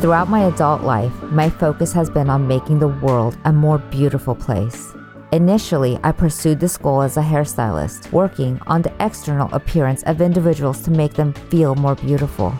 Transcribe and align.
Throughout 0.00 0.28
my 0.28 0.44
adult 0.44 0.82
life, 0.82 1.22
my 1.22 1.48
focus 1.48 1.90
has 1.94 2.10
been 2.10 2.28
on 2.28 2.46
making 2.46 2.78
the 2.78 2.88
world 2.88 3.38
a 3.46 3.52
more 3.52 3.78
beautiful 3.78 4.34
place. 4.34 4.94
Initially, 5.32 5.98
I 6.04 6.12
pursued 6.12 6.60
this 6.60 6.76
goal 6.76 7.00
as 7.00 7.16
a 7.16 7.22
hairstylist, 7.22 8.12
working 8.12 8.60
on 8.66 8.82
the 8.82 8.92
external 9.00 9.52
appearance 9.54 10.02
of 10.02 10.20
individuals 10.20 10.82
to 10.82 10.90
make 10.90 11.14
them 11.14 11.32
feel 11.32 11.74
more 11.74 11.94
beautiful. 11.94 12.50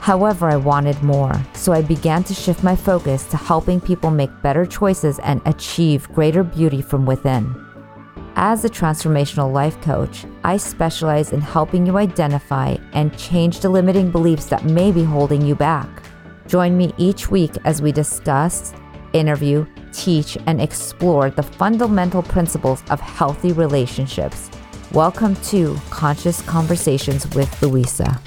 However, 0.00 0.50
I 0.50 0.56
wanted 0.56 1.02
more, 1.02 1.32
so 1.54 1.72
I 1.72 1.80
began 1.80 2.22
to 2.24 2.34
shift 2.34 2.62
my 2.62 2.76
focus 2.76 3.24
to 3.30 3.38
helping 3.38 3.80
people 3.80 4.10
make 4.10 4.42
better 4.42 4.66
choices 4.66 5.18
and 5.20 5.40
achieve 5.46 6.12
greater 6.12 6.44
beauty 6.44 6.82
from 6.82 7.06
within. 7.06 7.54
As 8.36 8.62
a 8.66 8.68
transformational 8.68 9.50
life 9.50 9.80
coach, 9.80 10.26
I 10.44 10.58
specialize 10.58 11.32
in 11.32 11.40
helping 11.40 11.86
you 11.86 11.96
identify 11.96 12.76
and 12.92 13.16
change 13.16 13.60
the 13.60 13.70
limiting 13.70 14.10
beliefs 14.10 14.46
that 14.46 14.66
may 14.66 14.92
be 14.92 15.02
holding 15.02 15.40
you 15.40 15.54
back. 15.54 15.88
Join 16.46 16.76
me 16.76 16.92
each 16.98 17.30
week 17.30 17.52
as 17.64 17.80
we 17.80 17.90
discuss, 17.90 18.74
interview, 19.14 19.66
teach, 19.92 20.36
and 20.46 20.60
explore 20.60 21.30
the 21.30 21.42
fundamental 21.42 22.22
principles 22.22 22.82
of 22.90 23.00
healthy 23.00 23.52
relationships. 23.52 24.50
Welcome 24.92 25.36
to 25.36 25.74
Conscious 25.88 26.42
Conversations 26.42 27.26
with 27.34 27.62
Louisa. 27.62 28.20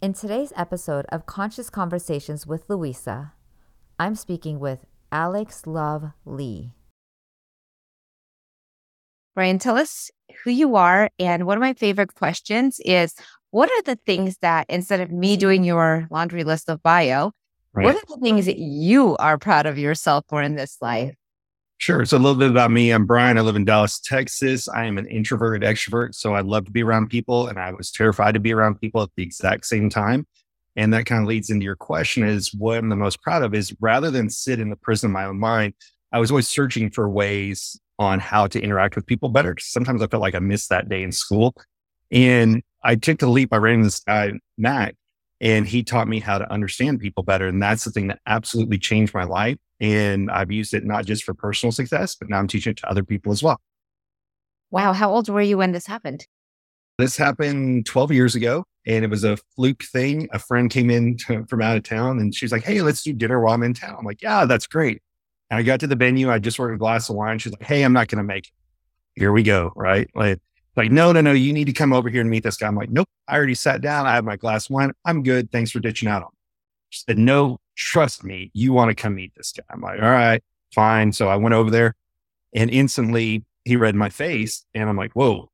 In 0.00 0.12
today's 0.12 0.52
episode 0.56 1.06
of 1.10 1.26
Conscious 1.26 1.70
Conversations 1.70 2.46
with 2.46 2.64
Louisa, 2.68 3.32
I'm 3.98 4.14
speaking 4.14 4.60
with 4.60 4.86
Alex 5.10 5.66
Love 5.66 6.12
Lee. 6.24 6.72
Brian, 9.34 9.58
tell 9.58 9.78
us 9.78 10.10
who 10.44 10.50
you 10.50 10.76
are. 10.76 11.10
And 11.18 11.46
one 11.46 11.56
of 11.56 11.60
my 11.60 11.74
favorite 11.74 12.14
questions 12.14 12.80
is 12.84 13.14
what 13.50 13.70
are 13.70 13.82
the 13.82 13.96
things 14.06 14.38
that 14.38 14.66
instead 14.68 15.00
of 15.00 15.10
me 15.10 15.36
doing 15.36 15.64
your 15.64 16.06
laundry 16.10 16.44
list 16.44 16.68
of 16.68 16.82
bio, 16.82 17.32
right. 17.72 17.84
what 17.84 17.94
are 17.94 18.14
the 18.14 18.20
things 18.20 18.46
that 18.46 18.58
you 18.58 19.16
are 19.18 19.38
proud 19.38 19.66
of 19.66 19.78
yourself 19.78 20.24
for 20.28 20.42
in 20.42 20.56
this 20.56 20.78
life? 20.80 21.14
Sure. 21.78 22.04
So 22.04 22.16
a 22.16 22.18
little 22.18 22.38
bit 22.38 22.50
about 22.50 22.70
me. 22.70 22.90
I'm 22.90 23.06
Brian. 23.06 23.36
I 23.36 23.40
live 23.40 23.56
in 23.56 23.64
Dallas, 23.64 23.98
Texas. 23.98 24.68
I 24.68 24.84
am 24.84 24.98
an 24.98 25.06
introverted 25.08 25.68
extrovert. 25.68 26.14
So 26.14 26.32
I 26.32 26.40
love 26.40 26.64
to 26.66 26.70
be 26.70 26.82
around 26.82 27.08
people 27.08 27.48
and 27.48 27.58
I 27.58 27.72
was 27.72 27.90
terrified 27.90 28.34
to 28.34 28.40
be 28.40 28.54
around 28.54 28.80
people 28.80 29.02
at 29.02 29.10
the 29.16 29.22
exact 29.24 29.66
same 29.66 29.90
time. 29.90 30.26
And 30.76 30.94
that 30.94 31.06
kind 31.06 31.22
of 31.22 31.28
leads 31.28 31.50
into 31.50 31.64
your 31.64 31.76
question 31.76 32.22
is 32.22 32.54
what 32.54 32.78
I'm 32.78 32.88
the 32.88 32.96
most 32.96 33.20
proud 33.20 33.42
of 33.42 33.52
is 33.52 33.74
rather 33.80 34.10
than 34.10 34.30
sit 34.30 34.60
in 34.60 34.70
the 34.70 34.76
prison 34.76 35.10
of 35.10 35.12
my 35.12 35.24
own 35.24 35.38
mind, 35.38 35.74
I 36.12 36.20
was 36.20 36.30
always 36.30 36.48
searching 36.48 36.88
for 36.88 37.08
ways 37.08 37.78
on 38.02 38.20
how 38.20 38.46
to 38.46 38.60
interact 38.60 38.96
with 38.96 39.06
people 39.06 39.28
better. 39.28 39.56
Sometimes 39.58 40.02
I 40.02 40.06
felt 40.06 40.20
like 40.20 40.34
I 40.34 40.40
missed 40.40 40.68
that 40.68 40.88
day 40.88 41.02
in 41.02 41.12
school. 41.12 41.54
And 42.10 42.62
I 42.84 42.96
took 42.96 43.18
the 43.18 43.28
leap. 43.28 43.52
I 43.52 43.56
ran 43.56 43.74
into 43.74 43.86
this 43.86 44.00
guy, 44.00 44.32
Matt, 44.58 44.94
and 45.40 45.66
he 45.66 45.82
taught 45.82 46.08
me 46.08 46.20
how 46.20 46.38
to 46.38 46.50
understand 46.52 47.00
people 47.00 47.22
better. 47.22 47.46
And 47.46 47.62
that's 47.62 47.84
the 47.84 47.90
thing 47.90 48.08
that 48.08 48.20
absolutely 48.26 48.78
changed 48.78 49.14
my 49.14 49.24
life. 49.24 49.56
And 49.80 50.30
I've 50.30 50.52
used 50.52 50.74
it 50.74 50.84
not 50.84 51.06
just 51.06 51.24
for 51.24 51.34
personal 51.34 51.72
success, 51.72 52.14
but 52.14 52.28
now 52.28 52.38
I'm 52.38 52.48
teaching 52.48 52.72
it 52.72 52.76
to 52.78 52.90
other 52.90 53.02
people 53.02 53.32
as 53.32 53.42
well. 53.42 53.60
Wow. 54.70 54.92
How 54.92 55.10
old 55.10 55.28
were 55.28 55.42
you 55.42 55.58
when 55.58 55.72
this 55.72 55.86
happened? 55.86 56.26
This 56.98 57.16
happened 57.16 57.86
12 57.86 58.12
years 58.12 58.34
ago 58.34 58.64
and 58.86 59.04
it 59.04 59.10
was 59.10 59.24
a 59.24 59.36
fluke 59.56 59.82
thing. 59.82 60.28
A 60.32 60.38
friend 60.38 60.70
came 60.70 60.90
in 60.90 61.16
to, 61.18 61.44
from 61.48 61.62
out 61.62 61.76
of 61.76 61.82
town 61.82 62.18
and 62.18 62.34
she's 62.34 62.52
like, 62.52 62.64
Hey, 62.64 62.82
let's 62.82 63.02
do 63.02 63.12
dinner 63.12 63.40
while 63.40 63.54
I'm 63.54 63.62
in 63.62 63.74
town. 63.74 63.96
I'm 63.98 64.04
like, 64.04 64.22
Yeah, 64.22 64.44
that's 64.44 64.66
great. 64.66 65.02
And 65.52 65.58
I 65.58 65.64
got 65.64 65.80
to 65.80 65.86
the 65.86 65.96
venue. 65.96 66.30
I 66.30 66.38
just 66.38 66.58
ordered 66.58 66.76
a 66.76 66.78
glass 66.78 67.10
of 67.10 67.16
wine. 67.16 67.38
She's 67.38 67.52
like, 67.52 67.62
Hey, 67.62 67.82
I'm 67.82 67.92
not 67.92 68.08
going 68.08 68.16
to 68.16 68.24
make 68.24 68.46
it. 68.46 68.52
Here 69.20 69.32
we 69.32 69.42
go. 69.42 69.70
Right. 69.76 70.08
Like, 70.14 70.40
like, 70.76 70.90
no, 70.90 71.12
no, 71.12 71.20
no, 71.20 71.32
you 71.32 71.52
need 71.52 71.66
to 71.66 71.74
come 71.74 71.92
over 71.92 72.08
here 72.08 72.22
and 72.22 72.30
meet 72.30 72.42
this 72.42 72.56
guy. 72.56 72.66
I'm 72.66 72.74
like, 72.74 72.88
nope, 72.88 73.06
I 73.28 73.36
already 73.36 73.54
sat 73.54 73.82
down. 73.82 74.06
I 74.06 74.14
have 74.14 74.24
my 74.24 74.36
glass 74.36 74.70
of 74.70 74.70
wine. 74.70 74.92
I'm 75.04 75.22
good. 75.22 75.52
Thanks 75.52 75.70
for 75.70 75.80
ditching 75.80 76.08
out 76.08 76.22
on 76.22 76.28
me. 76.28 76.38
She 76.88 77.02
said, 77.06 77.18
no, 77.18 77.60
trust 77.76 78.24
me, 78.24 78.50
you 78.54 78.72
want 78.72 78.88
to 78.88 78.94
come 78.94 79.14
meet 79.14 79.34
this 79.36 79.52
guy. 79.52 79.64
I'm 79.68 79.82
like, 79.82 80.00
all 80.00 80.10
right, 80.10 80.42
fine. 80.74 81.12
So 81.12 81.28
I 81.28 81.36
went 81.36 81.54
over 81.54 81.70
there 81.70 81.96
and 82.54 82.70
instantly 82.70 83.44
he 83.66 83.76
read 83.76 83.94
my 83.94 84.08
face 84.08 84.64
and 84.72 84.88
I'm 84.88 84.96
like, 84.96 85.12
whoa, 85.12 85.50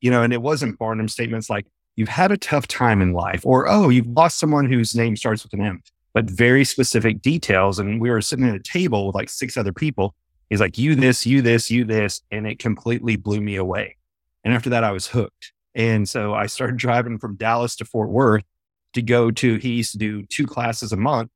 you 0.00 0.10
know, 0.10 0.22
and 0.22 0.32
it 0.32 0.40
wasn't 0.40 0.78
Barnum 0.78 1.08
statements 1.08 1.50
like, 1.50 1.66
you've 1.96 2.08
had 2.08 2.32
a 2.32 2.38
tough 2.38 2.66
time 2.66 3.02
in 3.02 3.12
life 3.12 3.44
or, 3.44 3.68
oh, 3.68 3.90
you've 3.90 4.06
lost 4.06 4.38
someone 4.38 4.64
whose 4.64 4.94
name 4.94 5.14
starts 5.14 5.42
with 5.42 5.52
an 5.52 5.60
M, 5.60 5.82
but 6.14 6.30
very 6.30 6.64
specific 6.64 7.20
details. 7.20 7.78
And 7.78 8.00
we 8.00 8.08
were 8.08 8.22
sitting 8.22 8.48
at 8.48 8.54
a 8.54 8.60
table 8.60 9.06
with 9.06 9.16
like 9.16 9.28
six 9.28 9.56
other 9.56 9.72
people. 9.72 10.14
He's 10.48 10.60
like, 10.60 10.78
you 10.78 10.94
this, 10.94 11.26
you 11.26 11.42
this, 11.42 11.70
you 11.70 11.84
this. 11.84 12.22
And 12.30 12.46
it 12.46 12.60
completely 12.60 13.16
blew 13.16 13.40
me 13.40 13.56
away. 13.56 13.96
And 14.44 14.54
after 14.54 14.70
that, 14.70 14.84
I 14.84 14.92
was 14.92 15.08
hooked. 15.08 15.52
And 15.74 16.08
so 16.08 16.32
I 16.32 16.46
started 16.46 16.76
driving 16.76 17.18
from 17.18 17.34
Dallas 17.34 17.74
to 17.76 17.84
Fort 17.84 18.08
Worth 18.08 18.44
to 18.92 19.02
go 19.02 19.32
to, 19.32 19.56
he 19.56 19.72
used 19.72 19.92
to 19.92 19.98
do 19.98 20.24
two 20.24 20.46
classes 20.46 20.92
a 20.92 20.96
month 20.96 21.30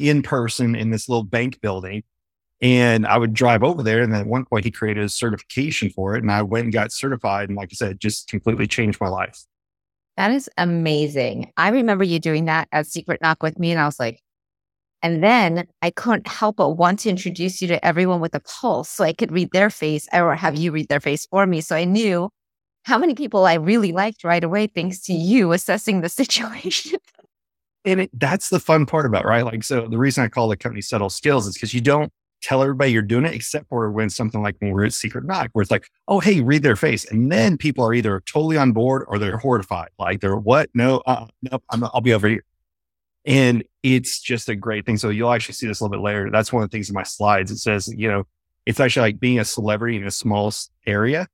in 0.00 0.20
person 0.20 0.74
in 0.74 0.90
this 0.90 1.08
little 1.08 1.22
bank 1.22 1.60
building. 1.60 2.02
And 2.60 3.06
I 3.06 3.18
would 3.18 3.34
drive 3.34 3.62
over 3.62 3.82
there. 3.82 4.02
And 4.02 4.12
at 4.14 4.26
one 4.26 4.46
point, 4.46 4.64
he 4.64 4.70
created 4.72 5.04
a 5.04 5.08
certification 5.08 5.90
for 5.90 6.16
it. 6.16 6.22
And 6.22 6.32
I 6.32 6.42
went 6.42 6.64
and 6.64 6.72
got 6.72 6.90
certified. 6.90 7.50
And 7.50 7.56
like 7.56 7.68
I 7.70 7.76
said, 7.76 8.00
just 8.00 8.28
completely 8.28 8.66
changed 8.66 9.00
my 9.00 9.08
life. 9.08 9.44
That 10.16 10.30
is 10.30 10.48
amazing. 10.56 11.52
I 11.56 11.68
remember 11.68 12.04
you 12.04 12.18
doing 12.18 12.46
that 12.46 12.68
at 12.72 12.86
Secret 12.86 13.20
Knock 13.20 13.42
with 13.42 13.58
me. 13.58 13.70
And 13.70 13.80
I 13.80 13.84
was 13.84 14.00
like, 14.00 14.20
and 15.02 15.22
then 15.22 15.66
I 15.82 15.90
couldn't 15.90 16.26
help 16.26 16.56
but 16.56 16.70
want 16.70 17.00
to 17.00 17.10
introduce 17.10 17.60
you 17.60 17.68
to 17.68 17.84
everyone 17.84 18.20
with 18.20 18.34
a 18.34 18.40
pulse 18.40 18.88
so 18.88 19.04
I 19.04 19.12
could 19.12 19.30
read 19.30 19.50
their 19.52 19.70
face 19.70 20.08
or 20.12 20.34
have 20.34 20.56
you 20.56 20.72
read 20.72 20.88
their 20.88 21.00
face 21.00 21.26
for 21.26 21.46
me. 21.46 21.60
So 21.60 21.76
I 21.76 21.84
knew 21.84 22.30
how 22.84 22.98
many 22.98 23.14
people 23.14 23.44
I 23.44 23.54
really 23.54 23.92
liked 23.92 24.24
right 24.24 24.42
away, 24.42 24.68
thanks 24.68 25.00
to 25.02 25.12
you 25.12 25.52
assessing 25.52 26.00
the 26.00 26.08
situation. 26.20 26.98
and 27.84 28.02
it, 28.02 28.10
that's 28.12 28.48
the 28.48 28.60
fun 28.60 28.86
part 28.86 29.06
about 29.06 29.24
it, 29.24 29.28
right? 29.28 29.44
Like, 29.44 29.64
so 29.64 29.86
the 29.86 29.98
reason 29.98 30.24
I 30.24 30.28
call 30.28 30.48
the 30.48 30.56
company 30.56 30.80
Subtle 30.80 31.10
Skills 31.10 31.46
is 31.46 31.54
because 31.54 31.74
you 31.74 31.80
don't 31.80 32.12
tell 32.46 32.62
everybody 32.62 32.92
you're 32.92 33.02
doing 33.02 33.24
it, 33.24 33.34
except 33.34 33.68
for 33.68 33.90
when 33.90 34.08
something 34.08 34.40
like 34.40 34.54
when 34.60 34.70
we're 34.70 34.84
at 34.84 34.94
Secret 34.94 35.24
Knock, 35.24 35.50
where 35.52 35.62
it's 35.62 35.70
like, 35.70 35.88
oh, 36.06 36.20
hey, 36.20 36.40
read 36.40 36.62
their 36.62 36.76
face. 36.76 37.04
And 37.04 37.30
then 37.32 37.58
people 37.58 37.84
are 37.84 37.92
either 37.92 38.20
totally 38.20 38.56
on 38.56 38.70
board 38.70 39.04
or 39.08 39.18
they're 39.18 39.36
horrified. 39.36 39.88
Like, 39.98 40.20
they're 40.20 40.36
what? 40.36 40.70
No, 40.72 40.98
uh, 41.06 41.26
nope, 41.42 41.64
i 41.70 41.76
will 41.76 42.00
be 42.00 42.14
over 42.14 42.28
here. 42.28 42.44
And 43.24 43.64
it's 43.82 44.20
just 44.20 44.48
a 44.48 44.54
great 44.54 44.86
thing. 44.86 44.96
So 44.96 45.08
you'll 45.08 45.32
actually 45.32 45.54
see 45.54 45.66
this 45.66 45.80
a 45.80 45.84
little 45.84 45.98
bit 45.98 46.04
later. 46.04 46.30
That's 46.30 46.52
one 46.52 46.62
of 46.62 46.70
the 46.70 46.74
things 46.76 46.88
in 46.88 46.94
my 46.94 47.02
slides. 47.02 47.50
It 47.50 47.58
says, 47.58 47.92
you 47.92 48.08
know, 48.08 48.24
it's 48.64 48.78
actually 48.78 49.08
like 49.08 49.18
being 49.18 49.40
a 49.40 49.44
celebrity 49.44 49.96
in 49.96 50.06
a 50.06 50.12
small 50.12 50.52
area 50.86 51.26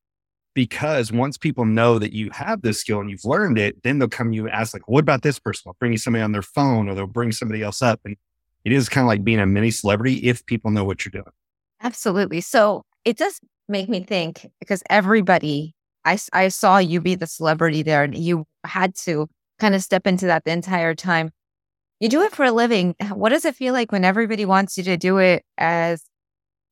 because 0.55 1.13
once 1.13 1.37
people 1.37 1.67
know 1.67 1.99
that 1.99 2.15
you 2.15 2.31
have 2.31 2.63
this 2.63 2.81
skill 2.81 3.01
and 3.01 3.11
you've 3.11 3.25
learned 3.27 3.59
it, 3.59 3.83
then 3.83 3.99
they'll 3.99 4.09
come 4.09 4.31
to 4.31 4.35
you 4.35 4.47
and 4.47 4.55
ask, 4.55 4.73
like, 4.73 4.89
what 4.89 5.01
about 5.01 5.21
this 5.21 5.39
person? 5.39 5.63
They'll 5.67 5.77
bring 5.79 5.93
you 5.93 5.99
somebody 5.99 6.23
on 6.23 6.33
their 6.33 6.43
phone 6.43 6.89
or 6.89 6.95
they'll 6.95 7.07
bring 7.07 7.33
somebody 7.33 7.63
else 7.63 7.83
up. 7.83 8.01
And 8.07 8.17
it 8.65 8.73
is 8.73 8.89
kind 8.89 9.05
of 9.05 9.09
like 9.09 9.25
being 9.25 9.41
a 9.41 9.47
mini 9.47 9.71
celebrity 9.71 10.15
if 10.17 10.45
people 10.47 10.71
know 10.71 10.85
what 10.85 11.05
you're 11.05 11.11
doing. 11.11 11.33
Absolutely. 11.83 12.41
So 12.41 12.85
it 13.05 13.17
does 13.17 13.41
make 13.69 13.89
me 13.89 14.03
think 14.03 14.51
because 14.61 14.83
everybody, 14.89 15.75
I, 16.05 16.19
I 16.33 16.49
saw 16.49 16.79
you 16.79 17.01
be 17.01 17.15
the 17.15 17.27
celebrity 17.27 17.83
there 17.83 18.05
and 18.05 18.17
you 18.17 18.45
had 18.65 18.95
to 19.05 19.29
kind 19.59 19.75
of 19.75 19.83
step 19.83 20.07
into 20.07 20.27
that 20.27 20.45
the 20.45 20.53
entire 20.53 20.95
time. 20.95 21.31
You 22.01 22.09
do 22.09 22.23
it 22.23 22.33
for 22.33 22.45
a 22.45 22.53
living. 22.53 22.95
What 23.13 23.31
does 23.31 23.45
it 23.45 23.55
feel 23.55 23.73
like 23.73 23.93
when 23.93 24.05
everybody 24.05 24.45
wants 24.45 24.77
you 24.77 24.85
to 24.85 24.97
do 24.97 25.19
it 25.19 25.45
as 25.59 26.03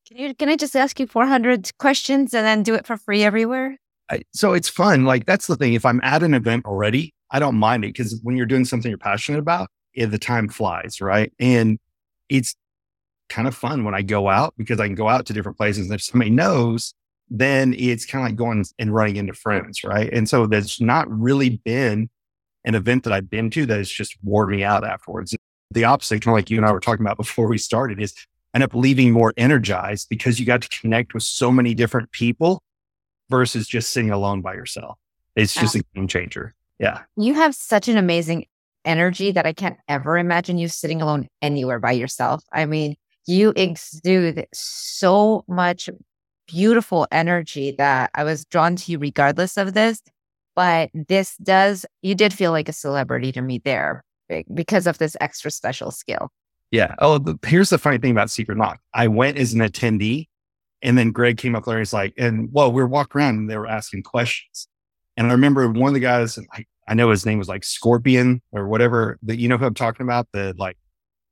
can 0.08 0.16
you 0.16 0.34
can 0.34 0.48
I 0.48 0.56
just 0.56 0.74
ask 0.74 0.98
you 0.98 1.06
400 1.06 1.70
questions 1.78 2.34
and 2.34 2.44
then 2.44 2.64
do 2.64 2.74
it 2.74 2.84
for 2.84 2.96
free 2.96 3.22
everywhere? 3.22 3.76
I, 4.10 4.22
so 4.32 4.54
it's 4.54 4.68
fun. 4.68 5.04
Like 5.04 5.26
that's 5.26 5.46
the 5.46 5.54
thing. 5.54 5.74
If 5.74 5.84
I'm 5.84 6.00
at 6.02 6.24
an 6.24 6.34
event 6.34 6.64
already, 6.64 7.14
I 7.30 7.38
don't 7.38 7.54
mind 7.54 7.84
it 7.84 7.94
because 7.94 8.18
when 8.24 8.36
you're 8.36 8.46
doing 8.46 8.64
something 8.64 8.90
you're 8.90 8.98
passionate 8.98 9.38
about, 9.38 9.68
the 9.94 10.18
time 10.18 10.48
flies, 10.48 11.00
right? 11.00 11.32
And 11.38 11.78
it's 12.28 12.54
kind 13.28 13.48
of 13.48 13.54
fun 13.54 13.84
when 13.84 13.94
I 13.94 14.02
go 14.02 14.28
out 14.28 14.54
because 14.56 14.80
I 14.80 14.86
can 14.86 14.94
go 14.94 15.08
out 15.08 15.26
to 15.26 15.32
different 15.32 15.56
places. 15.56 15.86
And 15.86 15.94
if 15.94 16.02
somebody 16.02 16.30
knows, 16.30 16.94
then 17.30 17.74
it's 17.78 18.04
kind 18.04 18.24
of 18.24 18.30
like 18.30 18.36
going 18.36 18.64
and 18.78 18.94
running 18.94 19.16
into 19.16 19.32
friends, 19.32 19.84
right? 19.84 20.12
And 20.12 20.28
so 20.28 20.46
there's 20.46 20.80
not 20.80 21.08
really 21.10 21.60
been 21.64 22.10
an 22.64 22.74
event 22.74 23.04
that 23.04 23.12
I've 23.12 23.30
been 23.30 23.50
to 23.50 23.64
that 23.66 23.78
has 23.78 23.90
just 23.90 24.16
wore 24.22 24.46
me 24.46 24.64
out 24.64 24.84
afterwards. 24.84 25.34
The 25.70 25.84
opposite, 25.84 26.22
kind 26.22 26.32
of 26.32 26.38
like 26.38 26.50
you 26.50 26.56
and 26.56 26.66
I 26.66 26.72
were 26.72 26.80
talking 26.80 27.06
about 27.06 27.16
before 27.24 27.48
we 27.48 27.56
started, 27.58 28.00
is 28.00 28.14
end 28.52 28.64
up 28.64 28.74
leaving 28.74 29.12
more 29.12 29.32
energized 29.36 30.08
because 30.08 30.40
you 30.40 30.46
got 30.46 30.62
to 30.62 30.68
connect 30.68 31.14
with 31.14 31.22
so 31.22 31.52
many 31.52 31.72
different 31.74 32.10
people 32.10 32.62
versus 33.28 33.68
just 33.68 33.92
sitting 33.92 34.10
alone 34.10 34.42
by 34.42 34.54
yourself. 34.54 34.98
It's 35.36 35.54
just 35.54 35.76
ah. 35.76 35.78
a 35.78 35.94
game 35.94 36.08
changer. 36.08 36.54
Yeah. 36.80 37.02
You 37.16 37.34
have 37.34 37.54
such 37.54 37.86
an 37.88 37.96
amazing 37.96 38.46
energy 38.84 39.32
that 39.32 39.46
I 39.46 39.52
can't 39.52 39.78
ever 39.88 40.18
imagine 40.18 40.58
you 40.58 40.68
sitting 40.68 41.02
alone 41.02 41.28
anywhere 41.42 41.78
by 41.78 41.92
yourself. 41.92 42.42
I 42.52 42.66
mean, 42.66 42.96
you 43.26 43.52
exude 43.56 44.46
so 44.52 45.44
much 45.46 45.90
beautiful 46.46 47.06
energy 47.12 47.72
that 47.78 48.10
I 48.14 48.24
was 48.24 48.44
drawn 48.44 48.76
to 48.76 48.92
you 48.92 48.98
regardless 48.98 49.56
of 49.56 49.74
this. 49.74 50.02
But 50.56 50.90
this 50.92 51.36
does, 51.36 51.86
you 52.02 52.14
did 52.14 52.32
feel 52.32 52.50
like 52.50 52.68
a 52.68 52.72
celebrity 52.72 53.30
to 53.32 53.40
me 53.40 53.60
there 53.64 54.02
because 54.52 54.86
of 54.86 54.98
this 54.98 55.16
extra 55.20 55.50
special 55.50 55.90
skill. 55.90 56.28
Yeah. 56.72 56.94
Oh, 56.98 57.24
here's 57.44 57.70
the 57.70 57.78
funny 57.78 57.98
thing 57.98 58.10
about 58.10 58.30
Secret 58.30 58.58
Knock. 58.58 58.80
I 58.92 59.08
went 59.08 59.38
as 59.38 59.54
an 59.54 59.60
attendee 59.60 60.26
And 60.82 60.96
then 60.96 61.10
Greg 61.12 61.36
came 61.36 61.54
up 61.54 61.64
there 61.64 61.74
and 61.74 61.80
he's 61.80 61.92
like, 61.92 62.14
and 62.16 62.48
well, 62.52 62.72
we 62.72 62.80
were 62.82 62.88
walking 62.88 63.20
around 63.20 63.36
and 63.36 63.50
they 63.50 63.56
were 63.56 63.66
asking 63.66 64.02
questions. 64.02 64.66
And 65.16 65.26
I 65.26 65.32
remember 65.32 65.68
one 65.68 65.88
of 65.88 65.94
the 65.94 66.00
guys, 66.00 66.38
I, 66.52 66.64
I 66.90 66.94
know 66.94 67.08
his 67.08 67.24
name 67.24 67.38
was 67.38 67.48
like 67.48 67.62
Scorpion 67.62 68.42
or 68.50 68.66
whatever 68.66 69.16
that, 69.22 69.38
you 69.38 69.46
know 69.46 69.56
who 69.56 69.64
I'm 69.64 69.74
talking 69.74 70.04
about? 70.04 70.26
The 70.32 70.54
like 70.58 70.76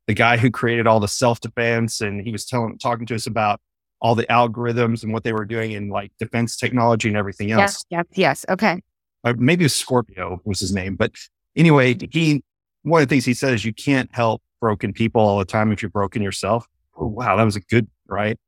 the 0.06 0.14
guy 0.14 0.36
who 0.36 0.52
created 0.52 0.86
all 0.86 1.00
the 1.00 1.08
self 1.08 1.40
defense. 1.40 2.00
And 2.00 2.20
he 2.22 2.30
was 2.30 2.46
telling, 2.46 2.78
talking 2.78 3.06
to 3.06 3.14
us 3.16 3.26
about 3.26 3.60
all 4.00 4.14
the 4.14 4.24
algorithms 4.26 5.02
and 5.02 5.12
what 5.12 5.24
they 5.24 5.32
were 5.32 5.44
doing 5.44 5.72
in 5.72 5.88
like 5.88 6.12
defense 6.20 6.56
technology 6.56 7.08
and 7.08 7.16
everything 7.16 7.50
else. 7.50 7.84
Yes. 7.90 8.06
Yes. 8.14 8.44
yes. 8.44 8.46
Okay. 8.48 8.80
Uh, 9.24 9.34
maybe 9.36 9.64
it 9.64 9.66
was 9.66 9.74
Scorpio 9.74 10.40
was 10.44 10.60
his 10.60 10.72
name. 10.72 10.94
But 10.94 11.10
anyway, 11.56 11.96
he, 12.12 12.44
one 12.82 13.02
of 13.02 13.08
the 13.08 13.12
things 13.12 13.24
he 13.24 13.34
said 13.34 13.52
is 13.52 13.64
you 13.64 13.74
can't 13.74 14.08
help 14.14 14.40
broken 14.60 14.92
people 14.92 15.20
all 15.20 15.40
the 15.40 15.44
time 15.44 15.72
if 15.72 15.82
you're 15.82 15.90
broken 15.90 16.22
yourself. 16.22 16.66
Oh, 16.96 17.06
wow. 17.06 17.34
That 17.36 17.42
was 17.42 17.56
a 17.56 17.60
good, 17.60 17.88
right? 18.06 18.38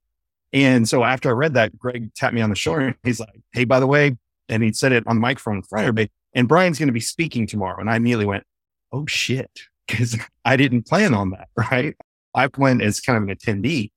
And 0.52 0.88
so 0.88 1.02
after 1.02 1.28
I 1.28 1.32
read 1.32 1.54
that, 1.54 1.76
Greg 1.76 2.14
tapped 2.14 2.34
me 2.34 2.40
on 2.40 2.50
the 2.50 2.56
shoulder. 2.56 2.86
And 2.86 2.96
he's 3.02 3.18
like, 3.18 3.40
Hey, 3.52 3.64
by 3.64 3.80
the 3.80 3.86
way, 3.88 4.16
and 4.48 4.62
he 4.62 4.72
said 4.72 4.92
it 4.92 5.04
on 5.06 5.16
the 5.16 5.20
microphone 5.20 5.56
in 5.56 5.62
front 5.62 5.84
of 5.84 5.88
everybody, 5.88 6.10
and 6.34 6.48
Brian's 6.48 6.78
going 6.78 6.88
to 6.88 6.92
be 6.92 7.00
speaking 7.00 7.46
tomorrow. 7.46 7.80
And 7.80 7.90
I 7.90 7.96
immediately 7.96 8.26
went, 8.26 8.44
Oh 8.92 9.06
shit. 9.06 9.50
Cause 9.88 10.16
I 10.44 10.56
didn't 10.56 10.86
plan 10.86 11.14
on 11.14 11.30
that. 11.30 11.48
Right. 11.70 11.96
I 12.34 12.48
went 12.56 12.82
as 12.82 13.00
kind 13.00 13.16
of 13.16 13.28
an 13.28 13.34
attendee. 13.34 13.90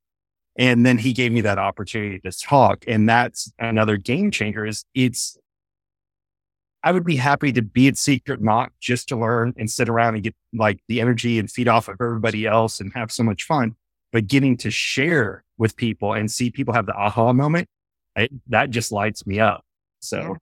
And 0.57 0.85
then 0.85 0.97
he 0.97 1.13
gave 1.13 1.31
me 1.31 1.41
that 1.41 1.57
opportunity 1.57 2.19
to 2.19 2.31
talk. 2.31 2.83
And 2.88 3.07
that's 3.07 3.51
another 3.59 3.97
game 3.97 4.31
changer 4.31 4.65
is 4.65 4.85
it's, 4.94 5.38
I 6.83 6.91
would 6.91 7.06
be 7.06 7.15
happy 7.15 7.51
to 7.53 7.62
be 7.62 7.88
at 7.88 7.97
Secret 7.97 8.41
Knock 8.41 8.71
just 8.80 9.07
to 9.09 9.15
learn 9.15 9.53
and 9.57 9.69
sit 9.69 9.88
around 9.88 10.15
and 10.15 10.24
get 10.24 10.35
like 10.53 10.80
the 10.88 11.00
energy 11.00 11.39
and 11.39 11.50
feed 11.50 11.68
off 11.68 11.88
of 11.88 11.95
everybody 12.00 12.45
else 12.45 12.80
and 12.80 12.91
have 12.94 13.12
so 13.12 13.24
much 13.24 13.44
fun. 13.44 13.75
But 14.12 14.27
getting 14.27 14.57
to 14.57 14.69
share 14.69 15.44
with 15.57 15.75
people 15.75 16.13
and 16.13 16.30
see 16.30 16.51
people 16.51 16.74
have 16.74 16.85
the 16.85 16.94
aha 16.94 17.33
moment, 17.33 17.68
I, 18.15 18.30
that 18.47 18.69
just 18.69 18.91
lights 18.91 19.25
me 19.25 19.39
up. 19.39 19.63
So, 20.01 20.19
yeah. 20.19 20.33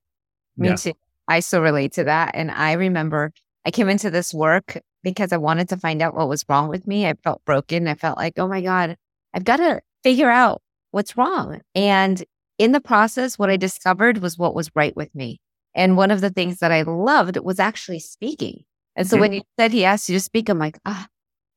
me 0.57 0.67
yeah. 0.69 0.75
too. 0.75 0.93
I 1.31 1.39
so 1.39 1.62
relate 1.62 1.94
to 1.94 2.04
that. 2.04 2.31
And 2.33 2.51
I 2.51 2.74
remember 2.74 3.31
I 3.66 3.72
came 3.72 3.88
into 3.88 4.12
this 4.12 4.33
work 4.33 4.78
because 5.01 5.31
I 5.31 5.38
wanted 5.38 5.69
to 5.69 5.78
find 5.78 6.01
out 6.01 6.13
what 6.13 6.28
was 6.28 6.44
wrong 6.50 6.68
with 6.68 6.86
me. 6.86 7.07
I 7.07 7.13
felt 7.24 7.44
broken. 7.45 7.88
I 7.88 7.95
felt 7.95 8.18
like, 8.18 8.33
oh 8.38 8.50
my 8.50 8.60
God, 8.60 8.98
I've 9.33 9.45
got 9.45 9.57
to 9.57 9.81
figure 10.04 10.30
out 10.30 10.62
what's 10.92 11.16
wrong. 11.16 11.62
And 11.74 12.22
in 12.57 12.74
the 12.74 12.81
process, 12.81 13.39
what 13.39 13.50
I 13.50 13.56
discovered 13.56 14.18
was 14.18 14.38
what 14.38 14.54
was 14.54 14.69
right 14.75 14.95
with 14.95 15.16
me. 15.16 15.39
And 15.74 15.95
one 15.95 16.12
of 16.12 16.19
the 16.19 16.30
things 16.30 16.60
that 16.60 16.74
I 16.74 16.81
loved 16.81 17.38
was 17.38 17.60
actually 17.60 18.00
speaking. 18.00 18.63
And 18.98 19.07
so 19.07 19.16
mm-hmm. 19.16 19.22
when 19.22 19.34
you 19.34 19.42
said 19.57 19.72
he 19.72 19.86
asked 19.86 20.10
you 20.10 20.18
to 20.18 20.19
speak, 20.19 20.50
I'm 20.50 20.60
like, 20.60 20.77
ah, 20.86 21.07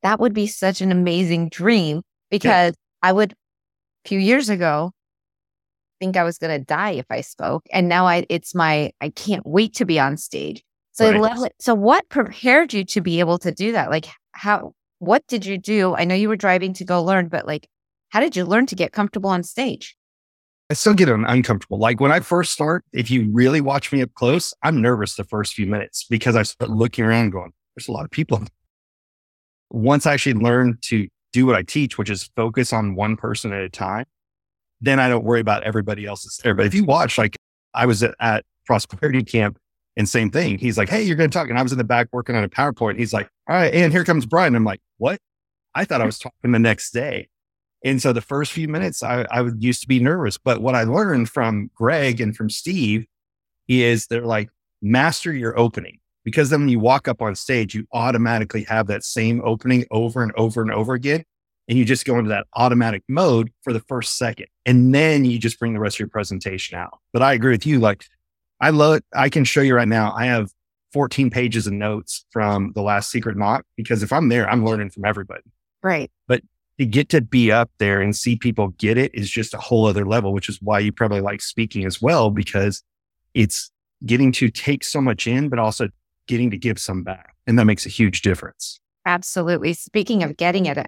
that 0.03 0.20
would 0.20 0.35
be 0.35 0.47
such 0.47 0.82
an 0.82 0.93
amazing 0.93 1.49
dream 1.49 2.03
because 2.31 2.75
yeah. 2.75 3.09
I 3.09 3.12
would, 3.12 3.32
a 3.32 4.09
few 4.09 4.20
years 4.20 4.49
ago, 4.49 4.93
think 6.05 6.17
I 6.19 6.23
was 6.23 6.37
going 6.39 6.59
to 6.59 6.65
die 6.65 6.93
if 6.93 7.06
I 7.11 7.23
spoke. 7.23 7.65
And 7.73 7.89
now 7.89 8.06
I, 8.06 8.27
it's 8.29 8.55
my, 8.55 8.93
I 9.01 9.09
can't 9.09 9.45
wait 9.47 9.75
to 9.77 9.87
be 9.87 9.99
on 9.99 10.17
stage. 10.19 10.62
So 10.93 11.06
right. 11.06 11.17
I 11.17 11.19
love 11.19 11.45
it. 11.45 11.55
So 11.59 11.75
what 11.75 12.09
prepared 12.11 12.75
you 12.75 12.85
to 12.85 13.01
be 13.01 13.21
able 13.21 13.39
to 13.39 13.51
do 13.51 13.73
that? 13.73 13.91
Like 13.91 14.06
how, 14.33 14.75
what 14.99 15.27
did 15.27 15.47
you 15.47 15.56
do? 15.56 15.95
I 15.97 16.05
know 16.05 16.15
you 16.15 16.29
were 16.29 16.37
driving 16.37 16.75
to 16.75 16.85
go 16.85 17.03
learn, 17.03 17.29
but 17.29 17.47
like, 17.47 17.69
how 18.11 18.21
did 18.21 18.37
you 18.37 18.45
learn 18.45 18.67
to 18.67 18.75
get 18.75 18.93
comfortable 18.93 19.31
on 19.31 19.43
stage? 19.43 19.97
I 20.71 20.75
still 20.75 20.95
get 20.95 21.09
uncomfortable. 21.09 21.79
Like 21.79 22.01
when 22.01 22.12
I 22.12 22.21
first 22.21 22.53
start, 22.53 22.85
if 22.93 23.11
you 23.11 23.31
really 23.33 23.61
watch 23.61 23.93
me 23.93 24.03
up 24.03 24.12
close, 24.15 24.55
I'm 24.62 24.81
nervous 24.81 25.17
the 25.17 25.25
first 25.25 25.55
few 25.55 25.67
minutes 25.67 26.05
because 26.09 26.37
I 26.37 26.43
start 26.43 26.71
looking 26.71 27.05
around 27.05 27.31
going, 27.31 27.53
there's 27.75 27.89
a 27.89 27.93
lot 27.93 28.05
of 28.05 28.11
people. 28.11 28.43
Once 29.71 30.06
I 30.06 30.15
actually 30.15 30.35
learn 30.35 30.79
to 30.83 31.09
do 31.33 31.47
what 31.47 31.56
I 31.56 31.62
teach, 31.62 31.99
which 31.99 32.11
is 32.11 32.31
focus 32.37 32.73
on 32.73 32.95
one 32.95 33.17
person 33.17 33.53
at 33.53 33.62
a 33.62 33.69
time, 33.69 34.05
then 34.84 35.00
I 35.00 35.08
don't 35.08 35.25
worry 35.25 35.40
about 35.40 35.62
everybody 35.62 36.06
else's 36.06 36.38
there. 36.42 36.54
But 36.54 36.66
if 36.66 36.75
you 36.75 36.84
watch, 36.84 37.19
like 37.19 37.36
I 37.75 37.86
was 37.86 38.02
at, 38.02 38.14
at 38.20 38.44
prosperity 38.66 39.22
camp 39.22 39.58
and 39.96 40.08
same 40.08 40.31
thing. 40.31 40.58
He's 40.58 40.76
like, 40.76 40.88
Hey, 40.88 41.02
you're 41.02 41.16
going 41.16 41.31
to 41.31 41.34
talk. 41.34 41.48
And 41.48 41.58
I 41.58 41.62
was 41.62 41.72
in 41.72 41.78
the 41.78 41.84
back 41.84 42.08
working 42.12 42.36
on 42.36 42.44
a 42.44 42.48
PowerPoint. 42.48 42.98
He's 42.98 43.12
like, 43.12 43.28
all 43.48 43.56
right. 43.56 43.72
And 43.72 43.92
here 43.92 44.04
comes 44.04 44.26
Brian. 44.26 44.54
I'm 44.54 44.64
like, 44.64 44.81
what? 44.98 45.19
I 45.75 45.84
thought 45.84 46.00
I 46.00 46.06
was 46.06 46.19
talking 46.19 46.52
the 46.52 46.58
next 46.58 46.92
day. 46.92 47.28
And 47.84 48.00
so 48.00 48.12
the 48.12 48.20
first 48.20 48.52
few 48.52 48.66
minutes, 48.66 49.02
I, 49.02 49.26
I 49.31 49.42
used 49.58 49.82
to 49.82 49.88
be 49.88 50.00
nervous. 50.00 50.38
But 50.38 50.62
what 50.62 50.75
I 50.75 50.84
learned 50.84 51.28
from 51.28 51.70
Greg 51.75 52.20
and 52.20 52.34
from 52.34 52.48
Steve 52.48 53.06
is 53.69 54.06
they're 54.06 54.25
like, 54.25 54.48
master 54.81 55.32
your 55.32 55.58
opening. 55.58 55.98
Because 56.25 56.48
then 56.48 56.60
when 56.60 56.69
you 56.70 56.78
walk 56.78 57.06
up 57.06 57.20
on 57.20 57.34
stage, 57.34 57.75
you 57.75 57.86
automatically 57.92 58.64
have 58.64 58.86
that 58.86 59.04
same 59.04 59.42
opening 59.44 59.84
over 59.90 60.22
and 60.22 60.32
over 60.36 60.62
and 60.62 60.70
over 60.70 60.94
again. 60.94 61.25
And 61.69 61.78
you 61.78 61.84
just 61.84 62.05
go 62.05 62.19
into 62.19 62.28
that 62.28 62.46
automatic 62.55 63.02
mode 63.08 63.50
for 63.62 63.72
the 63.72 63.81
first 63.81 64.19
second. 64.19 64.46
And 64.66 64.94
then 64.94 65.25
you 65.25 65.38
just 65.38 65.58
bring 65.58 65.72
the 65.72 65.81
rest 65.81 65.96
of 65.96 66.00
your 66.00 66.08
presentation 66.08 66.76
out. 66.76 66.99
But 67.12 67.22
I 67.22 67.32
agree 67.32 67.52
with 67.52 67.66
you. 67.66 67.81
Like, 67.81 68.05
I 68.61 68.70
love, 68.70 69.00
I 69.14 69.28
can 69.28 69.44
show 69.44 69.62
you 69.62 69.75
right 69.75 69.88
now. 69.88 70.12
I 70.14 70.26
have 70.26 70.50
14 70.93 71.31
pages 71.31 71.66
of 71.66 71.72
notes 71.72 72.25
from 72.31 72.72
the 72.75 72.82
last 72.82 73.11
Secret 73.11 73.37
Knock 73.37 73.64
because 73.76 74.02
if 74.02 74.12
I'm 74.12 74.28
there, 74.28 74.49
I'm 74.49 74.64
learning 74.64 74.90
from 74.90 75.05
everybody. 75.05 75.43
Right. 75.82 76.11
But 76.28 76.43
to 76.78 76.87
get 76.87 77.08
to 77.11 77.20
be 77.20 77.50
up 77.50 77.70
there 77.78 78.00
and 78.00 78.14
see 78.14 78.37
people 78.37 78.69
get 78.78 78.99
it 78.99 79.14
is 79.14 79.31
just 79.31 79.55
a 79.55 79.58
whole 79.58 79.87
other 79.87 80.05
level, 80.05 80.32
which 80.32 80.49
is 80.49 80.58
why 80.60 80.78
you 80.78 80.93
probably 80.93 81.20
like 81.20 81.40
speaking 81.40 81.84
as 81.84 82.00
well, 82.02 82.31
because 82.31 82.82
it's 83.32 83.70
getting 84.05 84.32
to 84.32 84.50
take 84.50 84.84
so 84.84 85.00
much 85.00 85.26
in, 85.26 85.49
but 85.49 85.58
also 85.58 85.88
getting 86.26 86.50
to 86.50 86.56
give 86.56 86.78
some 86.78 87.02
back. 87.02 87.34
And 87.46 87.58
that 87.58 87.64
makes 87.64 87.87
a 87.87 87.90
huge 87.90 88.22
difference. 88.22 88.81
Absolutely. 89.06 89.75
Speaking 89.75 90.23
of 90.23 90.37
getting 90.37 90.67
it, 90.67 90.79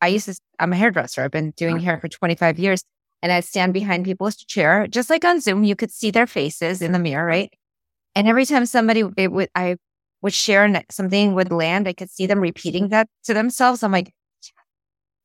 I 0.00 0.06
used 0.06 0.26
to, 0.26 0.38
I'm 0.58 0.72
a 0.72 0.76
hairdresser. 0.76 1.22
I've 1.22 1.30
been 1.30 1.52
doing 1.52 1.76
uh-huh. 1.76 1.84
hair 1.84 2.00
for 2.00 2.08
25 2.08 2.58
years 2.58 2.82
and 3.22 3.30
I'd 3.32 3.44
stand 3.44 3.74
behind 3.74 4.04
people's 4.04 4.36
chair, 4.36 4.86
just 4.86 5.10
like 5.10 5.24
on 5.24 5.40
Zoom, 5.40 5.64
you 5.64 5.76
could 5.76 5.90
see 5.90 6.10
their 6.10 6.26
faces 6.26 6.80
in 6.80 6.92
the 6.92 6.98
mirror, 6.98 7.28
uh-huh. 7.28 7.38
right? 7.38 7.52
And 8.14 8.28
every 8.28 8.46
time 8.46 8.64
somebody 8.64 9.02
it 9.16 9.30
would, 9.30 9.50
I 9.54 9.76
would 10.22 10.32
share 10.32 10.82
something 10.90 11.34
would 11.34 11.52
land, 11.52 11.86
I 11.86 11.92
could 11.92 12.10
see 12.10 12.26
them 12.26 12.40
repeating 12.40 12.88
that 12.88 13.08
to 13.24 13.34
themselves. 13.34 13.82
I'm 13.82 13.92
like, 13.92 14.12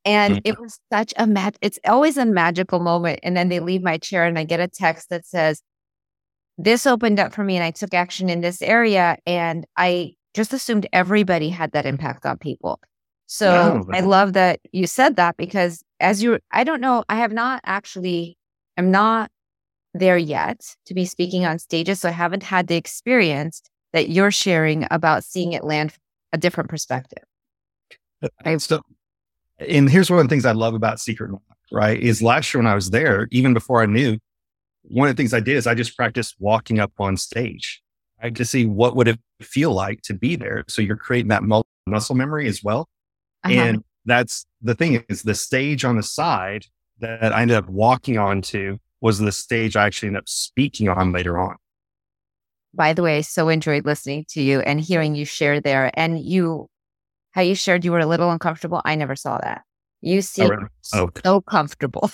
and 0.04 0.36
mm. 0.36 0.40
it 0.44 0.60
was 0.60 0.78
such 0.92 1.14
a 1.16 1.26
mad, 1.26 1.56
it's 1.60 1.78
always 1.86 2.16
a 2.16 2.26
magical 2.26 2.80
moment. 2.80 3.20
And 3.22 3.36
then 3.36 3.48
they 3.48 3.60
leave 3.60 3.82
my 3.82 3.98
chair 3.98 4.24
and 4.24 4.38
I 4.38 4.44
get 4.44 4.60
a 4.60 4.68
text 4.68 5.08
that 5.10 5.24
says, 5.24 5.62
this 6.58 6.86
opened 6.86 7.18
up 7.18 7.32
for 7.32 7.44
me 7.44 7.56
and 7.56 7.64
I 7.64 7.70
took 7.70 7.94
action 7.94 8.28
in 8.28 8.40
this 8.40 8.62
area. 8.62 9.16
And 9.26 9.66
I 9.76 10.14
just 10.34 10.52
assumed 10.52 10.86
everybody 10.92 11.48
had 11.50 11.72
that 11.72 11.86
impact 11.86 12.26
on 12.26 12.38
people. 12.38 12.80
So 13.26 13.84
I 13.92 14.00
love 14.00 14.34
that 14.34 14.60
you 14.72 14.86
said 14.86 15.16
that 15.16 15.36
because 15.36 15.82
as 16.00 16.22
you, 16.22 16.38
I 16.50 16.64
don't 16.64 16.80
know, 16.80 17.04
I 17.08 17.16
have 17.16 17.32
not 17.32 17.62
actually, 17.64 18.36
I'm 18.76 18.90
not 18.90 19.30
there 19.94 20.18
yet 20.18 20.74
to 20.86 20.94
be 20.94 21.04
speaking 21.04 21.46
on 21.46 21.58
stages. 21.58 22.00
So 22.00 22.08
I 22.08 22.12
haven't 22.12 22.42
had 22.42 22.66
the 22.66 22.76
experience 22.76 23.62
that 23.92 24.10
you're 24.10 24.30
sharing 24.30 24.86
about 24.90 25.24
seeing 25.24 25.52
it 25.52 25.64
land 25.64 25.94
a 26.32 26.38
different 26.38 26.70
perspective. 26.70 27.24
Uh, 28.22 28.28
I, 28.44 28.56
so 28.58 28.82
and 29.58 29.88
here's 29.88 30.10
one 30.10 30.20
of 30.20 30.26
the 30.26 30.28
things 30.28 30.44
I 30.44 30.52
love 30.52 30.74
about 30.74 31.00
Secret 31.00 31.30
Knock, 31.30 31.42
right? 31.70 31.98
Is 31.98 32.22
last 32.22 32.52
year 32.52 32.62
when 32.62 32.70
I 32.70 32.74
was 32.74 32.90
there, 32.90 33.28
even 33.30 33.54
before 33.54 33.82
I 33.82 33.86
knew, 33.86 34.18
one 34.82 35.08
of 35.08 35.16
the 35.16 35.20
things 35.20 35.32
I 35.32 35.40
did 35.40 35.56
is 35.56 35.66
I 35.66 35.74
just 35.74 35.96
practiced 35.96 36.36
walking 36.38 36.78
up 36.80 36.92
on 36.98 37.16
stage. 37.16 37.82
To 38.22 38.44
see 38.44 38.66
what 38.66 38.94
would 38.94 39.08
it 39.08 39.18
feel 39.40 39.72
like 39.72 40.02
to 40.02 40.14
be 40.14 40.36
there. 40.36 40.64
So 40.68 40.80
you're 40.80 40.96
creating 40.96 41.28
that 41.28 41.42
muscle 41.42 42.14
memory 42.14 42.46
as 42.46 42.62
well. 42.62 42.88
Uh-huh. 43.44 43.54
And 43.54 43.84
that's 44.04 44.46
the 44.60 44.74
thing 44.74 45.04
is 45.08 45.22
the 45.22 45.34
stage 45.34 45.84
on 45.84 45.96
the 45.96 46.02
side 46.02 46.66
that 47.00 47.32
I 47.32 47.42
ended 47.42 47.56
up 47.56 47.68
walking 47.68 48.18
onto 48.18 48.78
was 49.00 49.18
the 49.18 49.32
stage 49.32 49.76
I 49.76 49.86
actually 49.86 50.08
ended 50.08 50.20
up 50.20 50.28
speaking 50.28 50.88
on 50.88 51.12
later 51.12 51.38
on. 51.38 51.56
By 52.74 52.92
the 52.94 53.02
way, 53.02 53.18
I 53.18 53.20
so 53.22 53.48
enjoyed 53.48 53.84
listening 53.84 54.24
to 54.30 54.40
you 54.40 54.60
and 54.60 54.80
hearing 54.80 55.14
you 55.14 55.24
share 55.24 55.60
there. 55.60 55.90
And 55.94 56.18
you 56.18 56.68
how 57.32 57.42
you 57.42 57.54
shared 57.54 57.84
you 57.84 57.92
were 57.92 57.98
a 57.98 58.06
little 58.06 58.30
uncomfortable. 58.30 58.80
I 58.84 58.94
never 58.94 59.16
saw 59.16 59.38
that. 59.38 59.62
You 60.00 60.22
seem 60.22 60.46
oh, 60.46 60.48
really? 60.48 60.66
oh. 60.94 61.10
so 61.24 61.40
comfortable. 61.40 62.10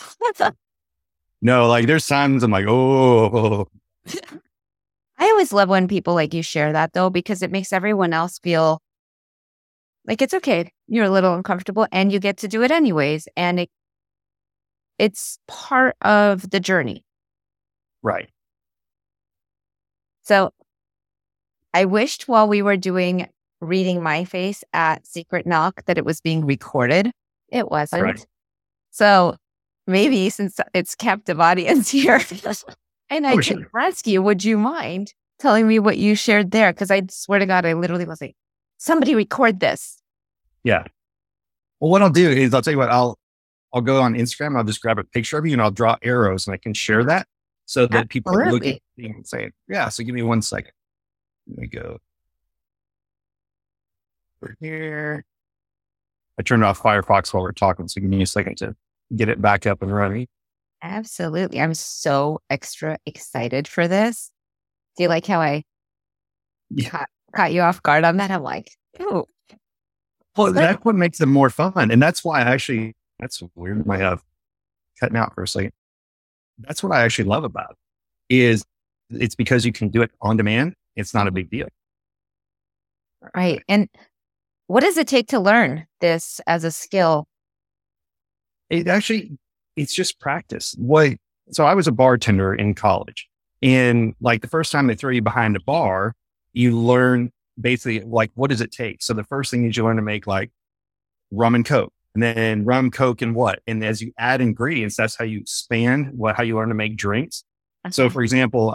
no, 1.43 1.69
like 1.69 1.87
there's 1.87 2.07
times 2.07 2.43
I'm 2.43 2.51
like, 2.51 2.67
oh. 2.67 3.69
I 5.19 5.25
always 5.27 5.53
love 5.53 5.69
when 5.69 5.89
people 5.89 6.15
like 6.15 6.33
you 6.33 6.43
share 6.43 6.73
that 6.73 6.93
though, 6.93 7.11
because 7.11 7.43
it 7.43 7.51
makes 7.51 7.73
everyone 7.73 8.13
else 8.13 8.39
feel 8.39 8.81
like 10.07 10.23
it's 10.23 10.35
okay. 10.35 10.71
You're 10.87 11.05
a 11.05 11.11
little 11.11 11.35
uncomfortable 11.35 11.87
and 11.93 12.13
you 12.13 12.19
get 12.21 12.39
to 12.39 12.49
do 12.49 12.63
it 12.63 12.71
anyways. 12.71 13.29
And 13.37 13.61
it 13.61 13.71
it's 14.99 15.39
part 15.47 15.97
of 16.03 16.51
the 16.51 16.61
journey. 16.61 17.05
Right. 18.03 18.29
So 20.23 20.53
I 21.73 21.85
wished 21.85 22.29
while 22.29 22.49
we 22.49 22.63
were 22.63 22.77
doing 22.77 23.29
reading 23.61 24.03
my 24.03 24.25
face 24.25 24.63
at 24.73 25.07
Secret 25.07 25.47
Knock 25.47 25.85
that 25.87 25.99
it 25.99 26.05
was 26.05 26.21
being 26.21 26.45
recorded. 26.45 27.11
It 27.49 27.71
wasn't. 27.71 28.03
Right. 28.03 28.27
So 28.91 29.37
maybe 29.87 30.31
since 30.31 30.61
it's 30.75 30.95
captive 30.95 31.41
audience 31.41 31.89
here, 31.91 32.21
and 33.11 33.27
oh, 33.27 33.31
I 33.31 33.33
oh, 33.33 33.39
can 33.39 33.43
sure. 33.43 33.71
ask 33.77 34.07
you, 34.07 34.23
would 34.23 34.45
you 34.45 34.59
mind 34.59 35.15
telling 35.39 35.67
me 35.67 35.79
what 35.79 35.99
you 35.99 36.15
shared 36.15 36.51
there? 36.51 36.73
Because 36.73 36.91
I 36.91 37.03
swear 37.11 37.39
to 37.39 37.47
God, 37.47 37.65
I 37.65 37.73
literally 37.75 38.05
was 38.05 38.21
like, 38.21 38.37
somebody 38.79 39.15
record 39.15 39.61
this. 39.61 40.01
Yeah. 40.65 40.85
Well, 41.81 41.91
what 41.91 42.03
I'll 42.03 42.11
do 42.11 42.29
is 42.29 42.53
I'll 42.55 42.63
tell 42.63 42.73
you 42.73 42.79
what, 42.79 42.91
I'll 42.91 43.19
I'll 43.73 43.83
go 43.83 44.01
on 44.01 44.15
Instagram. 44.15 44.57
I'll 44.57 44.65
just 44.65 44.81
grab 44.81 44.99
a 44.99 45.05
picture 45.05 45.39
of 45.39 45.47
you 45.47 45.53
and 45.53 45.63
I'll 45.63 45.71
draw 45.71 45.97
arrows 46.03 46.47
and 46.47 46.55
I 46.55 46.57
can 46.57 46.73
share 46.73 47.05
that 47.05 47.27
so 47.67 47.87
that 47.87 48.09
people 48.09 48.33
can 48.33 48.51
look 48.51 48.65
at 48.65 48.81
me 48.97 49.11
and 49.11 49.27
say, 49.27 49.51
yeah. 49.69 49.91
So 49.91 50.03
give 50.03 50.15
me 50.15 50.23
one 50.23 50.41
second. 50.41 50.73
Let 51.49 51.59
me 51.59 51.67
go 51.67 51.99
over 54.43 54.57
here. 54.61 55.25
I 56.39 56.43
turned 56.43 56.65
off 56.65 56.81
Firefox 56.81 57.35
while 57.35 57.43
we're 57.43 57.53
talking. 57.53 57.89
So 57.89 58.01
give 58.01 58.09
me 58.09 58.23
a 58.23 58.27
second 58.27 58.57
to 58.59 58.75
get 59.15 59.29
it 59.29 59.41
back 59.41 59.67
up 59.67 59.83
and 59.83 59.95
running. 59.95 60.29
Absolutely. 60.83 61.61
I'm 61.61 61.75
so 61.75 62.41
extra 62.51 62.99
excited 63.07 63.67
for 63.67 63.89
this. 63.89 64.31
Do 64.97 65.05
you 65.05 65.09
like 65.09 65.27
how 65.27 65.41
I 65.41 65.65
Yeah. 66.71 66.89
caught, 66.91 67.09
caught 67.35 67.53
you 67.53 67.63
off 67.63 67.83
guard 67.83 68.05
on 68.05 68.17
that? 68.19 68.31
I'm 68.31 68.43
like, 68.43 68.71
oh, 69.01 69.27
Well, 70.37 70.53
that's 70.53 70.85
what 70.85 70.95
makes 70.95 71.19
them 71.19 71.33
more 71.33 71.51
fun. 71.51 71.91
And 71.91 72.01
that's 72.01 72.25
why 72.25 72.41
I 72.41 72.53
actually, 72.53 72.95
that's 73.19 73.43
weird. 73.55 73.85
My 73.87 74.01
uh, 74.03 74.17
cutting 75.01 75.17
out 75.17 75.35
for 75.35 75.43
a 75.43 75.49
second. 75.49 75.73
That's 76.59 76.83
what 76.83 76.93
I 76.93 77.03
actually 77.05 77.25
love 77.29 77.45
about 77.45 77.77
it 78.29 78.37
is 78.37 78.65
it's 79.11 79.35
because 79.35 79.65
you 79.65 79.73
can 79.73 79.89
do 79.89 80.03
it 80.03 80.11
on 80.21 80.37
demand. 80.37 80.75
It's 80.97 81.15
not 81.15 81.27
a 81.27 81.31
big 81.31 81.51
deal. 81.51 81.69
right. 83.35 83.63
And 83.69 83.89
what 84.67 84.81
does 84.81 84.97
it 84.99 85.09
take 85.09 85.29
to 85.29 85.41
learn 85.41 85.87
this 86.01 86.41
as 86.47 86.63
a 86.65 86.71
skill? 86.71 87.27
It 88.71 88.87
actually, 88.87 89.39
it's 89.79 89.95
just 89.95 90.19
practice. 90.21 90.75
What, 90.79 91.13
so 91.51 91.65
I 91.65 91.75
was 91.75 91.87
a 91.87 91.93
bartender 91.93 92.55
in 92.55 92.75
college 92.75 93.29
and 93.63 94.15
like 94.21 94.43
the 94.43 94.49
first 94.49 94.73
time 94.73 94.87
they 94.87 94.95
throw 94.95 95.11
you 95.11 95.23
behind 95.23 95.57
a 95.57 95.61
bar, 95.61 96.15
you 96.53 96.79
learn 96.79 97.33
basically 97.61 98.01
like, 98.01 98.31
what 98.35 98.51
does 98.51 98.61
it 98.61 98.73
take? 98.73 99.03
So 99.03 99.15
the 99.15 99.25
first 99.25 99.51
thing 99.51 99.65
is 99.65 99.77
you 99.77 99.85
learn 99.85 99.97
to 99.97 100.03
make 100.03 100.27
like 100.27 100.51
rum 101.31 101.55
and 101.55 101.65
coke 101.65 101.93
and 102.15 102.23
then 102.23 102.65
rum, 102.65 102.91
coke 102.91 103.23
and 103.23 103.35
what? 103.35 103.61
And 103.67 103.85
as 103.85 104.01
you 104.01 104.13
add 104.19 104.41
ingredients, 104.41 104.97
that's 104.97 105.17
how 105.17 105.25
you 105.25 105.41
expand 105.41 106.11
what, 106.13 106.37
how 106.37 106.43
you 106.43 106.57
learn 106.57 106.69
to 106.69 106.75
make 106.75 106.97
drinks. 106.97 107.45
So, 107.91 108.11
for 108.11 108.23
example, 108.23 108.75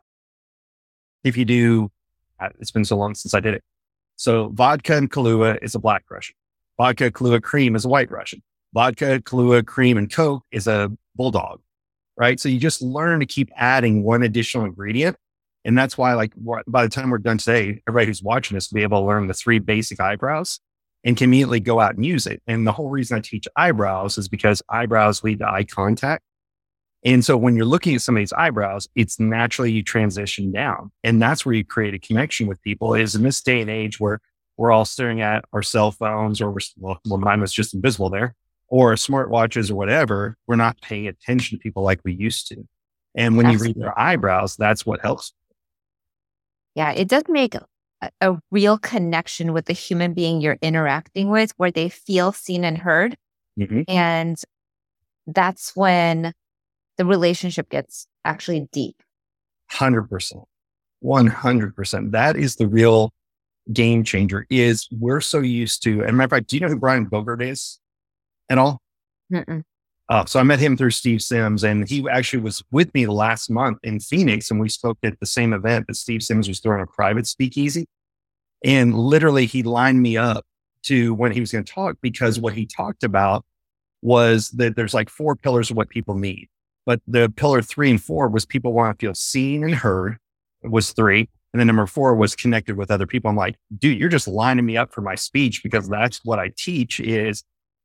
if 1.24 1.38
you 1.38 1.46
do, 1.46 1.92
uh, 2.40 2.50
it's 2.60 2.72
been 2.72 2.86
so 2.86 2.98
long 2.98 3.16
since 3.16 3.34
I 3.34 3.40
did 3.40 3.54
it. 3.54 3.64
So, 4.16 4.50
vodka 4.54 4.98
and 4.98 5.12
Kahlua 5.12 5.60
is 5.62 5.76
a 5.76 5.80
black 5.80 6.04
Russian. 6.10 6.36
Vodka 6.78 7.12
Kahlua 7.12 7.44
cream 7.44 7.76
is 7.76 7.86
a 7.86 7.90
white 7.90 8.10
Russian. 8.10 8.42
Vodka 8.74 9.20
Kahlua 9.20 9.66
cream 9.66 9.98
and 9.98 10.12
Coke 10.12 10.44
is 10.52 10.66
a 10.68 10.92
bulldog, 11.16 11.62
right? 12.18 12.40
So 12.40 12.50
you 12.50 12.60
just 12.60 12.82
learn 12.82 13.20
to 13.20 13.26
keep 13.26 13.52
adding 13.56 14.04
one 14.04 14.24
additional 14.24 14.66
ingredient, 14.66 15.16
and 15.64 15.78
that's 15.78 15.98
why, 15.98 16.14
like, 16.14 16.34
by 16.68 16.84
the 16.84 16.90
time 16.90 17.10
we're 17.10 17.20
done 17.20 17.38
today, 17.38 17.82
everybody 17.88 18.08
who's 18.08 18.24
watching 18.24 18.56
this 18.56 18.72
will 18.72 18.78
be 18.78 18.84
able 18.84 19.02
to 19.02 19.06
learn 19.06 19.28
the 19.28 19.34
three 19.34 19.60
basic 19.60 20.00
eyebrows 20.00 20.60
and 21.04 21.16
can 21.16 21.26
immediately 21.26 21.60
go 21.60 21.80
out 21.80 21.96
and 21.96 22.06
use 22.06 22.26
it. 22.26 22.42
And 22.48 22.66
the 22.66 22.72
whole 22.72 22.90
reason 22.90 23.18
I 23.18 23.22
teach 23.22 23.48
eyebrows 23.56 24.18
is 24.18 24.28
because 24.28 24.62
eyebrows 24.70 25.24
lead 25.24 25.40
to 25.40 25.48
eye 25.48 25.64
contact. 25.64 26.24
And 27.06 27.24
so 27.24 27.38
when 27.38 27.56
you're 27.56 27.66
looking 27.66 27.96
at 27.96 28.02
somebody's 28.02 28.34
eyebrows, 28.34 28.88
it's 28.96 29.20
naturally 29.20 29.72
you 29.72 29.84
transition 29.84 30.52
down. 30.52 30.92
And 31.04 31.22
that's 31.22 31.46
where 31.46 31.54
you 31.54 31.66
create 31.66 31.94
a 31.94 32.00
connection 32.00 32.48
with 32.48 32.62
people 32.62 32.96
is 32.96 33.16
in 33.16 33.24
this 33.24 33.42
day 33.42 33.62
and 33.62 33.70
age 33.70 34.00
where 34.00 34.20
we're 34.56 34.72
all 34.72 34.86
staring 34.86 35.22
at 35.22 35.44
our 35.52 35.62
cell 35.62 35.92
phones 35.92 36.42
or 36.42 36.52
we're, 36.52 36.62
well, 36.78 37.00
mine 37.06 37.42
was 37.42 37.52
just 37.52 37.74
invisible 37.74 38.10
there 38.10 38.36
or 38.74 38.96
smartwatches 38.96 39.70
or 39.70 39.76
whatever. 39.76 40.36
We're 40.48 40.56
not 40.56 40.82
paying 40.82 41.08
attention 41.08 41.60
to 41.60 41.62
people 41.62 41.84
like 41.84 42.00
we 42.04 42.12
used 42.12 42.48
to. 42.48 42.68
And 43.14 43.38
when 43.38 43.52
you 43.52 43.60
read 43.60 43.76
their 43.76 43.98
eyebrows, 44.00 44.56
that's 44.56 44.84
what 44.84 45.00
helps. 45.00 45.32
Yeah, 46.74 46.92
it 46.92 47.08
does 47.08 47.22
make 47.30 47.54
a, 47.54 47.62
a 48.20 48.40
real 48.50 48.80
connection 48.80 49.54
with 49.54 49.66
the 49.66 49.74
human 49.74 50.16
being 50.16 50.42
you're 50.42 50.58
interacting 50.60 51.30
with 51.30 51.54
where 51.58 51.70
they 51.70 51.88
feel 51.88 52.32
seen 52.32 52.66
and 52.66 52.80
heard. 52.80 53.16
Mhm. 53.60 53.86
And 53.88 54.38
that's 55.28 55.76
when 55.76 56.34
the 56.98 57.06
relationship 57.06 57.70
gets 57.70 58.08
actually 58.26 58.68
deep. 58.72 59.04
100%. 59.72 60.46
100%. 61.04 62.12
That 62.12 62.36
is 62.36 62.56
the 62.56 62.68
real 62.68 63.14
game 63.72 64.04
changer 64.04 64.48
is 64.50 64.88
we're 64.92 65.22
so 65.22 65.42
used 65.42 65.84
to, 65.84 66.04
and 66.04 66.18
matter 66.18 66.26
of 66.26 66.30
fact, 66.32 66.48
do 66.48 66.56
you 66.56 66.62
know 66.62 66.70
who 66.70 66.80
Brian 66.80 67.06
Bogart 67.06 67.44
is 67.44 67.80
at 68.50 68.58
all? 68.58 68.82
Mm-mm. 69.32 69.64
Uh, 70.10 70.26
so 70.26 70.40
I 70.40 70.44
met 70.44 70.60
him 70.60 70.76
through 70.76 70.92
Steve 70.92 71.22
Sims, 71.22 71.64
and 71.64 71.88
he 71.88 72.06
actually 72.10 72.42
was 72.42 72.64
with 72.72 72.94
me 72.94 73.08
last 73.08 73.50
month 73.50 73.80
in 73.84 74.00
Phoenix, 74.00 74.52
and 74.52 74.60
we 74.60 74.70
spoke 74.70 74.98
at 75.04 75.20
the 75.20 75.26
same 75.26 75.54
event 75.54 75.88
that 75.88 75.96
Steve 75.96 76.22
Sims 76.22 76.48
was 76.48 76.60
throwing 76.60 76.84
a 76.84 76.88
private 76.88 77.26
speakeasy. 77.26 77.88
And 78.64 78.98
literally, 78.98 79.46
he 79.46 79.64
lined 79.64 80.02
me 80.02 80.18
up 80.18 80.46
to 80.84 81.14
when 81.14 81.32
he 81.32 81.40
was 81.40 81.52
going 81.52 81.64
to 81.64 81.74
talk 81.74 81.98
because 82.02 82.40
what 82.40 82.54
he 82.54 82.66
talked 82.66 83.04
about 83.04 83.46
was 84.02 84.50
that 84.52 84.76
there's 84.76 84.94
like 84.94 85.10
four 85.10 85.36
pillars 85.36 85.72
of 85.72 85.78
what 85.78 85.90
people 85.90 86.16
need. 86.16 86.50
But 86.86 87.02
the 87.08 87.32
pillar 87.36 87.62
three 87.62 87.90
and 87.90 88.02
four 88.02 88.28
was 88.28 88.46
people 88.46 88.74
want 88.74 89.00
to 89.00 89.06
feel 89.06 89.16
seen 89.16 89.64
and 89.64 89.74
heard 89.74 90.18
was 90.62 90.92
three. 90.92 91.30
And 91.54 91.60
then 91.60 91.68
number 91.68 91.86
four 91.86 92.16
was 92.16 92.36
connected 92.36 92.78
with 92.78 92.92
other 92.92 93.08
people. 93.08 93.30
I'm 93.30 93.38
like, 93.38 93.56
dude, 93.78 93.98
you're 93.98 94.10
just 94.10 94.28
lining 94.28 94.66
me 94.66 94.76
up 94.76 94.92
for 94.92 95.02
my 95.02 95.16
speech 95.16 95.64
because 95.64 95.88
that's 95.88 96.20
what 96.26 96.40
I 96.40 96.52
teach 96.58 97.00
is 97.00 97.44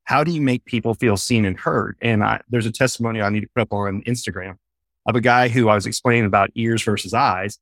how 0.08 0.24
do 0.24 0.32
you 0.32 0.40
make 0.40 0.64
people 0.64 0.94
feel 0.94 1.18
seen 1.18 1.44
and 1.44 1.60
heard? 1.60 1.94
And 2.00 2.24
I, 2.24 2.40
there's 2.48 2.64
a 2.64 2.72
testimony 2.72 3.20
I 3.20 3.28
need 3.28 3.42
to 3.42 3.48
put 3.54 3.60
up 3.60 3.74
on 3.74 4.00
Instagram 4.04 4.56
of 5.04 5.14
a 5.14 5.20
guy 5.20 5.48
who 5.48 5.68
I 5.68 5.74
was 5.74 5.84
explaining 5.84 6.24
about 6.24 6.50
ears 6.54 6.82
versus 6.82 7.12
eyes 7.12 7.58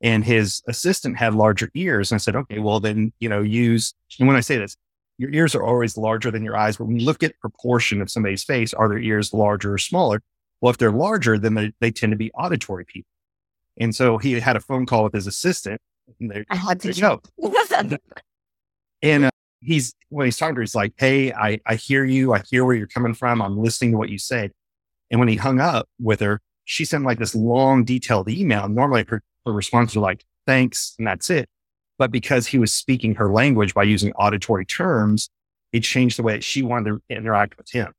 and 0.00 0.24
his 0.24 0.62
assistant 0.66 1.18
had 1.18 1.34
larger 1.34 1.70
ears. 1.74 2.10
And 2.10 2.16
I 2.16 2.20
said, 2.20 2.36
okay, 2.36 2.58
well 2.58 2.80
then, 2.80 3.12
you 3.20 3.28
know, 3.28 3.42
use, 3.42 3.92
and 4.18 4.26
when 4.26 4.38
I 4.38 4.40
say 4.40 4.56
this, 4.56 4.78
your 5.18 5.28
ears 5.28 5.54
are 5.54 5.62
always 5.62 5.98
larger 5.98 6.30
than 6.30 6.42
your 6.42 6.56
eyes. 6.56 6.78
But 6.78 6.86
when 6.86 6.98
you 6.98 7.04
look 7.04 7.22
at 7.22 7.38
proportion 7.38 8.00
of 8.00 8.10
somebody's 8.10 8.44
face, 8.44 8.72
are 8.72 8.88
their 8.88 8.98
ears 8.98 9.34
larger 9.34 9.74
or 9.74 9.78
smaller? 9.78 10.22
Well, 10.62 10.70
if 10.70 10.78
they're 10.78 10.90
larger, 10.90 11.36
then 11.36 11.52
they, 11.52 11.74
they 11.80 11.90
tend 11.90 12.12
to 12.12 12.16
be 12.16 12.32
auditory 12.32 12.86
people. 12.86 13.10
And 13.78 13.94
so 13.94 14.16
he 14.16 14.40
had 14.40 14.56
a 14.56 14.60
phone 14.60 14.86
call 14.86 15.04
with 15.04 15.12
his 15.12 15.26
assistant. 15.26 15.82
And 16.18 16.30
they, 16.30 16.46
I 16.48 16.56
had 16.56 16.80
to 16.80 16.98
go. 16.98 17.20
And 19.02 19.24
uh, 19.24 19.30
he's 19.60 19.94
when 20.08 20.26
he's 20.26 20.36
talking 20.36 20.54
to 20.54 20.58
her, 20.58 20.62
he's 20.62 20.74
like, 20.74 20.92
"Hey, 20.96 21.32
I 21.32 21.60
I 21.66 21.76
hear 21.76 22.04
you. 22.04 22.32
I 22.32 22.42
hear 22.50 22.64
where 22.64 22.76
you're 22.76 22.86
coming 22.86 23.14
from. 23.14 23.40
I'm 23.42 23.58
listening 23.58 23.92
to 23.92 23.98
what 23.98 24.08
you 24.10 24.18
said." 24.18 24.52
And 25.10 25.18
when 25.20 25.28
he 25.28 25.36
hung 25.36 25.60
up 25.60 25.88
with 26.00 26.20
her, 26.20 26.40
she 26.64 26.84
sent 26.84 27.04
like 27.04 27.18
this 27.18 27.34
long, 27.34 27.84
detailed 27.84 28.28
email. 28.28 28.68
Normally, 28.68 29.04
her, 29.08 29.22
her 29.46 29.52
responses 29.52 29.96
are 29.96 30.00
like, 30.00 30.24
"Thanks," 30.46 30.94
and 30.98 31.06
that's 31.06 31.30
it. 31.30 31.48
But 31.98 32.10
because 32.10 32.46
he 32.46 32.58
was 32.58 32.72
speaking 32.72 33.14
her 33.16 33.30
language 33.30 33.74
by 33.74 33.82
using 33.82 34.12
auditory 34.12 34.64
terms, 34.64 35.28
it 35.72 35.80
changed 35.80 36.18
the 36.18 36.22
way 36.22 36.32
that 36.32 36.44
she 36.44 36.62
wanted 36.62 36.90
to 36.90 37.02
interact 37.14 37.56
with 37.58 37.70
him. 37.70 37.92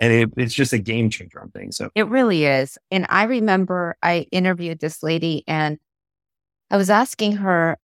And 0.00 0.12
it, 0.12 0.30
it's 0.36 0.54
just 0.54 0.72
a 0.72 0.78
game 0.78 1.10
changer 1.10 1.40
on 1.40 1.50
things. 1.50 1.76
So 1.76 1.90
It 1.94 2.08
really 2.08 2.44
is. 2.44 2.78
And 2.90 3.06
I 3.08 3.24
remember 3.24 3.96
I 4.02 4.26
interviewed 4.32 4.80
this 4.80 5.02
lady 5.02 5.44
and 5.46 5.78
I 6.70 6.76
was 6.76 6.90
asking 6.90 7.36
her 7.36 7.78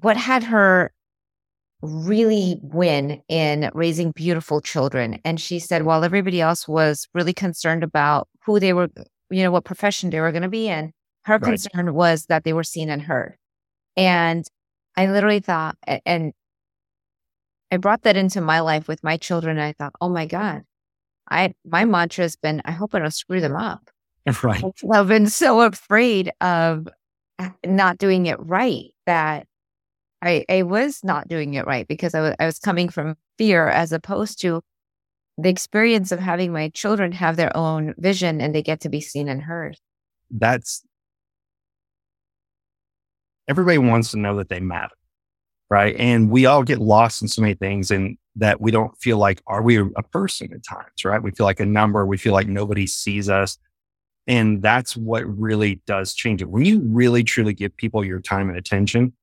what 0.00 0.16
had 0.16 0.44
her 0.44 0.92
really 1.82 2.58
win 2.62 3.20
in 3.28 3.70
raising 3.74 4.12
beautiful 4.12 4.60
children. 4.60 5.20
And 5.24 5.40
she 5.40 5.58
said, 5.58 5.82
while 5.82 6.04
everybody 6.04 6.40
else 6.40 6.68
was 6.68 7.08
really 7.12 7.34
concerned 7.34 7.82
about 7.82 8.28
who 8.46 8.60
they 8.60 8.72
were, 8.72 8.88
you 9.30 9.42
know, 9.42 9.50
what 9.50 9.64
profession 9.64 10.10
they 10.10 10.20
were 10.20 10.30
going 10.30 10.42
to 10.42 10.48
be 10.48 10.68
in, 10.68 10.92
her 11.24 11.38
Right. 11.38 11.44
concern 11.44 11.92
was 11.94 12.26
that 12.26 12.44
they 12.44 12.52
were 12.52 12.64
seen 12.64 12.88
and 12.88 13.02
heard. 13.02 13.36
And 13.96 14.44
I 14.96 15.06
literally 15.06 15.40
thought, 15.40 15.76
and 16.06 16.32
I 17.70 17.76
brought 17.78 18.02
that 18.02 18.16
into 18.16 18.40
my 18.40 18.60
life 18.60 18.86
with 18.86 19.02
my 19.02 19.16
children. 19.16 19.58
And 19.58 19.66
I 19.66 19.72
thought, 19.72 19.92
oh 20.00 20.08
my 20.08 20.26
God, 20.26 20.62
I, 21.30 21.54
my 21.64 21.84
mantra 21.84 22.24
has 22.24 22.36
been, 22.36 22.62
I 22.64 22.72
hope 22.72 22.94
I 22.94 23.00
don't 23.00 23.12
screw 23.12 23.40
them 23.40 23.56
up. 23.56 23.90
right, 24.42 24.64
I've 24.92 25.08
been 25.08 25.28
so 25.28 25.62
afraid 25.62 26.30
of 26.40 26.86
uh, 27.38 27.50
not 27.66 27.98
doing 27.98 28.26
it 28.26 28.38
right 28.38 28.90
that 29.06 29.46
I, 30.22 30.44
I 30.48 30.62
was 30.62 31.00
not 31.02 31.28
doing 31.28 31.54
it 31.54 31.66
right 31.66 31.86
because 31.88 32.14
I 32.14 32.20
wa- 32.20 32.36
I 32.38 32.46
was 32.46 32.58
coming 32.58 32.88
from 32.88 33.16
fear 33.38 33.68
as 33.68 33.92
opposed 33.92 34.40
to 34.42 34.62
the 35.38 35.48
experience 35.48 36.12
of 36.12 36.20
having 36.20 36.52
my 36.52 36.68
children 36.70 37.12
have 37.12 37.36
their 37.36 37.56
own 37.56 37.94
vision 37.98 38.40
and 38.40 38.54
they 38.54 38.62
get 38.62 38.80
to 38.82 38.88
be 38.88 39.00
seen 39.00 39.28
and 39.28 39.42
heard. 39.42 39.76
that's 40.30 40.82
everybody 43.48 43.78
wants 43.78 44.12
to 44.12 44.18
know 44.18 44.36
that 44.36 44.48
they 44.48 44.60
matter. 44.60 44.94
Right. 45.70 45.96
And 45.98 46.30
we 46.30 46.46
all 46.46 46.62
get 46.62 46.78
lost 46.78 47.22
in 47.22 47.28
so 47.28 47.42
many 47.42 47.54
things 47.54 47.90
and 47.90 48.18
that 48.36 48.60
we 48.60 48.70
don't 48.70 48.96
feel 48.98 49.16
like, 49.18 49.42
are 49.46 49.62
we 49.62 49.78
a 49.78 50.02
person 50.12 50.52
at 50.52 50.62
times? 50.62 51.04
Right. 51.04 51.22
We 51.22 51.30
feel 51.30 51.46
like 51.46 51.60
a 51.60 51.66
number. 51.66 52.04
We 52.06 52.18
feel 52.18 52.34
like 52.34 52.46
nobody 52.46 52.86
sees 52.86 53.28
us. 53.30 53.58
And 54.26 54.62
that's 54.62 54.96
what 54.96 55.24
really 55.26 55.80
does 55.86 56.14
change 56.14 56.42
it. 56.42 56.50
When 56.50 56.64
you 56.64 56.80
really 56.84 57.24
truly 57.24 57.54
give 57.54 57.76
people 57.76 58.04
your 58.04 58.20
time 58.20 58.48
and 58.48 58.58
attention, 58.58 59.14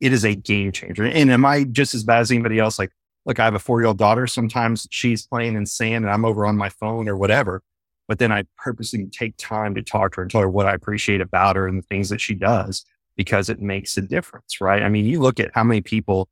it 0.00 0.12
is 0.12 0.24
a 0.24 0.34
game 0.34 0.72
changer. 0.72 1.04
And 1.04 1.30
am 1.30 1.44
I 1.44 1.64
just 1.64 1.94
as 1.94 2.04
bad 2.04 2.20
as 2.20 2.30
anybody 2.30 2.58
else? 2.58 2.78
Like, 2.78 2.90
look, 3.24 3.40
I 3.40 3.44
have 3.44 3.54
a 3.54 3.58
four 3.58 3.80
year 3.80 3.88
old 3.88 3.98
daughter. 3.98 4.26
Sometimes 4.26 4.86
she's 4.90 5.26
playing 5.26 5.56
in 5.56 5.66
sand 5.66 6.04
and 6.04 6.12
I'm 6.12 6.24
over 6.24 6.46
on 6.46 6.56
my 6.56 6.68
phone 6.68 7.08
or 7.08 7.16
whatever. 7.16 7.62
But 8.08 8.18
then 8.18 8.30
I 8.30 8.44
purposely 8.56 9.06
take 9.06 9.36
time 9.36 9.74
to 9.74 9.82
talk 9.82 10.12
to 10.12 10.16
her 10.16 10.22
and 10.22 10.30
tell 10.30 10.40
her 10.40 10.48
what 10.48 10.66
I 10.66 10.74
appreciate 10.74 11.20
about 11.20 11.56
her 11.56 11.66
and 11.66 11.78
the 11.78 11.86
things 11.86 12.08
that 12.10 12.20
she 12.20 12.34
does 12.34 12.84
because 13.16 13.48
it 13.48 13.60
makes 13.60 13.96
a 13.96 14.02
difference, 14.02 14.60
right? 14.60 14.82
I 14.82 14.88
mean, 14.88 15.06
you 15.06 15.20
look 15.20 15.40
at 15.40 15.50
how 15.54 15.64
many 15.64 15.80
people 15.80 16.28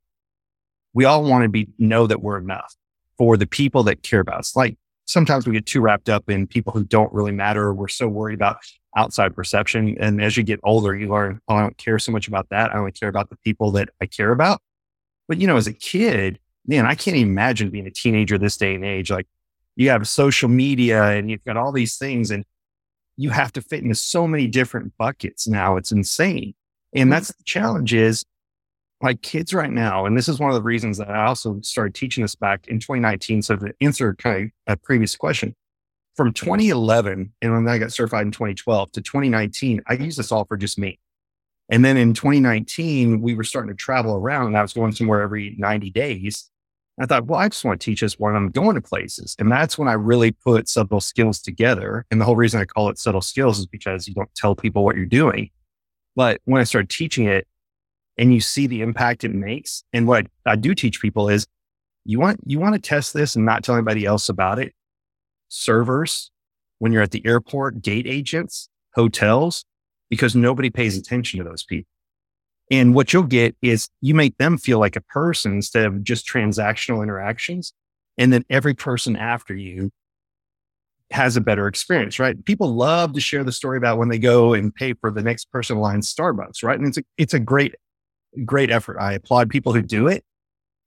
we 0.93 1.03
all 1.03 1.23
want 1.23 1.43
to 1.43 1.49
be 1.49 1.67
know 1.77 2.07
that 2.07 2.21
we're 2.21 2.37
enough 2.37 2.75
for 3.17 3.35
the 3.35 3.47
people 3.47 3.83
that 3.83 4.03
care 4.03 4.21
about 4.21 4.39
us. 4.39 4.55
Like 4.55 4.77
sometimes 5.05 5.45
we 5.45 5.53
get 5.53 5.65
too 5.65 5.81
wrapped 5.81 6.09
up 6.09 6.29
in 6.29 6.47
people 6.47 6.71
who 6.71 6.83
don't 6.83 7.11
really 7.13 7.31
matter. 7.31 7.63
or 7.63 7.73
We're 7.73 7.87
so 7.87 8.07
worried 8.07 8.35
about 8.35 8.57
outside 8.95 9.35
perception. 9.35 9.97
And 9.99 10.21
as 10.21 10.37
you 10.37 10.43
get 10.43 10.59
older, 10.63 10.95
you 10.95 11.09
learn, 11.09 11.41
oh, 11.47 11.55
I 11.55 11.61
don't 11.61 11.77
care 11.77 11.99
so 11.99 12.11
much 12.11 12.27
about 12.27 12.49
that. 12.49 12.73
I 12.73 12.77
only 12.77 12.91
care 12.91 13.09
about 13.09 13.29
the 13.29 13.37
people 13.37 13.71
that 13.71 13.89
I 14.01 14.05
care 14.05 14.31
about. 14.31 14.61
But, 15.27 15.39
you 15.39 15.47
know, 15.47 15.57
as 15.57 15.67
a 15.67 15.73
kid, 15.73 16.39
man, 16.65 16.85
I 16.85 16.95
can't 16.95 17.17
imagine 17.17 17.69
being 17.69 17.87
a 17.87 17.91
teenager 17.91 18.37
this 18.37 18.57
day 18.57 18.75
and 18.75 18.85
age. 18.85 19.11
Like 19.11 19.27
you 19.75 19.89
have 19.89 20.07
social 20.07 20.49
media 20.49 21.03
and 21.03 21.29
you've 21.29 21.43
got 21.43 21.57
all 21.57 21.71
these 21.71 21.97
things 21.97 22.31
and 22.31 22.45
you 23.17 23.29
have 23.29 23.51
to 23.53 23.61
fit 23.61 23.83
into 23.83 23.95
so 23.95 24.27
many 24.27 24.47
different 24.47 24.93
buckets 24.97 25.47
now. 25.47 25.77
It's 25.77 25.91
insane. 25.91 26.53
And 26.93 27.11
that's 27.11 27.29
the 27.29 27.43
challenge 27.43 27.93
is 27.93 28.25
like 29.01 29.21
kids 29.21 29.53
right 29.53 29.71
now. 29.71 30.05
And 30.05 30.17
this 30.17 30.29
is 30.29 30.39
one 30.39 30.49
of 30.49 30.55
the 30.55 30.61
reasons 30.61 30.97
that 30.97 31.09
I 31.09 31.25
also 31.25 31.59
started 31.61 31.93
teaching 31.93 32.23
this 32.23 32.35
back 32.35 32.67
in 32.67 32.79
2019. 32.79 33.41
So 33.41 33.55
to 33.57 33.73
answer 33.81 34.13
kind 34.15 34.51
of 34.67 34.73
a 34.73 34.77
previous 34.77 35.15
question, 35.15 35.55
from 36.15 36.33
2011 36.33 37.33
and 37.41 37.51
when 37.53 37.67
I 37.67 37.77
got 37.77 37.91
certified 37.91 38.25
in 38.25 38.31
2012 38.31 38.91
to 38.93 39.01
2019, 39.01 39.81
I 39.87 39.93
used 39.93 40.17
this 40.17 40.31
all 40.31 40.45
for 40.45 40.57
just 40.57 40.79
me. 40.79 40.99
And 41.69 41.83
then 41.83 41.97
in 41.97 42.13
2019, 42.13 43.21
we 43.21 43.33
were 43.33 43.43
starting 43.43 43.69
to 43.69 43.75
travel 43.75 44.15
around 44.15 44.47
and 44.47 44.57
I 44.57 44.61
was 44.61 44.73
going 44.73 44.91
somewhere 44.93 45.21
every 45.21 45.55
90 45.57 45.89
days. 45.91 46.49
I 46.99 47.05
thought, 47.05 47.25
well, 47.25 47.39
I 47.39 47.49
just 47.49 47.65
want 47.65 47.81
to 47.81 47.85
teach 47.85 47.99
this 47.99 48.17
when 48.17 48.35
I'm 48.35 48.51
going 48.51 48.75
to 48.75 48.81
places. 48.81 49.35
And 49.37 49.51
that's 49.51 49.77
when 49.77 49.89
I 49.89 49.93
really 49.93 50.31
put 50.31 50.69
subtle 50.69 51.01
skills 51.01 51.41
together. 51.41 52.05
And 52.09 52.21
the 52.21 52.25
whole 52.25 52.37
reason 52.37 52.61
I 52.61 52.65
call 52.65 52.89
it 52.89 52.97
subtle 52.97 53.21
skills 53.21 53.59
is 53.59 53.65
because 53.65 54.07
you 54.07 54.13
don't 54.13 54.33
tell 54.35 54.55
people 54.55 54.85
what 54.85 54.95
you're 54.95 55.05
doing. 55.05 55.49
But 56.15 56.39
when 56.45 56.61
I 56.61 56.63
started 56.63 56.89
teaching 56.89 57.25
it 57.25 57.47
and 58.17 58.33
you 58.33 58.39
see 58.39 58.67
the 58.67 58.81
impact 58.81 59.25
it 59.25 59.33
makes, 59.33 59.83
and 59.91 60.07
what 60.07 60.27
I, 60.45 60.51
I 60.51 60.55
do 60.55 60.73
teach 60.73 61.01
people 61.01 61.27
is 61.27 61.45
you 62.05 62.19
want, 62.19 62.39
you 62.45 62.59
want 62.59 62.75
to 62.75 62.79
test 62.79 63.13
this 63.13 63.35
and 63.35 63.45
not 63.45 63.63
tell 63.63 63.75
anybody 63.75 64.05
else 64.05 64.29
about 64.29 64.59
it 64.59 64.73
servers, 65.55 66.31
when 66.79 66.91
you're 66.91 67.01
at 67.01 67.11
the 67.11 67.25
airport, 67.25 67.81
gate 67.81 68.07
agents, 68.07 68.69
hotels, 68.95 69.65
because 70.09 70.35
nobody 70.35 70.69
pays 70.69 70.93
mm-hmm. 70.93 71.01
attention 71.01 71.39
to 71.39 71.43
those 71.43 71.63
people. 71.63 71.89
And 72.71 72.95
what 72.95 73.13
you'll 73.13 73.23
get 73.23 73.55
is 73.61 73.87
you 74.01 74.15
make 74.15 74.37
them 74.37 74.57
feel 74.57 74.79
like 74.79 74.95
a 74.95 75.01
person 75.01 75.53
instead 75.53 75.85
of 75.85 76.03
just 76.03 76.27
transactional 76.27 77.03
interactions. 77.03 77.73
And 78.17 78.33
then 78.33 78.43
every 78.49 78.73
person 78.73 79.15
after 79.15 79.55
you 79.55 79.91
has 81.11 81.37
a 81.37 81.41
better 81.41 81.67
experience, 81.67 82.17
right? 82.17 82.43
People 82.45 82.73
love 82.73 83.13
to 83.13 83.21
share 83.21 83.43
the 83.43 83.51
story 83.51 83.77
about 83.77 83.99
when 83.99 84.09
they 84.09 84.17
go 84.17 84.53
and 84.53 84.73
pay 84.73 84.93
for 84.93 85.11
the 85.11 85.21
next 85.21 85.51
person 85.51 85.77
line 85.77 86.01
Starbucks, 86.01 86.63
right? 86.63 86.79
And 86.79 86.87
it's 86.87 86.97
a, 86.97 87.03
it's 87.17 87.33
a 87.35 87.39
great, 87.39 87.75
great 88.43 88.71
effort. 88.71 88.97
I 88.99 89.13
applaud 89.13 89.49
people 89.49 89.73
who 89.73 89.83
do 89.83 90.07
it, 90.07 90.23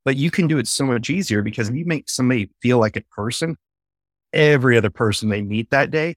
but 0.04 0.16
you 0.16 0.32
can 0.32 0.48
do 0.48 0.58
it 0.58 0.66
so 0.66 0.84
much 0.84 1.10
easier 1.10 1.42
because 1.42 1.68
if 1.68 1.76
you 1.76 1.84
make 1.84 2.10
somebody 2.10 2.50
feel 2.60 2.78
like 2.78 2.96
a 2.96 3.02
person, 3.02 3.56
every 4.32 4.76
other 4.76 4.90
person 4.90 5.28
they 5.28 5.42
meet 5.42 5.70
that 5.70 5.90
day 5.90 6.14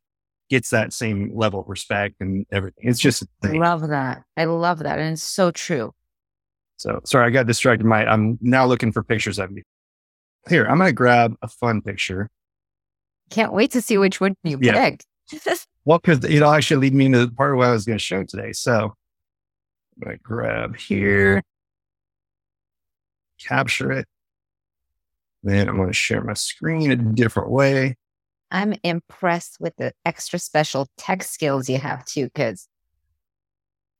gets 0.49 0.69
that 0.71 0.91
same 0.91 1.31
level 1.33 1.61
of 1.61 1.69
respect 1.69 2.15
and 2.19 2.45
everything. 2.51 2.89
It's 2.89 2.99
just, 2.99 3.23
I 3.41 3.53
love 3.53 3.87
that. 3.87 4.23
I 4.35 4.45
love 4.45 4.79
that. 4.79 4.99
And 4.99 5.13
it's 5.13 5.23
so 5.23 5.49
true. 5.51 5.93
So 6.75 6.99
sorry, 7.05 7.27
I 7.27 7.29
got 7.29 7.47
distracted. 7.47 7.85
My, 7.85 8.05
I'm 8.05 8.37
now 8.41 8.65
looking 8.65 8.91
for 8.91 9.01
pictures 9.01 9.39
of 9.39 9.49
me. 9.51 9.63
Here, 10.49 10.65
I'm 10.65 10.77
going 10.77 10.89
to 10.89 10.93
grab 10.93 11.35
a 11.41 11.47
fun 11.47 11.81
picture. 11.81 12.29
Can't 13.29 13.53
wait 13.53 13.71
to 13.71 13.81
see 13.81 13.97
which 13.97 14.19
one 14.19 14.35
you 14.43 14.59
yeah. 14.61 14.89
picked. 14.89 15.05
well, 15.85 15.99
because 15.99 16.25
it'll 16.25 16.51
actually 16.51 16.81
lead 16.81 16.95
me 16.95 17.05
into 17.05 17.25
the 17.25 17.31
part 17.31 17.51
of 17.51 17.57
what 17.57 17.67
I 17.67 17.71
was 17.71 17.85
going 17.85 17.97
to 17.97 18.03
show 18.03 18.23
today. 18.23 18.51
So 18.51 18.93
I'm 20.03 20.11
to 20.11 20.17
grab 20.17 20.75
here, 20.75 21.43
capture 23.39 23.91
it. 23.91 24.07
Then 25.43 25.69
I'm 25.69 25.77
to 25.87 25.93
share 25.93 26.23
my 26.23 26.33
screen 26.33 26.91
a 26.91 26.95
different 26.95 27.51
way. 27.51 27.95
I'm 28.51 28.73
impressed 28.83 29.57
with 29.59 29.75
the 29.77 29.93
extra 30.05 30.37
special 30.37 30.87
tech 30.97 31.23
skills 31.23 31.69
you 31.69 31.77
have 31.77 32.05
too, 32.05 32.25
because 32.25 32.67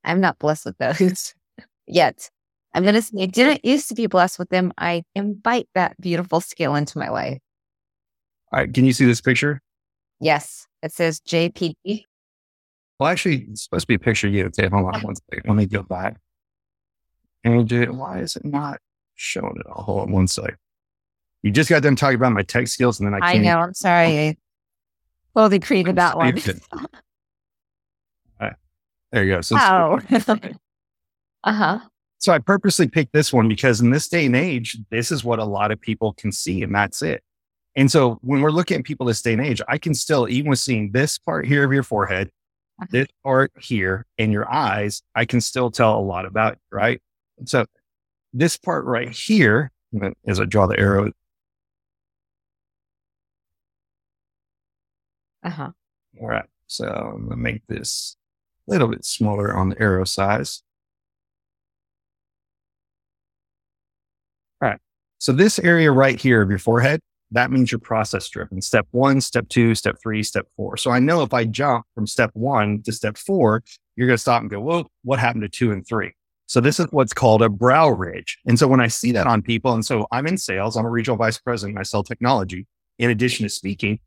I'm 0.04 0.20
not 0.20 0.40
blessed 0.40 0.66
with 0.66 0.78
those 0.78 1.34
yet. 1.88 2.30
I'm 2.74 2.84
going 2.84 2.96
to 2.96 3.02
say 3.02 3.24
I 3.24 3.26
didn't 3.26 3.66
used 3.66 3.90
to 3.90 3.96
be 3.96 4.08
blessed 4.08 4.40
with 4.40 4.50
them. 4.50 4.72
I 4.78 5.04
invite 5.16 5.68
that 5.76 6.00
beautiful 6.00 6.42
skill 6.42 6.76
into 6.76 6.98
my 6.98 7.10
life. 7.10 7.40
All 8.52 8.60
right. 8.60 8.74
Can 8.74 8.86
you 8.86 8.94
see 8.94 9.06
this 9.06 9.22
picture? 9.22 9.62
Yes. 10.20 10.68
It 10.82 10.92
says 10.94 11.20
JPD. 11.22 12.04
Well, 13.00 13.10
actually, 13.10 13.48
it's 13.50 13.64
supposed 13.64 13.84
to 13.84 13.88
be 13.88 13.96
a 13.96 14.00
picture 14.00 14.28
of 14.28 14.34
you. 14.34 14.46
Okay. 14.46 14.70
Hold 14.70 14.94
on 14.94 15.02
one 15.02 15.16
second. 15.16 15.44
Let 15.50 15.56
me 15.56 15.66
go 15.66 15.84
back. 15.84 16.18
And 17.44 17.98
why 17.98 18.20
is 18.20 18.36
it 18.36 18.46
not 18.46 18.80
showing 19.16 19.58
it 19.58 19.66
all? 19.66 19.84
Hold 19.84 20.02
on 20.02 20.12
one 20.12 20.28
second. 20.28 20.58
You 21.44 21.52
just 21.52 21.70
got 21.70 21.82
them 21.82 21.96
talking 21.96 22.18
about 22.18 22.34
my 22.34 22.44
tech 22.44 22.68
skills, 22.68 23.00
and 23.00 23.12
then 23.12 23.22
I 23.22 23.34
I 23.34 23.38
know. 23.38 23.58
I'm 23.58 23.74
sorry. 23.74 24.38
I 25.36 25.48
they 25.48 25.60
created 25.60 25.96
that 25.96 26.18
one. 26.18 26.36
right. 28.40 28.54
There 29.12 29.24
you 29.24 29.36
go. 29.36 29.42
So 29.42 29.56
oh. 29.60 30.00
uh 31.44 31.54
huh. 31.54 31.80
So 32.20 32.32
I 32.32 32.40
purposely 32.40 32.88
picked 32.88 33.14
this 33.14 33.34
one 33.34 33.48
because 33.48 33.82
in 33.82 33.90
this 33.90 34.08
day 34.08 34.28
and 34.28 34.36
age, 34.36 34.78
this 34.92 35.12
is 35.12 35.24
what 35.24 35.40
a 35.40 35.46
lot 35.46 35.72
of 35.72 35.82
people 35.82 36.14
can 36.14 36.32
see, 36.32 36.62
and 36.62 36.74
that's 36.74 37.02
it. 37.02 37.24
And 37.76 37.90
so 37.90 38.20
when 38.22 38.42
we're 38.42 38.52
looking 38.52 38.78
at 38.78 38.84
people 38.84 39.06
this 39.06 39.22
day 39.22 39.34
and 39.34 39.42
age, 39.42 39.62
I 39.68 39.78
can 39.78 39.96
still, 39.96 40.28
even 40.30 40.50
with 40.50 40.60
seeing 40.60 40.92
this 40.92 41.18
part 41.18 41.48
here 41.48 41.64
of 41.64 41.74
your 41.74 41.84
forehead, 41.84 42.28
uh-huh. 42.80 42.88
this 42.92 43.08
part 43.24 43.52
here, 43.60 44.06
and 44.18 44.32
your 44.32 44.52
eyes, 44.52 45.02
I 45.16 45.26
can 45.26 45.42
still 45.42 45.72
tell 45.72 45.98
a 45.98 46.02
lot 46.02 46.26
about 46.26 46.54
it, 46.54 46.60
right? 46.72 47.02
So 47.46 47.66
this 48.34 48.58
part 48.58 48.86
right 48.86 49.10
here, 49.10 49.72
as 50.28 50.40
I 50.40 50.46
draw 50.46 50.68
the 50.68 50.80
arrow, 50.80 51.12
Uh-huh. 55.44 55.72
All 56.22 56.28
right. 56.28 56.46
So 56.68 56.86
I'm 56.88 57.26
going 57.26 57.30
to 57.32 57.36
make 57.36 57.68
this 57.68 58.16
a 58.68 58.72
little 58.72 58.88
bit 58.88 59.04
smaller 59.06 59.56
on 59.56 59.70
the 59.70 59.82
arrow 59.82 60.06
size. 60.06 60.64
All 64.62 64.70
right. 64.70 64.80
So 65.18 65.32
this 65.32 65.60
area 65.60 65.92
right 65.92 66.20
here 66.20 66.42
of 66.42 66.50
your 66.50 66.60
forehead, 66.60 67.02
that 67.32 67.52
means 67.52 67.72
you're 67.72 67.80
process 67.80 68.28
driven. 68.30 68.62
Step 68.62 68.88
one, 68.92 69.22
step 69.22 69.48
two, 69.50 69.74
step 69.76 69.98
three, 70.02 70.22
step 70.24 70.48
four. 70.56 70.78
So 70.78 70.92
I 70.92 71.00
know 71.00 71.24
if 71.24 71.34
I 71.34 71.46
jump 71.46 71.86
from 71.96 72.06
step 72.06 72.30
one 72.34 72.82
to 72.84 72.92
step 72.92 73.18
four, 73.18 73.64
you're 73.96 74.08
going 74.08 74.18
to 74.18 74.22
stop 74.22 74.42
and 74.42 74.50
go, 74.50 74.60
well, 74.60 74.92
what 75.04 75.20
happened 75.20 75.44
to 75.44 75.50
two 75.50 75.72
and 75.72 75.86
three? 75.88 76.12
So 76.48 76.60
this 76.60 76.80
is 76.82 76.88
what's 76.92 77.14
called 77.14 77.42
a 77.42 77.48
brow 77.48 77.90
ridge. 77.90 78.38
And 78.46 78.60
so 78.60 78.68
when 78.68 78.82
I 78.82 78.88
see 78.88 79.14
that 79.14 79.28
on 79.28 79.42
people, 79.42 79.74
and 79.74 79.86
so 79.86 80.06
I'm 80.12 80.28
in 80.28 80.38
sales, 80.38 80.76
I'm 80.76 80.86
a 80.86 80.90
regional 80.90 81.16
vice 81.16 81.38
president, 81.38 81.80
I 81.80 81.84
sell 81.84 82.04
technology. 82.04 82.68
In 83.00 83.10
addition 83.10 83.44
to 83.46 83.50
speaking, 83.50 84.00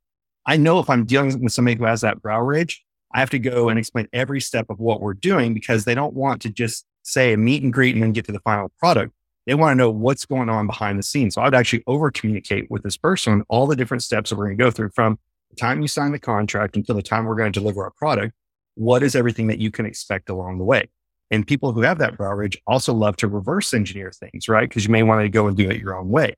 I 0.46 0.56
know 0.56 0.78
if 0.78 0.90
I'm 0.90 1.04
dealing 1.04 1.42
with 1.42 1.52
somebody 1.52 1.76
who 1.76 1.84
has 1.84 2.02
that 2.02 2.20
brow 2.20 2.40
ridge, 2.40 2.84
I 3.12 3.20
have 3.20 3.30
to 3.30 3.38
go 3.38 3.68
and 3.68 3.78
explain 3.78 4.08
every 4.12 4.40
step 4.40 4.66
of 4.70 4.80
what 4.80 5.00
we're 5.00 5.14
doing 5.14 5.54
because 5.54 5.84
they 5.84 5.94
don't 5.94 6.14
want 6.14 6.42
to 6.42 6.50
just 6.50 6.84
say 7.02 7.32
a 7.32 7.36
meet 7.36 7.62
and 7.62 7.72
greet 7.72 7.94
and 7.94 8.02
then 8.02 8.12
get 8.12 8.26
to 8.26 8.32
the 8.32 8.40
final 8.40 8.70
product. 8.78 9.12
They 9.46 9.54
want 9.54 9.72
to 9.72 9.76
know 9.76 9.90
what's 9.90 10.24
going 10.24 10.48
on 10.48 10.66
behind 10.66 10.98
the 10.98 11.02
scenes. 11.02 11.34
So 11.34 11.42
I 11.42 11.44
would 11.44 11.54
actually 11.54 11.84
over 11.86 12.10
communicate 12.10 12.70
with 12.70 12.82
this 12.82 12.96
person 12.96 13.44
all 13.48 13.66
the 13.66 13.76
different 13.76 14.02
steps 14.02 14.30
that 14.30 14.36
we're 14.36 14.46
going 14.46 14.58
to 14.58 14.64
go 14.64 14.70
through 14.70 14.90
from 14.94 15.18
the 15.50 15.56
time 15.56 15.82
you 15.82 15.88
sign 15.88 16.12
the 16.12 16.18
contract 16.18 16.76
until 16.76 16.94
the 16.94 17.02
time 17.02 17.24
we're 17.24 17.36
going 17.36 17.52
to 17.52 17.60
deliver 17.60 17.84
our 17.84 17.92
product. 17.92 18.34
What 18.74 19.02
is 19.02 19.14
everything 19.14 19.46
that 19.48 19.60
you 19.60 19.70
can 19.70 19.86
expect 19.86 20.28
along 20.28 20.58
the 20.58 20.64
way? 20.64 20.88
And 21.30 21.46
people 21.46 21.72
who 21.72 21.82
have 21.82 21.98
that 21.98 22.16
brow 22.16 22.32
ridge 22.32 22.60
also 22.66 22.92
love 22.92 23.16
to 23.18 23.28
reverse 23.28 23.72
engineer 23.72 24.10
things, 24.10 24.48
right? 24.48 24.68
Because 24.68 24.84
you 24.84 24.90
may 24.90 25.02
want 25.02 25.22
to 25.22 25.28
go 25.28 25.46
and 25.46 25.56
do 25.56 25.70
it 25.70 25.80
your 25.80 25.96
own 25.96 26.08
way. 26.08 26.34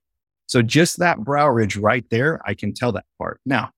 So 0.46 0.62
just 0.62 0.98
that 0.98 1.18
brow 1.24 1.48
ridge 1.48 1.76
right 1.76 2.04
there, 2.10 2.40
I 2.44 2.54
can 2.54 2.72
tell 2.72 2.92
that 2.92 3.04
part. 3.18 3.40
Now, 3.46 3.70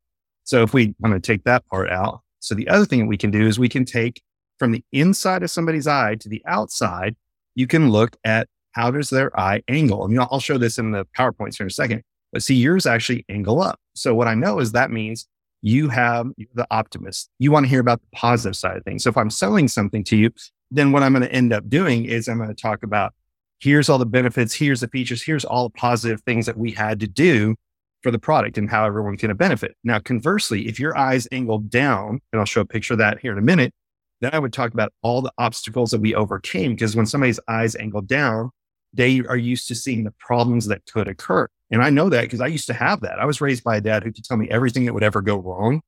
so 0.48 0.62
if 0.62 0.72
we 0.72 0.94
want 0.98 1.12
to 1.14 1.20
take 1.20 1.44
that 1.44 1.66
part 1.66 1.90
out, 1.90 2.22
so 2.38 2.54
the 2.54 2.68
other 2.68 2.86
thing 2.86 3.00
that 3.00 3.06
we 3.06 3.18
can 3.18 3.30
do 3.30 3.46
is 3.46 3.58
we 3.58 3.68
can 3.68 3.84
take 3.84 4.22
from 4.58 4.72
the 4.72 4.82
inside 4.92 5.42
of 5.42 5.50
somebody's 5.50 5.86
eye 5.86 6.14
to 6.14 6.28
the 6.30 6.42
outside, 6.46 7.16
you 7.54 7.66
can 7.66 7.90
look 7.90 8.16
at 8.24 8.48
how 8.72 8.90
does 8.90 9.10
their 9.10 9.38
eye 9.38 9.62
angle. 9.68 10.06
And 10.06 10.18
I'll 10.18 10.40
show 10.40 10.56
this 10.56 10.78
in 10.78 10.92
the 10.92 11.04
PowerPoints 11.14 11.58
here 11.58 11.64
in 11.64 11.68
a 11.68 11.70
second, 11.70 12.02
but 12.32 12.42
see 12.42 12.54
yours 12.54 12.86
actually 12.86 13.26
angle 13.28 13.60
up. 13.60 13.78
So 13.92 14.14
what 14.14 14.26
I 14.26 14.32
know 14.32 14.58
is 14.58 14.72
that 14.72 14.90
means 14.90 15.28
you 15.60 15.90
have 15.90 16.28
the 16.54 16.66
optimist. 16.70 17.28
You 17.38 17.52
want 17.52 17.66
to 17.66 17.68
hear 17.68 17.80
about 17.80 18.00
the 18.00 18.16
positive 18.16 18.56
side 18.56 18.78
of 18.78 18.84
things. 18.84 19.04
So 19.04 19.10
if 19.10 19.18
I'm 19.18 19.28
selling 19.28 19.68
something 19.68 20.02
to 20.04 20.16
you, 20.16 20.30
then 20.70 20.92
what 20.92 21.02
I'm 21.02 21.12
going 21.12 21.28
to 21.28 21.32
end 21.32 21.52
up 21.52 21.68
doing 21.68 22.06
is 22.06 22.26
I'm 22.26 22.38
going 22.38 22.48
to 22.48 22.54
talk 22.54 22.82
about 22.82 23.12
here's 23.58 23.90
all 23.90 23.98
the 23.98 24.06
benefits, 24.06 24.54
here's 24.54 24.80
the 24.80 24.88
features, 24.88 25.22
here's 25.22 25.44
all 25.44 25.68
the 25.68 25.74
positive 25.74 26.22
things 26.22 26.46
that 26.46 26.56
we 26.56 26.70
had 26.70 27.00
to 27.00 27.06
do 27.06 27.54
for 28.02 28.10
the 28.10 28.18
product 28.18 28.58
and 28.58 28.70
how 28.70 28.84
everyone's 28.84 29.20
going 29.20 29.30
to 29.30 29.34
benefit. 29.34 29.76
Now, 29.84 29.98
conversely, 29.98 30.68
if 30.68 30.78
your 30.78 30.96
eyes 30.96 31.26
angled 31.32 31.70
down, 31.70 32.20
and 32.32 32.40
I'll 32.40 32.46
show 32.46 32.60
a 32.60 32.66
picture 32.66 32.94
of 32.94 32.98
that 32.98 33.20
here 33.20 33.32
in 33.32 33.38
a 33.38 33.42
minute, 33.42 33.72
then 34.20 34.30
I 34.32 34.38
would 34.38 34.52
talk 34.52 34.72
about 34.72 34.92
all 35.02 35.22
the 35.22 35.32
obstacles 35.38 35.90
that 35.90 36.00
we 36.00 36.14
overcame. 36.14 36.74
Because 36.74 36.96
when 36.96 37.06
somebody's 37.06 37.40
eyes 37.48 37.76
angle 37.76 38.02
down, 38.02 38.50
they 38.92 39.20
are 39.20 39.36
used 39.36 39.68
to 39.68 39.74
seeing 39.74 40.04
the 40.04 40.14
problems 40.18 40.66
that 40.66 40.84
could 40.86 41.08
occur. 41.08 41.48
And 41.70 41.82
I 41.82 41.90
know 41.90 42.08
that 42.08 42.22
because 42.22 42.40
I 42.40 42.46
used 42.46 42.66
to 42.68 42.74
have 42.74 43.00
that. 43.02 43.18
I 43.18 43.26
was 43.26 43.40
raised 43.40 43.62
by 43.62 43.76
a 43.76 43.80
dad 43.80 44.02
who 44.02 44.12
could 44.12 44.24
tell 44.24 44.36
me 44.36 44.48
everything 44.48 44.86
that 44.86 44.94
would 44.94 45.02
ever 45.04 45.20
go 45.20 45.36
wrong 45.36 45.82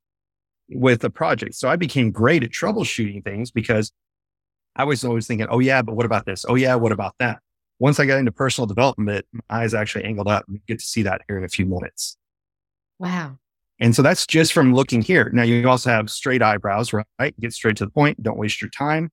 with 0.69 1.03
a 1.05 1.11
project. 1.11 1.55
So 1.55 1.69
I 1.69 1.77
became 1.77 2.11
great 2.11 2.45
at 2.45 2.51
troubleshooting 2.51 3.25
things 3.25 3.51
because 3.51 3.91
I 4.77 4.85
was 4.85 5.05
always 5.05 5.27
thinking, 5.27 5.49
oh, 5.51 5.59
yeah, 5.59 5.83
but 5.83 5.97
what 5.97 6.07
about 6.07 6.27
this? 6.27 6.45
Oh, 6.49 6.55
yeah, 6.55 6.75
what 6.75 6.93
about 6.93 7.15
that? 7.19 7.41
Once 7.81 7.99
I 7.99 8.07
got 8.07 8.19
into 8.19 8.31
personal 8.31 8.67
development, 8.67 9.27
my 9.33 9.41
eyes 9.49 9.75
actually 9.75 10.05
angled 10.05 10.29
up. 10.29 10.45
We 10.49 10.61
get 10.69 10.79
to 10.79 10.85
see 10.85 11.03
that 11.03 11.23
here 11.27 11.39
in 11.39 11.45
a 11.45 11.49
few 11.49 11.65
minutes. 11.65 12.17
Wow. 12.99 13.39
And 13.81 13.97
so 13.97 14.03
that's 14.03 14.27
just 14.27 14.53
from 14.53 14.75
looking 14.75 15.01
here. 15.01 15.31
Now 15.33 15.43
you 15.43 15.67
also 15.67 15.89
have 15.89 16.11
straight 16.11 16.43
eyebrows, 16.43 16.93
right? 16.93 17.41
Get 17.41 17.55
straight 17.55 17.77
to 17.79 17.87
the 17.87 17.91
point. 17.91 18.23
Don't 18.23 18.39
waste 18.39 18.61
your 18.61 18.71
time. 18.71 19.11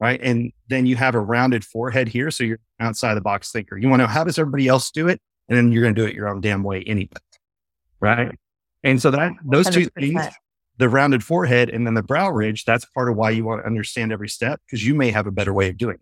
Right. 0.00 0.20
And 0.20 0.52
then 0.68 0.86
you 0.86 0.96
have 0.96 1.14
a 1.14 1.20
rounded 1.20 1.64
forehead 1.64 2.08
here. 2.08 2.30
So 2.30 2.42
you're 2.42 2.58
outside 2.80 3.14
the 3.14 3.20
box 3.20 3.52
thinker. 3.52 3.76
You 3.78 3.88
want 3.88 4.00
to 4.00 4.06
know 4.06 4.12
how 4.12 4.24
does 4.24 4.38
everybody 4.38 4.66
else 4.66 4.90
do 4.90 5.06
it? 5.08 5.20
And 5.48 5.56
then 5.56 5.70
you're 5.70 5.82
going 5.82 5.94
to 5.94 6.00
do 6.00 6.06
it 6.06 6.14
your 6.14 6.28
own 6.28 6.40
damn 6.40 6.64
way 6.64 6.82
anyway. 6.86 7.10
Right. 8.00 8.36
And 8.82 9.00
so 9.00 9.10
that 9.12 9.32
those 9.44 9.66
100%. 9.68 9.72
two 9.72 9.86
things, 9.90 10.22
the 10.78 10.88
rounded 10.88 11.22
forehead 11.22 11.68
and 11.68 11.86
then 11.86 11.94
the 11.94 12.02
brow 12.02 12.30
ridge, 12.30 12.64
that's 12.64 12.86
part 12.86 13.10
of 13.10 13.16
why 13.16 13.30
you 13.30 13.44
want 13.44 13.60
to 13.62 13.66
understand 13.66 14.10
every 14.10 14.28
step 14.28 14.60
because 14.66 14.84
you 14.84 14.94
may 14.94 15.10
have 15.10 15.26
a 15.26 15.30
better 15.30 15.52
way 15.52 15.68
of 15.68 15.76
doing 15.76 15.96
it. 15.96 16.00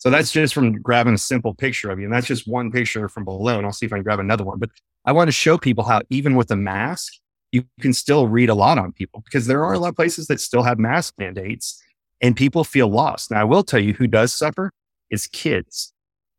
So 0.00 0.08
that's 0.08 0.32
just 0.32 0.54
from 0.54 0.80
grabbing 0.80 1.14
a 1.14 1.18
simple 1.18 1.54
picture 1.54 1.90
of 1.90 1.98
you. 1.98 2.06
And 2.06 2.12
that's 2.12 2.26
just 2.26 2.48
one 2.48 2.72
picture 2.72 3.06
from 3.08 3.24
below. 3.24 3.58
And 3.58 3.66
I'll 3.66 3.72
see 3.72 3.84
if 3.84 3.92
I 3.92 3.96
can 3.96 4.02
grab 4.02 4.18
another 4.18 4.44
one. 4.44 4.58
But 4.58 4.70
I 5.04 5.12
want 5.12 5.28
to 5.28 5.32
show 5.32 5.58
people 5.58 5.84
how 5.84 6.00
even 6.08 6.36
with 6.36 6.50
a 6.50 6.56
mask, 6.56 7.12
you 7.52 7.64
can 7.80 7.92
still 7.92 8.26
read 8.26 8.48
a 8.48 8.54
lot 8.54 8.78
on 8.78 8.92
people 8.92 9.20
because 9.24 9.46
there 9.46 9.62
are 9.62 9.74
a 9.74 9.78
lot 9.78 9.88
of 9.88 9.96
places 9.96 10.26
that 10.28 10.40
still 10.40 10.62
have 10.62 10.78
mask 10.78 11.14
mandates 11.18 11.82
and 12.22 12.34
people 12.34 12.64
feel 12.64 12.88
lost. 12.88 13.30
Now, 13.30 13.42
I 13.42 13.44
will 13.44 13.62
tell 13.62 13.80
you 13.80 13.92
who 13.92 14.06
does 14.06 14.32
suffer 14.32 14.72
is 15.10 15.26
kids 15.26 15.92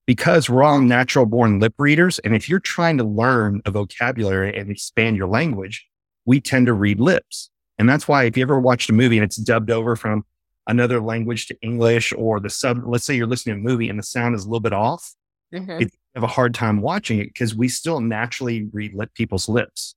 because 0.07 0.49
we're 0.49 0.63
all 0.63 0.81
natural 0.81 1.27
born 1.27 1.59
lip 1.59 1.75
readers. 1.77 2.17
And 2.19 2.35
if 2.35 2.49
you're 2.49 2.59
trying 2.59 2.97
to 2.97 3.03
learn 3.03 3.61
a 3.65 3.71
vocabulary 3.71 4.57
and 4.57 4.71
expand 4.71 5.17
your 5.17 5.27
language, 5.27 5.85
we 6.25 6.41
tend 6.41 6.65
to 6.65 6.73
read 6.73 6.99
lips. 6.99 7.51
And 7.77 7.87
that's 7.87 8.07
why 8.07 8.23
if 8.23 8.37
you 8.37 8.43
ever 8.43 8.59
watched 8.59 8.89
a 8.89 8.93
movie 8.93 9.17
and 9.17 9.23
it's 9.23 9.37
dubbed 9.37 9.69
over 9.69 9.95
from 9.95 10.25
another 10.67 11.01
language 11.01 11.47
to 11.47 11.57
English 11.61 12.13
or 12.17 12.39
the 12.39 12.49
sub, 12.49 12.81
let's 12.85 13.05
say 13.05 13.15
you're 13.15 13.27
listening 13.27 13.55
to 13.55 13.61
a 13.61 13.63
movie 13.63 13.89
and 13.89 13.99
the 13.99 14.03
sound 14.03 14.35
is 14.35 14.45
a 14.45 14.47
little 14.47 14.59
bit 14.59 14.73
off, 14.73 15.13
mm-hmm. 15.53 15.71
it, 15.71 15.83
you 15.83 15.89
have 16.15 16.23
a 16.23 16.27
hard 16.27 16.53
time 16.53 16.81
watching 16.81 17.19
it 17.19 17.25
because 17.25 17.55
we 17.55 17.67
still 17.67 17.99
naturally 17.99 18.69
read 18.71 18.93
people's 19.15 19.49
lips. 19.49 19.95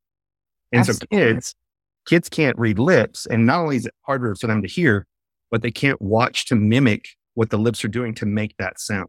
And 0.72 0.80
Absolutely. 0.80 1.18
so 1.18 1.24
kids, 1.24 1.54
kids 2.06 2.28
can't 2.28 2.58
read 2.58 2.78
lips. 2.78 3.26
And 3.26 3.46
not 3.46 3.60
only 3.60 3.76
is 3.76 3.86
it 3.86 3.94
harder 4.02 4.34
for 4.34 4.46
them 4.46 4.62
to 4.62 4.68
hear, 4.68 5.06
but 5.50 5.62
they 5.62 5.70
can't 5.70 6.00
watch 6.00 6.46
to 6.46 6.56
mimic 6.56 7.08
what 7.34 7.50
the 7.50 7.58
lips 7.58 7.84
are 7.84 7.88
doing 7.88 8.14
to 8.14 8.26
make 8.26 8.56
that 8.58 8.80
sound. 8.80 9.08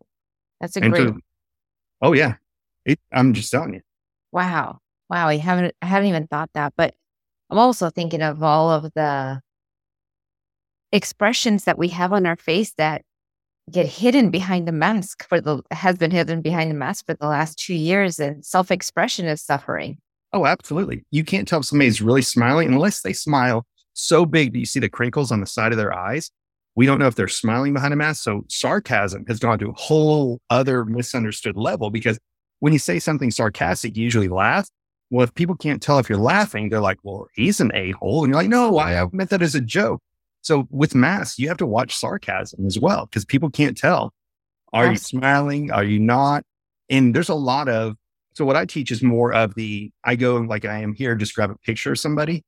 That's 0.60 0.76
a 0.78 0.84
and 0.84 0.94
great. 0.94 1.06
To, 1.06 1.20
oh 2.02 2.14
yeah. 2.14 2.36
It, 2.86 3.00
I'm 3.12 3.34
just 3.34 3.50
telling 3.52 3.74
you. 3.74 3.82
Wow. 4.32 4.80
Wow. 5.10 5.28
I 5.28 5.38
haven't, 5.38 5.74
I 5.82 5.86
hadn't 5.88 6.10
even 6.10 6.28
thought 6.28 6.50
that, 6.54 6.74
but 6.76 6.94
I'm 7.50 7.58
also 7.58 7.90
thinking 7.90 8.22
of 8.22 8.44
all 8.44 8.72
of 8.72 8.92
the 8.94 9.42
expressions 10.92 11.66
that 11.66 11.78
we 11.78 11.90
have 11.90 12.14
on 12.14 12.26
our 12.26 12.36
face 12.36 12.74
that 12.78 13.02
get 13.72 13.88
hidden 13.88 14.30
behind 14.30 14.68
the 14.68 14.72
mask 14.72 15.28
for 15.28 15.42
the 15.42 15.62
has 15.72 15.98
been 15.98 16.12
hidden 16.12 16.42
behind 16.42 16.70
the 16.70 16.76
mask 16.76 17.06
for 17.06 17.16
the 17.16 17.28
last 17.28 17.58
two 17.58 17.74
years 17.74 18.20
and 18.20 18.46
self-expression 18.46 19.26
is 19.26 19.42
suffering. 19.42 19.98
Oh 20.34 20.46
absolutely. 20.46 21.04
You 21.12 21.24
can't 21.24 21.48
tell 21.48 21.60
if 21.60 21.66
somebody's 21.66 22.02
really 22.02 22.22
smiling 22.22 22.68
unless 22.68 23.02
they 23.02 23.14
smile 23.14 23.66
so 23.94 24.26
big 24.26 24.54
that 24.54 24.60
you 24.60 24.66
see 24.66 24.80
the 24.80 24.90
crinkles 24.90 25.32
on 25.32 25.40
the 25.40 25.48
side 25.48 25.72
of 25.72 25.78
their 25.78 25.94
eyes. 25.94 26.30
We 26.76 26.86
don't 26.86 27.00
know 27.00 27.08
if 27.08 27.16
they're 27.16 27.28
smiling 27.28 27.74
behind 27.74 27.94
a 27.94 27.98
mask 27.98 28.24
so 28.24 28.44
sarcasm 28.50 29.26
has 29.28 29.40
gone 29.40 29.58
to 29.60 29.70
a 29.70 29.74
whole 29.74 30.40
other 30.50 30.86
misunderstood 30.86 31.56
level 31.56 31.90
because 31.90 32.20
when 32.60 32.74
you 32.74 32.80
say 32.80 33.00
something 33.00 33.32
sarcastic 33.32 33.98
you 33.98 34.04
usually 34.04 34.28
laugh. 34.28 34.70
Well 35.10 35.24
if 35.24 35.34
people 35.34 35.56
can't 35.56 35.82
tell 35.82 35.98
if 35.98 36.10
you're 36.10 36.18
laughing 36.20 36.70
they're 36.70 36.82
like 36.82 37.00
well 37.04 37.28
he's 37.34 37.60
an 37.60 37.72
a-hole 37.74 38.24
and 38.24 38.32
you're 38.32 38.42
like 38.42 38.50
no 38.50 38.78
i 38.78 39.06
meant 39.12 39.30
that 39.32 39.42
as 39.42 39.56
a 39.56 39.62
joke 39.62 40.02
so 40.46 40.68
with 40.70 40.94
masks, 40.94 41.40
you 41.40 41.48
have 41.48 41.58
to 41.58 41.66
watch 41.66 41.96
sarcasm 41.96 42.68
as 42.68 42.78
well 42.78 43.08
because 43.08 43.26
people 43.26 43.50
can't 43.50 43.76
tell. 43.76 44.14
Are 44.74 44.92
you 44.92 44.96
smiling? 44.96 45.72
Are 45.72 45.84
you 45.84 46.00
not? 46.00 46.44
And 46.88 47.16
there's 47.16 47.30
a 47.30 47.34
lot 47.36 47.68
of, 47.68 47.96
so 48.36 48.46
what 48.46 48.56
I 48.56 48.66
teach 48.66 48.92
is 48.92 49.02
more 49.02 49.34
of 49.34 49.56
the, 49.56 49.92
I 50.04 50.16
go 50.16 50.36
like 50.36 50.64
I 50.64 50.82
am 50.82 50.94
here, 50.94 51.16
just 51.16 51.34
grab 51.34 51.50
a 51.50 51.58
picture 51.66 51.94
of 51.94 52.00
somebody. 52.00 52.44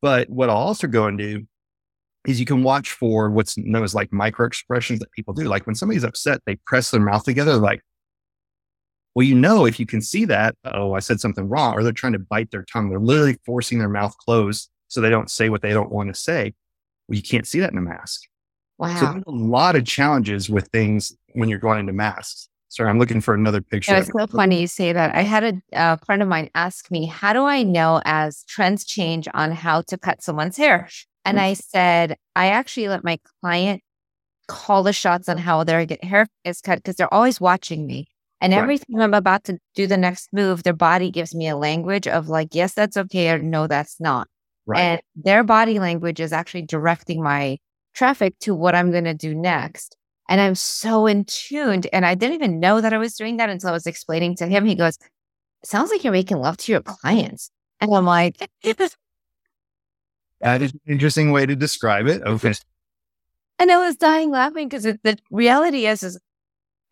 But 0.00 0.30
what 0.30 0.48
I'll 0.48 0.56
also 0.56 0.86
go 0.86 1.06
and 1.06 1.18
do 1.18 1.46
is 2.26 2.40
you 2.40 2.46
can 2.46 2.62
watch 2.62 2.92
for 2.92 3.28
what's 3.30 3.58
known 3.58 3.84
as 3.84 3.94
like 3.94 4.10
micro 4.14 4.46
expressions 4.46 5.00
that 5.00 5.12
people 5.12 5.34
do. 5.34 5.44
Like 5.44 5.66
when 5.66 5.74
somebody's 5.74 6.04
upset, 6.04 6.40
they 6.46 6.56
press 6.64 6.90
their 6.90 7.02
mouth 7.02 7.24
together, 7.24 7.56
like, 7.56 7.82
well, 9.14 9.26
you 9.26 9.34
know, 9.34 9.66
if 9.66 9.78
you 9.78 9.84
can 9.84 10.00
see 10.00 10.24
that, 10.24 10.54
oh, 10.64 10.94
I 10.94 11.00
said 11.00 11.20
something 11.20 11.50
wrong, 11.50 11.74
or 11.74 11.82
they're 11.82 11.92
trying 11.92 12.14
to 12.14 12.18
bite 12.18 12.50
their 12.50 12.64
tongue. 12.64 12.88
They're 12.88 12.98
literally 12.98 13.36
forcing 13.44 13.78
their 13.78 13.90
mouth 13.90 14.16
closed 14.16 14.70
so 14.88 15.02
they 15.02 15.10
don't 15.10 15.30
say 15.30 15.50
what 15.50 15.60
they 15.60 15.74
don't 15.74 15.92
want 15.92 16.08
to 16.08 16.18
say. 16.18 16.54
Well, 17.08 17.16
you 17.16 17.22
can't 17.22 17.46
see 17.46 17.60
that 17.60 17.72
in 17.72 17.78
a 17.78 17.82
mask. 17.82 18.22
Wow. 18.78 18.96
So 18.96 19.06
there's 19.06 19.24
a 19.26 19.30
lot 19.30 19.76
of 19.76 19.84
challenges 19.84 20.48
with 20.50 20.68
things 20.68 21.14
when 21.34 21.48
you're 21.48 21.58
going 21.58 21.80
into 21.80 21.92
masks. 21.92 22.48
Sorry, 22.68 22.88
I'm 22.88 22.98
looking 22.98 23.20
for 23.20 23.34
another 23.34 23.60
picture. 23.60 23.92
Yeah, 23.92 23.98
it's 23.98 24.10
so 24.10 24.26
funny 24.26 24.62
you 24.62 24.66
say 24.66 24.94
that. 24.94 25.14
I 25.14 25.20
had 25.20 25.44
a, 25.44 25.62
a 25.72 25.98
friend 26.06 26.22
of 26.22 26.28
mine 26.28 26.48
ask 26.54 26.90
me, 26.90 27.04
how 27.04 27.34
do 27.34 27.44
I 27.44 27.62
know 27.62 28.00
as 28.06 28.44
trends 28.44 28.84
change 28.84 29.28
on 29.34 29.52
how 29.52 29.82
to 29.82 29.98
cut 29.98 30.22
someone's 30.22 30.56
hair? 30.56 30.88
And 31.24 31.38
I 31.38 31.52
said, 31.52 32.16
I 32.34 32.46
actually 32.46 32.88
let 32.88 33.04
my 33.04 33.20
client 33.42 33.82
call 34.48 34.82
the 34.82 34.92
shots 34.92 35.28
on 35.28 35.38
how 35.38 35.64
their 35.64 35.86
hair 36.02 36.26
is 36.44 36.60
cut 36.60 36.78
because 36.78 36.96
they're 36.96 37.12
always 37.12 37.40
watching 37.40 37.86
me. 37.86 38.08
And 38.40 38.52
every 38.52 38.74
right. 38.74 38.84
time 38.90 39.00
I'm 39.02 39.14
about 39.14 39.44
to 39.44 39.58
do 39.76 39.86
the 39.86 39.96
next 39.96 40.30
move, 40.32 40.64
their 40.64 40.72
body 40.72 41.12
gives 41.12 41.32
me 41.34 41.46
a 41.48 41.56
language 41.56 42.08
of 42.08 42.28
like, 42.28 42.54
yes, 42.54 42.74
that's 42.74 42.96
okay, 42.96 43.30
or 43.30 43.38
no, 43.38 43.68
that's 43.68 44.00
not. 44.00 44.26
Right. 44.66 44.80
And 44.80 45.02
their 45.16 45.44
body 45.44 45.78
language 45.78 46.20
is 46.20 46.32
actually 46.32 46.62
directing 46.62 47.22
my 47.22 47.58
traffic 47.94 48.38
to 48.40 48.54
what 48.54 48.74
I'm 48.74 48.90
going 48.90 49.04
to 49.04 49.14
do 49.14 49.34
next. 49.34 49.96
And 50.28 50.40
I'm 50.40 50.54
so 50.54 51.06
in 51.06 51.24
tuned. 51.24 51.86
And 51.92 52.06
I 52.06 52.14
didn't 52.14 52.36
even 52.36 52.60
know 52.60 52.80
that 52.80 52.92
I 52.92 52.98
was 52.98 53.14
doing 53.14 53.36
that 53.38 53.50
until 53.50 53.70
I 53.70 53.72
was 53.72 53.86
explaining 53.86 54.36
to 54.36 54.46
him. 54.46 54.64
He 54.64 54.74
goes, 54.74 54.98
Sounds 55.64 55.90
like 55.90 56.02
you're 56.02 56.12
making 56.12 56.38
love 56.38 56.56
to 56.58 56.72
your 56.72 56.80
clients. 56.80 57.50
And 57.80 57.94
I'm 57.94 58.04
like, 58.04 58.36
That 60.40 60.60
is 60.60 60.72
an 60.72 60.80
interesting 60.86 61.30
way 61.30 61.46
to 61.46 61.54
describe 61.54 62.06
it. 62.06 62.22
Okay. 62.22 62.54
And 63.58 63.70
I 63.70 63.76
was 63.76 63.94
dying 63.94 64.32
laughing 64.32 64.68
because 64.68 64.82
the 64.82 65.18
reality 65.30 65.86
is, 65.86 66.02
is 66.02 66.18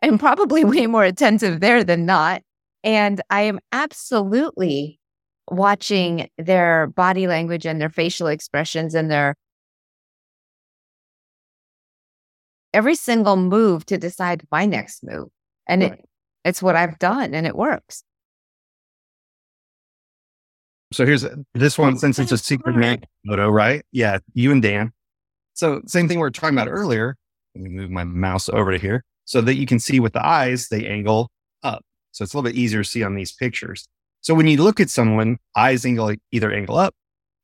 I'm 0.01 0.17
probably 0.17 0.63
way 0.63 0.87
more 0.87 1.03
attentive 1.03 1.59
there 1.59 1.83
than 1.83 2.05
not. 2.05 2.43
And 2.81 3.19
I 3.29 3.41
am 3.41 3.59
absolutely 3.73 5.00
watching 5.49 6.29
their 6.37 6.87
body 6.87 7.27
language 7.27 7.65
and 7.65 7.81
their 7.81 7.89
facial 7.89 8.27
expressions 8.27 8.95
and 8.95 9.09
their 9.09 9.35
every 12.73 12.95
single 12.95 13.35
move 13.35 13.85
to 13.85 13.97
decide 13.97 14.43
my 14.51 14.65
next 14.65 15.03
move. 15.03 15.27
And 15.67 15.81
right. 15.81 15.93
it, 15.93 16.09
it's 16.45 16.61
what 16.61 16.75
I've 16.75 16.97
done 16.99 17.33
and 17.33 17.45
it 17.45 17.55
works. 17.55 18.03
So 20.93 21.05
here's 21.05 21.25
this 21.53 21.77
one, 21.77 21.97
since 21.97 22.19
it's 22.19 22.33
a 22.33 22.37
secret 22.37 23.05
photo, 23.25 23.49
right? 23.49 23.83
Yeah, 23.91 24.19
you 24.33 24.51
and 24.51 24.61
Dan. 24.61 24.91
So 25.53 25.81
same 25.85 26.07
thing 26.07 26.17
we 26.17 26.21
were 26.21 26.31
talking 26.31 26.57
about 26.57 26.69
earlier. 26.69 27.15
Let 27.55 27.63
me 27.63 27.69
move 27.69 27.89
my 27.89 28.03
mouse 28.03 28.49
over 28.49 28.71
to 28.71 28.77
here 28.77 29.03
so 29.23 29.39
that 29.41 29.55
you 29.55 29.65
can 29.65 29.79
see 29.79 29.99
with 30.01 30.13
the 30.13 30.25
eyes, 30.25 30.67
they 30.67 30.87
angle 30.87 31.29
up. 31.63 31.83
So 32.11 32.23
it's 32.23 32.33
a 32.33 32.37
little 32.37 32.49
bit 32.49 32.57
easier 32.57 32.83
to 32.83 32.89
see 32.89 33.03
on 33.03 33.15
these 33.15 33.31
pictures. 33.31 33.87
So 34.21 34.33
when 34.33 34.47
you 34.47 34.61
look 34.61 34.79
at 34.79 34.89
someone, 34.89 35.37
eyes 35.55 35.85
angle 35.85 36.13
either 36.31 36.51
angle 36.51 36.77
up, 36.77 36.93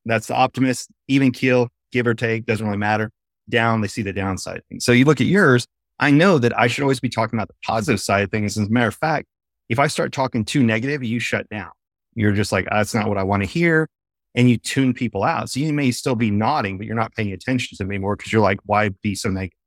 that's 0.06 0.28
the 0.28 0.36
optimist, 0.36 0.90
even 1.08 1.32
keel, 1.32 1.70
give 1.92 2.08
or 2.08 2.14
take, 2.14 2.46
doesn't 2.46 2.66
really 2.66 2.78
matter. 2.78 3.12
Down, 3.50 3.82
they 3.82 3.88
see 3.88 4.02
the 4.02 4.14
downside. 4.14 4.62
So 4.80 4.92
you 4.92 5.06
look 5.06 5.20
at 5.20 5.28
yours, 5.28 5.68
I 6.00 6.12
know 6.12 6.38
that 6.38 6.58
I 6.58 6.68
should 6.68 6.84
always 6.84 7.00
be 7.00 7.10
talking 7.10 7.38
about 7.38 7.48
the 7.48 7.56
positive 7.66 8.00
side 8.00 8.24
of 8.24 8.32
things. 8.32 8.58
As 8.58 8.68
a 8.68 8.72
matter 8.72 8.88
of 8.88 8.96
fact, 8.96 9.28
if 9.70 9.80
I 9.80 9.88
start 9.88 10.12
talking 10.12 10.46
too 10.46 10.64
negative, 10.64 11.04
you 11.04 11.20
shut 11.20 11.50
down. 11.50 11.72
You're 12.14 12.34
just 12.34 12.52
like, 12.52 12.68
that's 12.70 12.94
not 12.94 13.08
what 13.08 13.18
I 13.18 13.24
want 13.24 13.44
to 13.44 13.50
hear. 13.50 13.90
And 14.36 14.50
you 14.50 14.58
tune 14.58 14.94
people 14.94 15.24
out. 15.24 15.50
So 15.50 15.60
you 15.60 15.74
may 15.74 15.92
still 15.92 16.16
be 16.16 16.30
nodding, 16.30 16.78
but 16.78 16.86
you're 16.86 16.96
not 16.96 17.14
paying 17.16 17.32
attention 17.32 17.76
to 17.76 17.84
them 17.84 17.92
anymore 17.92 18.16
because 18.16 18.32
you're 18.32 18.42
like, 18.42 18.60
why 18.66 18.90
be 19.02 19.16
so 19.16 19.30
negative? 19.30 19.58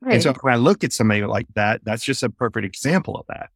Right. 0.00 0.14
And 0.14 0.22
so 0.22 0.32
when 0.40 0.54
I 0.54 0.56
look 0.56 0.84
at 0.84 0.92
somebody 0.92 1.24
like 1.24 1.46
that, 1.54 1.80
that's 1.84 2.04
just 2.04 2.22
a 2.22 2.30
perfect 2.30 2.64
example 2.64 3.16
of 3.16 3.26
that. 3.28 3.50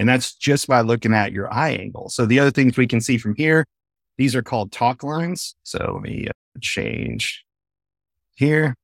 And 0.00 0.08
that's 0.08 0.32
just 0.32 0.66
by 0.66 0.80
looking 0.80 1.12
at 1.12 1.30
your 1.30 1.52
eye 1.52 1.72
angle. 1.72 2.08
So 2.08 2.24
the 2.24 2.40
other 2.40 2.50
things 2.50 2.78
we 2.78 2.86
can 2.86 3.02
see 3.02 3.18
from 3.18 3.34
here, 3.34 3.66
these 4.16 4.34
are 4.34 4.40
called 4.40 4.72
talk 4.72 5.02
lines. 5.02 5.54
So 5.62 5.90
let 5.92 6.02
me 6.02 6.26
uh, 6.26 6.32
change 6.62 7.44
here. 8.34 8.74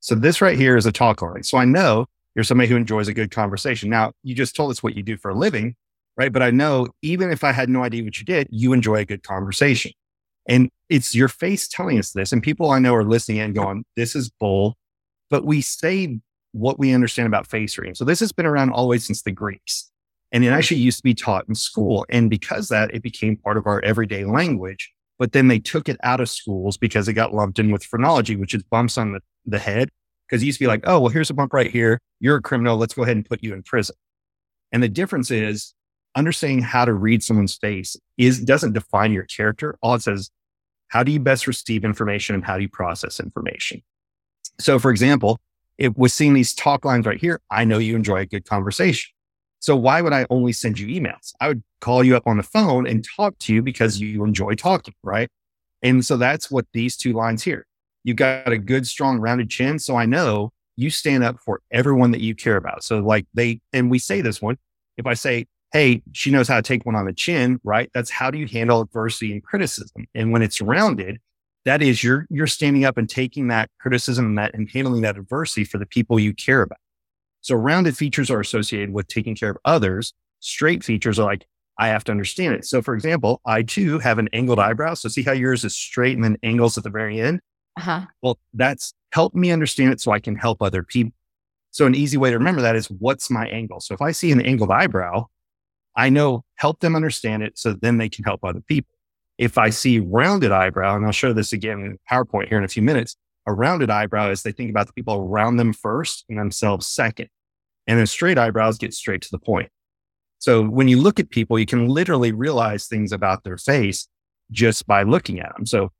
So 0.00 0.16
this 0.16 0.42
right 0.42 0.58
here 0.58 0.76
is 0.76 0.84
a 0.84 0.90
talk 0.90 1.22
line. 1.22 1.44
So 1.44 1.56
I 1.56 1.66
know 1.66 2.06
you're 2.34 2.42
somebody 2.42 2.68
who 2.68 2.74
enjoys 2.74 3.06
a 3.06 3.14
good 3.14 3.30
conversation. 3.30 3.90
Now 3.90 4.10
you 4.24 4.34
just 4.34 4.56
told 4.56 4.72
us 4.72 4.82
what 4.82 4.96
you 4.96 5.04
do 5.04 5.16
for 5.16 5.30
a 5.30 5.36
living, 5.36 5.76
right? 6.16 6.32
But 6.32 6.42
I 6.42 6.50
know 6.50 6.88
even 7.00 7.30
if 7.30 7.44
I 7.44 7.52
had 7.52 7.68
no 7.68 7.84
idea 7.84 8.02
what 8.02 8.18
you 8.18 8.24
did, 8.24 8.48
you 8.50 8.72
enjoy 8.72 8.96
a 8.96 9.04
good 9.04 9.22
conversation. 9.22 9.92
And 10.48 10.68
it's 10.88 11.14
your 11.14 11.28
face 11.28 11.68
telling 11.68 11.96
us 11.96 12.10
this. 12.10 12.32
And 12.32 12.42
people 12.42 12.72
I 12.72 12.80
know 12.80 12.96
are 12.96 13.04
listening 13.04 13.38
and 13.38 13.54
going, 13.54 13.84
this 13.94 14.16
is 14.16 14.30
bull. 14.30 14.74
But 15.30 15.44
we 15.44 15.60
say 15.60 16.18
what 16.50 16.76
we 16.76 16.92
understand 16.92 17.28
about 17.28 17.46
face 17.46 17.78
reading. 17.78 17.94
So 17.94 18.04
this 18.04 18.18
has 18.18 18.32
been 18.32 18.46
around 18.46 18.70
always 18.70 19.06
since 19.06 19.22
the 19.22 19.30
Greeks. 19.30 19.92
And 20.36 20.44
it 20.44 20.48
actually 20.48 20.80
used 20.80 20.98
to 20.98 21.02
be 21.02 21.14
taught 21.14 21.48
in 21.48 21.54
school. 21.54 22.04
And 22.10 22.28
because 22.28 22.68
that, 22.68 22.94
it 22.94 23.02
became 23.02 23.38
part 23.38 23.56
of 23.56 23.66
our 23.66 23.82
everyday 23.82 24.26
language. 24.26 24.92
But 25.18 25.32
then 25.32 25.48
they 25.48 25.58
took 25.58 25.88
it 25.88 25.96
out 26.02 26.20
of 26.20 26.28
schools 26.28 26.76
because 26.76 27.08
it 27.08 27.14
got 27.14 27.32
lumped 27.32 27.58
in 27.58 27.70
with 27.70 27.82
phrenology, 27.82 28.36
which 28.36 28.52
is 28.52 28.62
bumps 28.64 28.98
on 28.98 29.12
the, 29.12 29.20
the 29.46 29.58
head. 29.58 29.88
Because 30.28 30.42
it 30.42 30.44
used 30.44 30.58
to 30.58 30.64
be 30.64 30.68
like, 30.68 30.82
oh, 30.84 31.00
well, 31.00 31.08
here's 31.08 31.30
a 31.30 31.34
bump 31.34 31.54
right 31.54 31.70
here. 31.70 32.02
You're 32.20 32.36
a 32.36 32.42
criminal. 32.42 32.76
Let's 32.76 32.92
go 32.92 33.04
ahead 33.04 33.16
and 33.16 33.24
put 33.24 33.42
you 33.42 33.54
in 33.54 33.62
prison. 33.62 33.96
And 34.72 34.82
the 34.82 34.90
difference 34.90 35.30
is 35.30 35.72
understanding 36.14 36.60
how 36.60 36.84
to 36.84 36.92
read 36.92 37.22
someone's 37.22 37.56
face 37.56 37.96
is 38.18 38.38
doesn't 38.38 38.74
define 38.74 39.14
your 39.14 39.24
character. 39.24 39.78
All 39.80 39.94
it 39.94 40.02
says, 40.02 40.30
how 40.88 41.02
do 41.02 41.12
you 41.12 41.18
best 41.18 41.46
receive 41.46 41.82
information 41.82 42.34
and 42.34 42.44
how 42.44 42.56
do 42.56 42.62
you 42.62 42.68
process 42.68 43.20
information? 43.20 43.82
So 44.60 44.78
for 44.78 44.90
example, 44.90 45.40
if 45.78 45.96
with 45.96 46.12
seeing 46.12 46.34
these 46.34 46.52
talk 46.52 46.84
lines 46.84 47.06
right 47.06 47.18
here, 47.18 47.40
I 47.50 47.64
know 47.64 47.78
you 47.78 47.96
enjoy 47.96 48.18
a 48.18 48.26
good 48.26 48.44
conversation. 48.44 49.14
So 49.60 49.74
why 49.74 50.02
would 50.02 50.12
I 50.12 50.26
only 50.30 50.52
send 50.52 50.78
you 50.78 50.86
emails? 50.88 51.32
I 51.40 51.48
would 51.48 51.62
call 51.80 52.04
you 52.04 52.16
up 52.16 52.26
on 52.26 52.36
the 52.36 52.42
phone 52.42 52.86
and 52.86 53.04
talk 53.04 53.38
to 53.40 53.54
you 53.54 53.62
because 53.62 54.00
you 54.00 54.24
enjoy 54.24 54.54
talking, 54.54 54.94
right? 55.02 55.28
And 55.82 56.04
so 56.04 56.16
that's 56.16 56.50
what 56.50 56.66
these 56.72 56.96
two 56.96 57.12
lines 57.12 57.42
here. 57.42 57.66
You've 58.04 58.16
got 58.16 58.52
a 58.52 58.58
good, 58.58 58.86
strong, 58.86 59.18
rounded 59.18 59.50
chin. 59.50 59.78
So 59.78 59.96
I 59.96 60.06
know 60.06 60.52
you 60.76 60.90
stand 60.90 61.24
up 61.24 61.40
for 61.40 61.60
everyone 61.70 62.10
that 62.12 62.20
you 62.20 62.34
care 62.34 62.56
about. 62.56 62.84
So 62.84 63.00
like 63.00 63.26
they, 63.34 63.60
and 63.72 63.90
we 63.90 63.98
say 63.98 64.20
this 64.20 64.40
one, 64.40 64.58
if 64.96 65.06
I 65.06 65.14
say, 65.14 65.46
Hey, 65.72 66.02
she 66.12 66.30
knows 66.30 66.46
how 66.46 66.56
to 66.56 66.62
take 66.62 66.86
one 66.86 66.94
on 66.94 67.06
the 67.06 67.12
chin, 67.12 67.60
right? 67.64 67.90
That's 67.92 68.10
how 68.10 68.30
do 68.30 68.38
you 68.38 68.46
handle 68.46 68.80
adversity 68.80 69.32
and 69.32 69.42
criticism? 69.42 70.06
And 70.14 70.30
when 70.30 70.42
it's 70.42 70.60
rounded, 70.60 71.18
that 71.64 71.82
is 71.82 72.04
you're, 72.04 72.26
you're 72.30 72.46
standing 72.46 72.84
up 72.84 72.96
and 72.96 73.08
taking 73.08 73.48
that 73.48 73.68
criticism 73.80 74.26
and 74.26 74.38
that 74.38 74.54
and 74.54 74.70
handling 74.70 75.02
that 75.02 75.18
adversity 75.18 75.64
for 75.64 75.78
the 75.78 75.86
people 75.86 76.20
you 76.20 76.32
care 76.32 76.62
about. 76.62 76.78
So 77.46 77.54
rounded 77.54 77.96
features 77.96 78.28
are 78.28 78.40
associated 78.40 78.92
with 78.92 79.06
taking 79.06 79.36
care 79.36 79.50
of 79.50 79.56
others. 79.64 80.12
Straight 80.40 80.82
features 80.82 81.16
are 81.16 81.24
like, 81.24 81.46
I 81.78 81.86
have 81.86 82.02
to 82.04 82.10
understand 82.10 82.56
it. 82.56 82.64
So 82.64 82.82
for 82.82 82.92
example, 82.92 83.40
I 83.46 83.62
too 83.62 84.00
have 84.00 84.18
an 84.18 84.28
angled 84.32 84.58
eyebrow. 84.58 84.94
So 84.94 85.08
see 85.08 85.22
how 85.22 85.30
yours 85.30 85.64
is 85.64 85.76
straight 85.76 86.16
and 86.16 86.24
then 86.24 86.38
angles 86.42 86.76
at 86.76 86.82
the 86.82 86.90
very 86.90 87.20
end? 87.20 87.38
Uh-huh. 87.76 88.00
Well, 88.20 88.40
that's 88.52 88.94
help 89.12 89.32
me 89.32 89.52
understand 89.52 89.92
it 89.92 90.00
so 90.00 90.10
I 90.10 90.18
can 90.18 90.34
help 90.34 90.60
other 90.60 90.82
people. 90.82 91.12
So 91.70 91.86
an 91.86 91.94
easy 91.94 92.16
way 92.16 92.30
to 92.30 92.36
remember 92.36 92.62
that 92.62 92.74
is 92.74 92.90
what's 92.90 93.30
my 93.30 93.46
angle? 93.46 93.78
So 93.78 93.94
if 93.94 94.02
I 94.02 94.10
see 94.10 94.32
an 94.32 94.40
angled 94.40 94.72
eyebrow, 94.72 95.26
I 95.94 96.08
know 96.08 96.42
help 96.56 96.80
them 96.80 96.96
understand 96.96 97.44
it 97.44 97.56
so 97.56 97.74
then 97.74 97.98
they 97.98 98.08
can 98.08 98.24
help 98.24 98.44
other 98.44 98.60
people. 98.60 98.92
If 99.38 99.56
I 99.56 99.70
see 99.70 100.00
rounded 100.00 100.50
eyebrow, 100.50 100.96
and 100.96 101.06
I'll 101.06 101.12
show 101.12 101.32
this 101.32 101.52
again 101.52 101.78
in 101.82 101.98
PowerPoint 102.10 102.48
here 102.48 102.58
in 102.58 102.64
a 102.64 102.68
few 102.68 102.82
minutes, 102.82 103.14
a 103.46 103.52
rounded 103.52 103.88
eyebrow 103.88 104.30
is 104.30 104.42
they 104.42 104.50
think 104.50 104.70
about 104.70 104.88
the 104.88 104.92
people 104.94 105.14
around 105.14 105.58
them 105.58 105.72
first 105.72 106.24
and 106.28 106.40
themselves 106.40 106.88
second. 106.88 107.28
And 107.86 107.98
then 107.98 108.06
straight 108.06 108.38
eyebrows 108.38 108.78
get 108.78 108.94
straight 108.94 109.22
to 109.22 109.30
the 109.30 109.38
point. 109.38 109.70
So 110.38 110.62
when 110.62 110.88
you 110.88 111.00
look 111.00 111.18
at 111.18 111.30
people, 111.30 111.58
you 111.58 111.66
can 111.66 111.88
literally 111.88 112.32
realize 112.32 112.86
things 112.86 113.12
about 113.12 113.44
their 113.44 113.56
face 113.56 114.08
just 114.50 114.86
by 114.86 115.02
looking 115.02 115.40
at 115.40 115.54
them. 115.56 115.66
So 115.66 115.92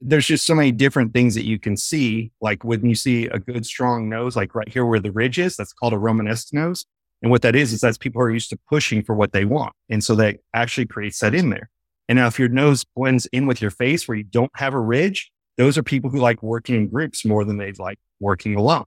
there's 0.00 0.26
just 0.26 0.46
so 0.46 0.54
many 0.54 0.72
different 0.72 1.12
things 1.12 1.34
that 1.34 1.44
you 1.44 1.58
can 1.58 1.76
see. 1.76 2.32
Like 2.40 2.64
when 2.64 2.88
you 2.88 2.94
see 2.94 3.26
a 3.26 3.38
good 3.38 3.66
strong 3.66 4.08
nose, 4.08 4.36
like 4.36 4.54
right 4.54 4.68
here 4.68 4.84
where 4.84 5.00
the 5.00 5.12
ridge 5.12 5.38
is, 5.38 5.56
that's 5.56 5.72
called 5.72 5.92
a 5.92 5.98
Romanesque 5.98 6.52
nose. 6.52 6.86
And 7.22 7.30
what 7.30 7.42
that 7.42 7.56
is, 7.56 7.72
is 7.72 7.80
that's 7.80 7.98
people 7.98 8.20
who 8.20 8.26
are 8.26 8.32
used 8.32 8.50
to 8.50 8.58
pushing 8.68 9.02
for 9.02 9.14
what 9.14 9.32
they 9.32 9.44
want. 9.44 9.74
And 9.88 10.02
so 10.02 10.14
that 10.16 10.38
actually 10.54 10.86
creates 10.86 11.18
that 11.20 11.34
in 11.34 11.50
there. 11.50 11.70
And 12.08 12.16
now 12.16 12.26
if 12.26 12.38
your 12.38 12.48
nose 12.48 12.84
blends 12.96 13.26
in 13.26 13.46
with 13.46 13.60
your 13.60 13.70
face 13.70 14.08
where 14.08 14.16
you 14.16 14.24
don't 14.24 14.52
have 14.54 14.72
a 14.72 14.80
ridge, 14.80 15.30
those 15.56 15.76
are 15.76 15.82
people 15.82 16.10
who 16.10 16.18
like 16.18 16.42
working 16.42 16.76
in 16.76 16.88
groups 16.88 17.24
more 17.24 17.44
than 17.44 17.58
they 17.58 17.72
like 17.72 17.98
working 18.20 18.54
alone. 18.54 18.84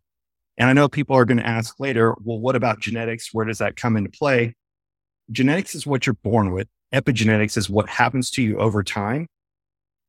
And 0.62 0.70
I 0.70 0.74
know 0.74 0.88
people 0.88 1.18
are 1.18 1.26
going 1.26 1.40
to 1.40 1.48
ask 1.48 1.80
later, 1.80 2.14
well, 2.24 2.40
what 2.40 2.56
about 2.56 2.80
genetics? 2.80 3.34
Where 3.34 3.46
does 3.46 3.58
that 3.58 3.78
come 3.78 3.98
into 3.98 4.12
play? 4.12 4.54
Genetics 5.32 5.74
is 5.74 5.88
what 5.88 6.06
you're 6.06 6.14
born 6.14 6.52
with. 6.52 6.68
Epigenetics 6.94 7.58
is 7.58 7.68
what 7.68 7.90
happens 7.90 8.30
to 8.30 8.44
you 8.44 8.60
over 8.60 8.84
time 8.84 9.26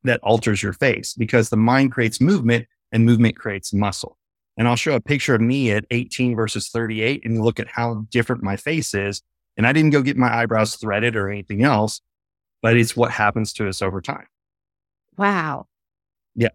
that 0.04 0.20
alters 0.22 0.62
your 0.62 0.74
face 0.74 1.14
because 1.14 1.48
the 1.48 1.56
mind 1.56 1.92
creates 1.92 2.20
movement 2.20 2.66
and 2.92 3.06
movement 3.06 3.34
creates 3.34 3.72
muscle. 3.72 4.18
And 4.58 4.68
I'll 4.68 4.76
show 4.76 4.94
a 4.94 5.00
picture 5.00 5.34
of 5.34 5.40
me 5.40 5.70
at 5.70 5.86
18 5.90 6.36
versus 6.36 6.68
38 6.68 7.24
and 7.24 7.42
look 7.42 7.58
at 7.58 7.68
how 7.68 8.04
different 8.10 8.42
my 8.42 8.56
face 8.56 8.92
is. 8.92 9.22
And 9.56 9.66
I 9.66 9.72
didn't 9.72 9.92
go 9.92 10.02
get 10.02 10.18
my 10.18 10.36
eyebrows 10.36 10.76
threaded 10.76 11.16
or 11.16 11.30
anything 11.30 11.64
else, 11.64 12.02
but 12.60 12.76
it's 12.76 12.94
what 12.94 13.10
happens 13.10 13.54
to 13.54 13.70
us 13.70 13.80
over 13.80 14.02
time. 14.02 14.26
Wow. 15.16 15.64
Yeah. 16.34 16.50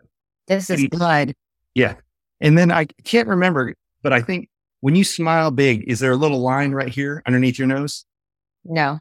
This 0.45 0.69
is 0.69 0.87
blood. 0.87 1.33
Yeah. 1.73 1.95
And 2.39 2.55
then 2.55 2.71
I 2.71 2.85
can't 3.03 3.27
remember, 3.27 3.73
but 4.01 4.13
I 4.13 4.21
think 4.21 4.49
when 4.81 4.95
you 4.95 5.03
smile 5.03 5.51
big, 5.51 5.83
is 5.87 5.99
there 5.99 6.11
a 6.11 6.15
little 6.15 6.39
line 6.39 6.71
right 6.71 6.89
here 6.89 7.23
underneath 7.25 7.57
your 7.57 7.67
nose? 7.67 8.05
No. 8.63 8.99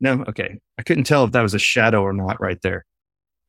No. 0.00 0.24
Okay. 0.28 0.58
I 0.78 0.82
couldn't 0.82 1.04
tell 1.04 1.24
if 1.24 1.32
that 1.32 1.42
was 1.42 1.54
a 1.54 1.58
shadow 1.58 2.02
or 2.02 2.12
not 2.12 2.40
right 2.40 2.60
there. 2.62 2.84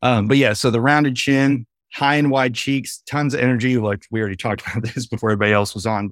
Um, 0.01 0.27
but 0.27 0.37
yeah, 0.37 0.53
so 0.53 0.71
the 0.71 0.81
rounded 0.81 1.15
chin, 1.15 1.65
high 1.93 2.15
and 2.15 2.31
wide 2.31 2.55
cheeks, 2.55 3.01
tons 3.07 3.33
of 3.33 3.39
energy. 3.39 3.77
Like 3.77 4.05
we 4.11 4.19
already 4.19 4.35
talked 4.35 4.61
about 4.67 4.83
this 4.83 5.07
before 5.07 5.31
everybody 5.31 5.53
else 5.53 5.73
was 5.73 5.85
on. 5.85 6.11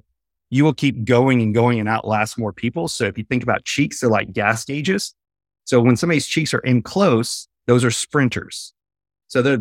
You 0.50 0.64
will 0.64 0.74
keep 0.74 1.04
going 1.04 1.42
and 1.42 1.54
going 1.54 1.78
and 1.78 1.88
outlast 1.88 2.38
more 2.38 2.52
people. 2.52 2.88
So 2.88 3.04
if 3.04 3.18
you 3.18 3.24
think 3.24 3.42
about 3.42 3.64
cheeks, 3.64 4.00
they're 4.00 4.08
like 4.08 4.32
gas 4.32 4.64
gauges. 4.64 5.14
So 5.64 5.80
when 5.80 5.96
somebody's 5.96 6.26
cheeks 6.26 6.54
are 6.54 6.60
in 6.60 6.80
close, 6.80 7.48
those 7.66 7.84
are 7.84 7.90
sprinters. 7.90 8.72
So 9.26 9.42
they're 9.42 9.60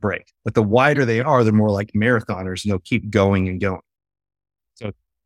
break, 0.00 0.32
but 0.44 0.54
the 0.54 0.62
wider 0.62 1.04
they 1.04 1.20
are, 1.20 1.44
the 1.44 1.52
more 1.52 1.70
like 1.70 1.92
marathoners 1.92 2.64
and 2.64 2.72
they'll 2.72 2.78
keep 2.80 3.10
going 3.10 3.48
and 3.48 3.60
going. 3.60 3.80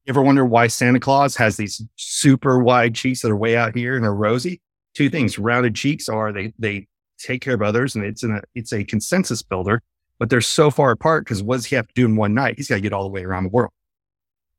You 0.04 0.10
ever 0.10 0.22
wonder 0.22 0.44
why 0.44 0.66
Santa 0.66 1.00
Claus 1.00 1.34
has 1.36 1.56
these 1.56 1.80
super 1.96 2.58
wide 2.58 2.94
cheeks 2.94 3.22
that 3.22 3.30
are 3.30 3.36
way 3.36 3.56
out 3.56 3.74
here 3.74 3.96
and 3.96 4.04
are 4.04 4.14
rosy? 4.14 4.60
Two 4.94 5.08
things, 5.08 5.38
rounded 5.38 5.74
cheeks 5.74 6.10
are 6.10 6.30
they, 6.30 6.52
they 6.58 6.86
take 7.18 7.40
care 7.40 7.54
of 7.54 7.62
others 7.62 7.94
and 7.94 8.04
it's 8.04 8.22
a, 8.22 8.42
it's 8.54 8.72
a 8.72 8.84
consensus 8.84 9.40
builder, 9.40 9.82
but 10.18 10.28
they're 10.28 10.42
so 10.42 10.70
far 10.70 10.90
apart 10.90 11.24
because 11.24 11.42
what 11.42 11.56
does 11.56 11.64
he 11.66 11.76
have 11.76 11.88
to 11.88 11.94
do 11.94 12.04
in 12.04 12.16
one 12.16 12.34
night? 12.34 12.56
He's 12.58 12.68
got 12.68 12.74
to 12.74 12.80
get 12.82 12.92
all 12.92 13.04
the 13.04 13.08
way 13.08 13.24
around 13.24 13.44
the 13.44 13.48
world. 13.48 13.72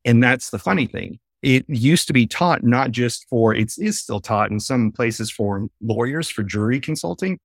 And 0.03 0.23
that's 0.23 0.49
the 0.49 0.57
funny 0.57 0.87
thing. 0.87 1.19
It 1.43 1.63
used 1.67 2.07
to 2.07 2.13
be 2.13 2.25
taught 2.25 2.63
not 2.63 2.89
just 2.89 3.27
for, 3.29 3.53
it 3.53 3.71
is 3.77 3.99
still 3.99 4.19
taught 4.19 4.49
in 4.49 4.59
some 4.59 4.91
places 4.91 5.29
for 5.29 5.67
lawyers, 5.79 6.27
for 6.27 6.41
jury 6.41 6.79
consulting, 6.79 7.37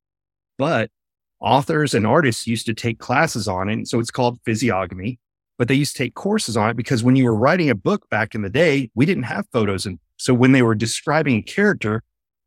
but 0.57 0.91
authors 1.39 1.93
and 1.93 2.07
artists 2.07 2.47
used 2.47 2.65
to 2.65 2.75
take 2.75 2.99
classes 2.99 3.47
on 3.47 3.69
it. 3.69 3.89
So 3.89 4.01
it's 4.01 4.11
called 4.11 4.39
physiognomy, 4.47 5.19
but 5.61 5.69
they 5.69 5.75
used 5.75 5.95
to 5.95 6.03
take 6.03 6.15
courses 6.15 6.57
on 6.57 6.71
it 6.71 6.77
because 6.79 7.05
when 7.05 7.17
you 7.17 7.27
were 7.27 7.35
writing 7.35 7.69
a 7.69 7.75
book 7.75 8.09
back 8.09 8.35
in 8.35 8.41
the 8.41 8.49
day, 8.49 8.91
we 8.95 9.05
didn't 9.05 9.25
have 9.25 9.47
photos. 9.53 9.85
And 9.85 9.99
so 10.17 10.33
when 10.33 10.53
they 10.53 10.63
were 10.63 10.75
describing 10.75 11.37
a 11.37 11.43
character, 11.43 12.03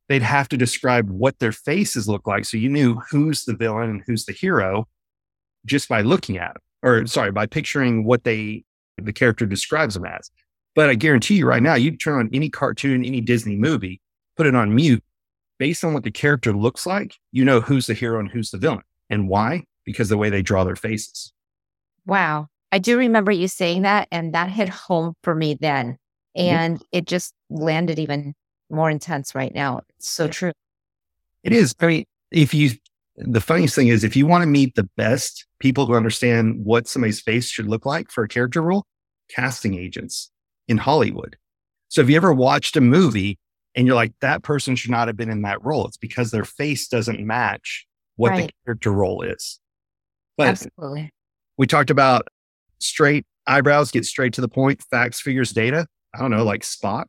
they'd 0.10 0.23
have 0.23 0.49
to 0.49 0.58
describe 0.58 1.12
what 1.12 1.38
their 1.38 1.52
faces 1.52 2.08
look 2.08 2.26
like. 2.26 2.43
So 2.43 2.58
you 2.58 2.69
knew 2.69 2.95
who's 3.12 3.45
the 3.45 3.56
villain 3.56 3.91
and 3.91 4.04
who's 4.08 4.26
the 4.26 4.34
hero 4.34 4.88
just 5.63 5.88
by 5.88 6.02
looking 6.02 6.39
at 6.39 6.56
them, 6.56 6.62
or 6.82 7.06
sorry, 7.06 7.32
by 7.32 7.45
picturing 7.45 8.04
what 8.04 8.23
they, 8.23 8.63
the 8.97 9.13
character 9.13 9.45
describes 9.45 9.93
them 9.93 10.06
as. 10.06 10.32
But 10.73 10.89
I 10.89 10.95
guarantee 10.95 11.36
you 11.36 11.45
right 11.45 11.62
now, 11.62 11.76
you 11.76 11.95
turn 11.95 12.17
on 12.17 12.32
any 12.34 12.49
cartoon, 12.49 13.06
any 13.06 13.21
Disney 13.21 13.56
movie, 13.56 14.02
put 14.36 14.47
it 14.47 14.56
on 14.56 14.73
mute, 14.73 15.04
based 15.60 15.84
on 15.84 15.93
what 15.93 16.04
the 16.04 16.10
character 16.10 16.52
looks 16.52 16.88
like, 16.88 17.13
you 17.32 17.45
know 17.45 17.62
who's 17.62 17.86
the 17.86 17.93
hero 17.93 18.19
and 18.19 18.32
who's 18.32 18.49
the 18.49 18.58
villain. 18.58 18.82
And 19.12 19.30
why? 19.30 19.65
Because 19.86 20.10
the 20.10 20.17
way 20.17 20.32
they 20.32 20.41
draw 20.41 20.63
their 20.63 20.76
faces. 20.76 21.32
Wow. 22.08 22.47
I 22.73 22.79
do 22.79 22.97
remember 22.97 23.31
you 23.31 23.47
saying 23.47 23.83
that, 23.83 24.07
and 24.12 24.33
that 24.33 24.49
hit 24.49 24.67
home 24.67 25.13
for 25.21 25.36
me 25.36 25.53
then. 25.53 25.97
And 26.36 26.77
mm-hmm. 26.77 26.83
it 26.91 27.05
just 27.05 27.36
landed 27.51 27.99
even 27.99 28.33
more 28.71 28.89
intense 28.89 29.36
right 29.36 29.53
now. 29.53 29.81
It's 29.99 30.09
so 30.09 30.27
true. 30.27 30.53
It 31.43 31.53
is. 31.53 31.75
I 31.79 31.86
mean, 31.86 32.05
if 32.31 32.51
you, 32.51 32.71
the 33.15 33.41
funniest 33.41 33.75
thing 33.75 33.89
is, 33.89 34.03
if 34.03 34.15
you 34.15 34.25
want 34.25 34.41
to 34.41 34.47
meet 34.47 34.73
the 34.73 34.89
best 34.97 35.45
people 35.59 35.86
who 35.86 35.93
understand 35.93 36.65
what 36.65 36.88
somebody's 36.88 37.21
face 37.21 37.47
should 37.47 37.67
look 37.67 37.86
like 37.86 38.09
for 38.09 38.23
a 38.23 38.27
character 38.27 38.63
role, 38.63 38.86
casting 39.29 39.75
agents 39.75 40.31
in 40.67 40.79
Hollywood. 40.79 41.38
So 41.89 42.01
if 42.01 42.09
you 42.09 42.15
ever 42.15 42.33
watched 42.33 42.75
a 42.75 42.81
movie 42.81 43.38
and 43.75 43.86
you're 43.86 43.95
like, 43.95 44.13
that 44.21 44.41
person 44.41 44.75
should 44.75 44.89
not 44.89 45.07
have 45.07 45.15
been 45.15 45.29
in 45.29 45.43
that 45.43 45.63
role, 45.63 45.86
it's 45.86 45.97
because 45.97 46.31
their 46.31 46.43
face 46.43 46.88
doesn't 46.88 47.19
match 47.19 47.86
what 48.15 48.31
right. 48.31 48.47
the 48.47 48.53
character 48.65 48.91
role 48.91 49.21
is. 49.21 49.59
But 50.38 50.47
Absolutely. 50.47 51.12
We 51.55 51.67
talked 51.67 51.91
about 51.91 52.29
straight 52.84 53.26
eyebrows, 53.48 53.91
get 53.91 54.06
straight 54.06 54.34
to 54.34 54.41
the 54.41 54.48
point, 54.48 54.82
facts, 54.89 55.19
figures, 55.19 55.52
data. 55.52 55.88
I 56.13 56.19
don't 56.19 56.32
know, 56.32 56.43
like 56.43 56.62
Spock. 56.62 57.06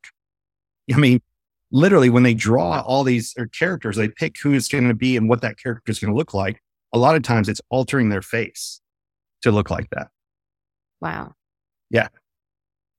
I 0.92 0.96
mean, 0.96 1.20
literally, 1.70 2.10
when 2.10 2.22
they 2.22 2.34
draw 2.34 2.80
all 2.80 3.04
these 3.04 3.34
uh, 3.38 3.44
characters, 3.56 3.96
they 3.96 4.08
pick 4.08 4.38
who 4.38 4.52
it's 4.52 4.68
going 4.68 4.88
to 4.88 4.94
be 4.94 5.16
and 5.16 5.28
what 5.28 5.42
that 5.42 5.58
character 5.58 5.90
is 5.90 5.98
going 5.98 6.12
to 6.12 6.16
look 6.16 6.34
like. 6.34 6.60
A 6.92 6.98
lot 6.98 7.16
of 7.16 7.22
times 7.22 7.48
it's 7.48 7.60
altering 7.70 8.08
their 8.08 8.22
face 8.22 8.80
to 9.42 9.50
look 9.50 9.70
like 9.70 9.90
that. 9.90 10.08
Wow. 11.00 11.32
Yeah. 11.90 12.08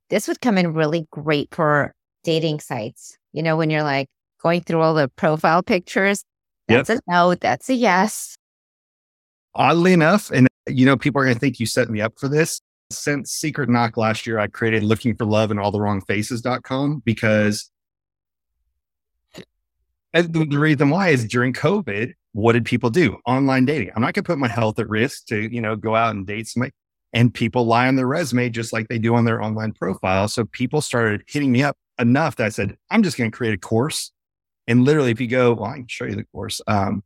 This 0.10 0.28
would 0.28 0.42
come 0.42 0.58
in 0.58 0.74
really 0.74 1.08
great 1.12 1.54
for 1.54 1.94
dating 2.24 2.60
sites. 2.60 3.18
You 3.34 3.42
know, 3.42 3.58
when 3.58 3.70
you're 3.70 3.84
like 3.84 4.08
going 4.42 4.62
through 4.62 4.82
all 4.82 4.94
the 4.94 5.08
profile 5.10 5.64
pictures, 5.64 6.24
that's 6.68 6.90
yep. 6.90 7.00
a 7.08 7.12
no, 7.12 7.36
that's 7.36 7.70
a 7.70 7.74
yes. 7.74 8.36
Oddly 9.56 9.94
enough, 9.94 10.32
and 10.32 10.48
you 10.68 10.86
know, 10.86 10.98
people 10.98 11.22
are 11.22 11.26
going 11.26 11.36
to 11.36 11.40
think 11.40 11.60
you 11.60 11.66
set 11.66 11.90
me 11.90 12.02
up 12.02 12.14
for 12.18 12.28
this. 12.28 12.62
Since 12.92 13.32
Secret 13.32 13.70
Knock 13.70 13.98
last 13.98 14.28
year, 14.28 14.40
I 14.40 14.48
created 14.48 14.84
looking 14.84 15.16
for 15.16 15.26
love 15.26 15.52
in 15.52 15.60
all 15.60 15.72
the 15.72 15.82
wrong 15.82 16.02
faces.com 16.02 17.02
because 17.04 17.72
the, 20.14 20.48
reason 20.52 20.90
why 20.90 21.10
is 21.10 21.26
during 21.26 21.52
COVID, 21.54 22.14
what 22.34 22.54
did 22.54 22.66
people 22.66 22.90
do? 22.90 23.18
Online 23.26 23.66
dating. 23.66 23.92
I'm 23.96 24.02
not 24.02 24.14
going 24.14 24.24
to 24.24 24.28
put 24.28 24.38
my 24.38 24.48
health 24.48 24.80
at 24.80 24.88
risk 24.88 25.26
to, 25.28 25.54
you 25.54 25.62
know, 25.62 25.76
go 25.76 25.96
out 25.96 26.16
and 26.16 26.26
date 26.26 26.48
somebody. 26.48 26.74
And 27.12 27.34
people 27.34 27.66
lie 27.66 27.88
on 27.88 27.96
their 27.96 28.08
resume 28.08 28.50
just 28.50 28.74
like 28.74 28.88
they 28.88 29.00
do 29.00 29.16
on 29.16 29.26
their 29.26 29.42
online 29.42 29.72
profile. 29.72 30.28
So 30.28 30.46
people 30.46 30.82
started 30.82 31.24
hitting 31.28 31.52
me 31.52 31.64
up 31.64 31.78
enough 31.98 32.36
that 32.36 32.46
I 32.46 32.50
said, 32.50 32.78
I'm 32.92 33.04
just 33.04 33.18
going 33.18 33.32
to 33.32 33.36
create 33.36 33.54
a 33.54 33.58
course 33.58 34.12
And 34.68 34.84
literally, 34.84 35.12
if 35.12 35.22
you 35.22 35.28
go, 35.28 35.54
well, 35.54 35.72
I 35.72 35.78
can 35.78 35.88
show 35.88 36.06
you 36.06 36.16
the 36.16 36.26
course. 36.26 36.62
Um, 36.68 37.04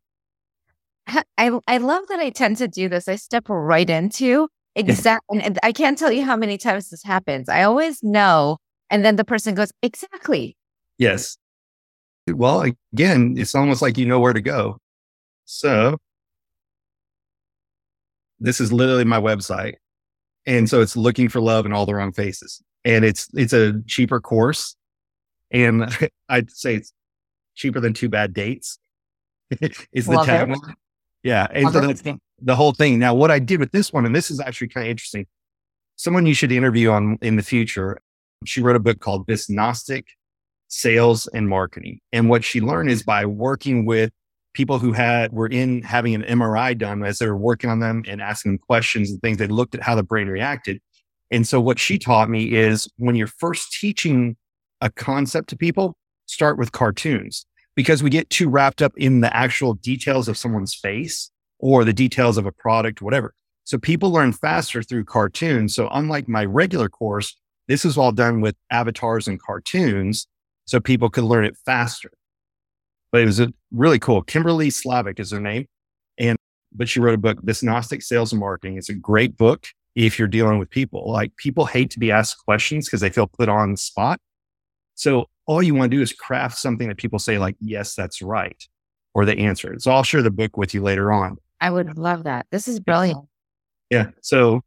I 1.37 1.51
I 1.67 1.77
love 1.77 2.03
that 2.09 2.19
I 2.19 2.29
tend 2.29 2.57
to 2.57 2.67
do 2.67 2.89
this. 2.89 3.07
I 3.07 3.15
step 3.15 3.45
right 3.49 3.89
into 3.89 4.47
exactly. 4.75 5.41
and 5.41 5.59
I 5.63 5.71
can't 5.71 5.97
tell 5.97 6.11
you 6.11 6.23
how 6.23 6.35
many 6.35 6.57
times 6.57 6.89
this 6.89 7.03
happens. 7.03 7.49
I 7.49 7.63
always 7.63 8.03
know, 8.03 8.57
and 8.89 9.03
then 9.03 9.15
the 9.15 9.25
person 9.25 9.55
goes, 9.55 9.71
exactly. 9.81 10.55
Yes. 10.97 11.37
Well, 12.27 12.65
again, 12.93 13.35
it's 13.37 13.55
almost 13.55 13.81
like 13.81 13.97
you 13.97 14.05
know 14.05 14.19
where 14.19 14.33
to 14.33 14.41
go. 14.41 14.77
So 15.45 15.97
this 18.39 18.61
is 18.61 18.71
literally 18.71 19.05
my 19.05 19.19
website. 19.19 19.75
And 20.45 20.69
so 20.69 20.81
it's 20.81 20.95
looking 20.95 21.29
for 21.29 21.39
love 21.39 21.65
in 21.65 21.73
all 21.73 21.85
the 21.85 21.95
wrong 21.95 22.11
faces. 22.11 22.61
And 22.85 23.03
it's 23.03 23.27
it's 23.33 23.53
a 23.53 23.81
cheaper 23.87 24.19
course. 24.19 24.75
And 25.51 25.89
I'd 26.29 26.51
say 26.51 26.75
it's 26.75 26.93
cheaper 27.55 27.79
than 27.79 27.93
two 27.93 28.09
bad 28.09 28.33
dates. 28.33 28.77
is 29.91 30.05
the 30.05 30.15
tagline. 30.17 30.73
Yeah. 31.23 31.47
And 31.51 31.71
so 31.71 31.81
that's 31.81 32.03
the 32.41 32.55
whole 32.55 32.73
thing. 32.73 32.99
Now, 32.99 33.13
what 33.13 33.31
I 33.31 33.39
did 33.39 33.59
with 33.59 33.71
this 33.71 33.91
one, 33.91 34.05
and 34.05 34.15
this 34.15 34.31
is 34.31 34.39
actually 34.39 34.69
kind 34.69 34.87
of 34.87 34.91
interesting. 34.91 35.27
Someone 35.95 36.25
you 36.25 36.33
should 36.33 36.51
interview 36.51 36.91
on 36.91 37.17
in 37.21 37.35
the 37.35 37.43
future. 37.43 37.99
She 38.45 38.61
wrote 38.61 38.77
a 38.77 38.79
book 38.79 39.01
called 39.01 39.27
Diagnostic 39.27 40.07
Sales 40.69 41.27
and 41.27 41.49
Marketing. 41.49 41.99
And 42.13 42.29
what 42.29 42.43
she 42.43 42.61
learned 42.61 42.89
is 42.89 43.03
by 43.03 43.25
working 43.25 43.85
with 43.85 44.11
people 44.53 44.79
who 44.79 44.93
had 44.93 45.31
were 45.33 45.47
in 45.47 45.81
having 45.81 46.15
an 46.15 46.23
MRI 46.23 46.77
done 46.77 47.03
as 47.03 47.19
they 47.19 47.27
were 47.27 47.37
working 47.37 47.69
on 47.69 47.79
them 47.79 48.03
and 48.07 48.21
asking 48.21 48.53
them 48.53 48.59
questions 48.59 49.11
and 49.11 49.21
things, 49.21 49.37
they 49.37 49.47
looked 49.47 49.75
at 49.75 49.83
how 49.83 49.95
the 49.95 50.03
brain 50.03 50.27
reacted. 50.27 50.79
And 51.31 51.47
so 51.47 51.59
what 51.61 51.79
she 51.79 51.99
taught 51.99 52.29
me 52.29 52.53
is 52.53 52.89
when 52.97 53.15
you're 53.15 53.27
first 53.27 53.71
teaching 53.73 54.37
a 54.81 54.89
concept 54.89 55.49
to 55.49 55.57
people, 55.57 55.95
start 56.25 56.57
with 56.57 56.71
cartoons 56.71 57.45
because 57.79 58.03
we 58.03 58.09
get 58.09 58.29
too 58.29 58.49
wrapped 58.49 58.81
up 58.81 58.91
in 58.97 59.21
the 59.21 59.33
actual 59.33 59.73
details 59.73 60.27
of 60.27 60.37
someone's 60.37 60.75
face 60.75 61.31
or 61.59 61.85
the 61.85 61.93
details 61.93 62.37
of 62.37 62.45
a 62.45 62.51
product, 62.51 63.01
whatever. 63.01 63.33
So 63.63 63.77
people 63.77 64.11
learn 64.11 64.33
faster 64.33 64.83
through 64.83 65.05
cartoons. 65.05 65.75
So 65.75 65.87
unlike 65.93 66.27
my 66.27 66.43
regular 66.43 66.89
course, 66.89 67.37
this 67.69 67.85
is 67.85 67.97
all 67.97 68.11
done 68.11 68.41
with 68.41 68.57
avatars 68.69 69.29
and 69.29 69.41
cartoons 69.41 70.27
so 70.65 70.81
people 70.81 71.09
could 71.09 71.23
learn 71.23 71.45
it 71.45 71.55
faster. 71.65 72.11
But 73.13 73.21
it 73.21 73.27
was 73.27 73.41
really 73.71 73.97
cool. 73.97 74.23
Kimberly 74.23 74.67
Slavik 74.71 75.17
is 75.17 75.31
her 75.31 75.39
name. 75.39 75.65
And, 76.17 76.37
but 76.73 76.89
she 76.89 76.99
wrote 76.99 77.13
a 77.13 77.17
book, 77.17 77.41
Diagnostic 77.45 78.01
Sales 78.01 78.33
and 78.33 78.41
Marketing. 78.41 78.77
It's 78.77 78.89
a 78.89 78.93
great 78.93 79.37
book 79.37 79.67
if 79.95 80.19
you're 80.19 80.27
dealing 80.27 80.59
with 80.59 80.69
people. 80.69 81.09
Like 81.09 81.33
people 81.37 81.65
hate 81.65 81.91
to 81.91 81.99
be 81.99 82.11
asked 82.11 82.43
questions 82.43 82.87
because 82.87 82.99
they 82.99 83.09
feel 83.09 83.27
put 83.27 83.47
on 83.47 83.71
the 83.71 83.77
spot. 83.77 84.19
So 84.99 85.29
all 85.45 85.63
you 85.63 85.73
want 85.73 85.91
to 85.91 85.97
do 85.97 86.01
is 86.01 86.11
craft 86.11 86.57
something 86.57 86.89
that 86.89 86.97
people 86.97 87.19
say 87.19 87.37
like, 87.37 87.55
yes, 87.61 87.95
that's 87.95 88.21
right. 88.21 88.61
Or 89.13 89.23
they 89.23 89.37
answer 89.37 89.71
it. 89.71 89.81
So 89.81 89.91
I'll 89.91 90.03
share 90.03 90.21
the 90.21 90.29
book 90.29 90.57
with 90.57 90.73
you 90.73 90.83
later 90.83 91.09
on. 91.13 91.37
I 91.61 91.71
would 91.71 91.97
love 91.97 92.25
that. 92.25 92.47
This 92.51 92.67
is 92.67 92.81
brilliant. 92.81 93.25
Yeah. 93.89 94.07
So 94.21 94.61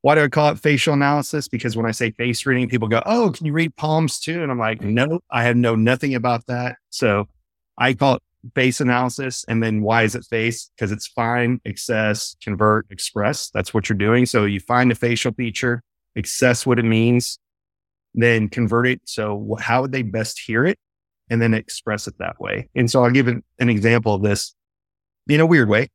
why 0.00 0.14
do 0.14 0.22
I 0.22 0.28
call 0.28 0.52
it 0.52 0.58
facial 0.58 0.94
analysis? 0.94 1.48
Because 1.48 1.76
when 1.76 1.84
I 1.84 1.90
say 1.90 2.12
face 2.12 2.46
reading, 2.46 2.66
people 2.70 2.88
go, 2.88 3.02
Oh, 3.04 3.30
can 3.30 3.44
you 3.44 3.52
read 3.52 3.76
palms 3.76 4.18
too? 4.18 4.42
And 4.42 4.50
I'm 4.50 4.58
like, 4.58 4.80
no, 4.80 5.20
I 5.30 5.44
have 5.44 5.56
know 5.56 5.76
nothing 5.76 6.14
about 6.14 6.46
that. 6.46 6.76
So 6.88 7.28
I 7.76 7.92
call 7.92 8.14
it 8.14 8.22
face 8.54 8.80
analysis. 8.80 9.44
And 9.48 9.62
then 9.62 9.82
why 9.82 10.04
is 10.04 10.14
it 10.14 10.24
face? 10.24 10.70
Because 10.74 10.92
it's 10.92 11.08
find, 11.08 11.60
access, 11.68 12.36
convert, 12.42 12.86
express. 12.90 13.50
That's 13.50 13.74
what 13.74 13.90
you're 13.90 13.98
doing. 13.98 14.24
So 14.24 14.46
you 14.46 14.60
find 14.60 14.90
a 14.90 14.94
facial 14.94 15.32
feature, 15.32 15.82
access 16.16 16.64
what 16.64 16.78
it 16.78 16.86
means, 16.86 17.38
then 18.22 18.48
convert 18.48 18.86
it. 18.86 19.00
So 19.04 19.56
how 19.60 19.82
would 19.82 19.92
they 19.92 20.02
best 20.02 20.40
hear 20.40 20.64
it? 20.64 20.78
And 21.30 21.42
then 21.42 21.52
express 21.52 22.06
it 22.06 22.18
that 22.18 22.40
way. 22.40 22.68
And 22.74 22.90
so 22.90 23.04
I'll 23.04 23.10
give 23.10 23.28
an, 23.28 23.42
an 23.58 23.68
example 23.68 24.14
of 24.14 24.22
this 24.22 24.54
in 25.28 25.40
a 25.40 25.46
weird 25.46 25.68
way. 25.68 25.88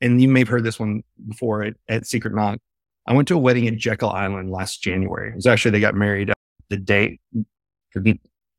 And 0.00 0.20
you 0.20 0.28
may 0.28 0.40
have 0.40 0.48
heard 0.48 0.64
this 0.64 0.78
one 0.78 1.02
before 1.28 1.64
at, 1.64 1.74
at 1.88 2.06
Secret 2.06 2.34
Knock. 2.34 2.58
I 3.06 3.14
went 3.14 3.28
to 3.28 3.34
a 3.34 3.38
wedding 3.38 3.66
at 3.66 3.76
Jekyll 3.76 4.10
Island 4.10 4.50
last 4.50 4.82
January. 4.82 5.30
It 5.30 5.36
was 5.36 5.46
actually, 5.46 5.72
they 5.72 5.80
got 5.80 5.94
married 5.94 6.30
uh, 6.30 6.34
the 6.68 6.76
day, 6.76 7.18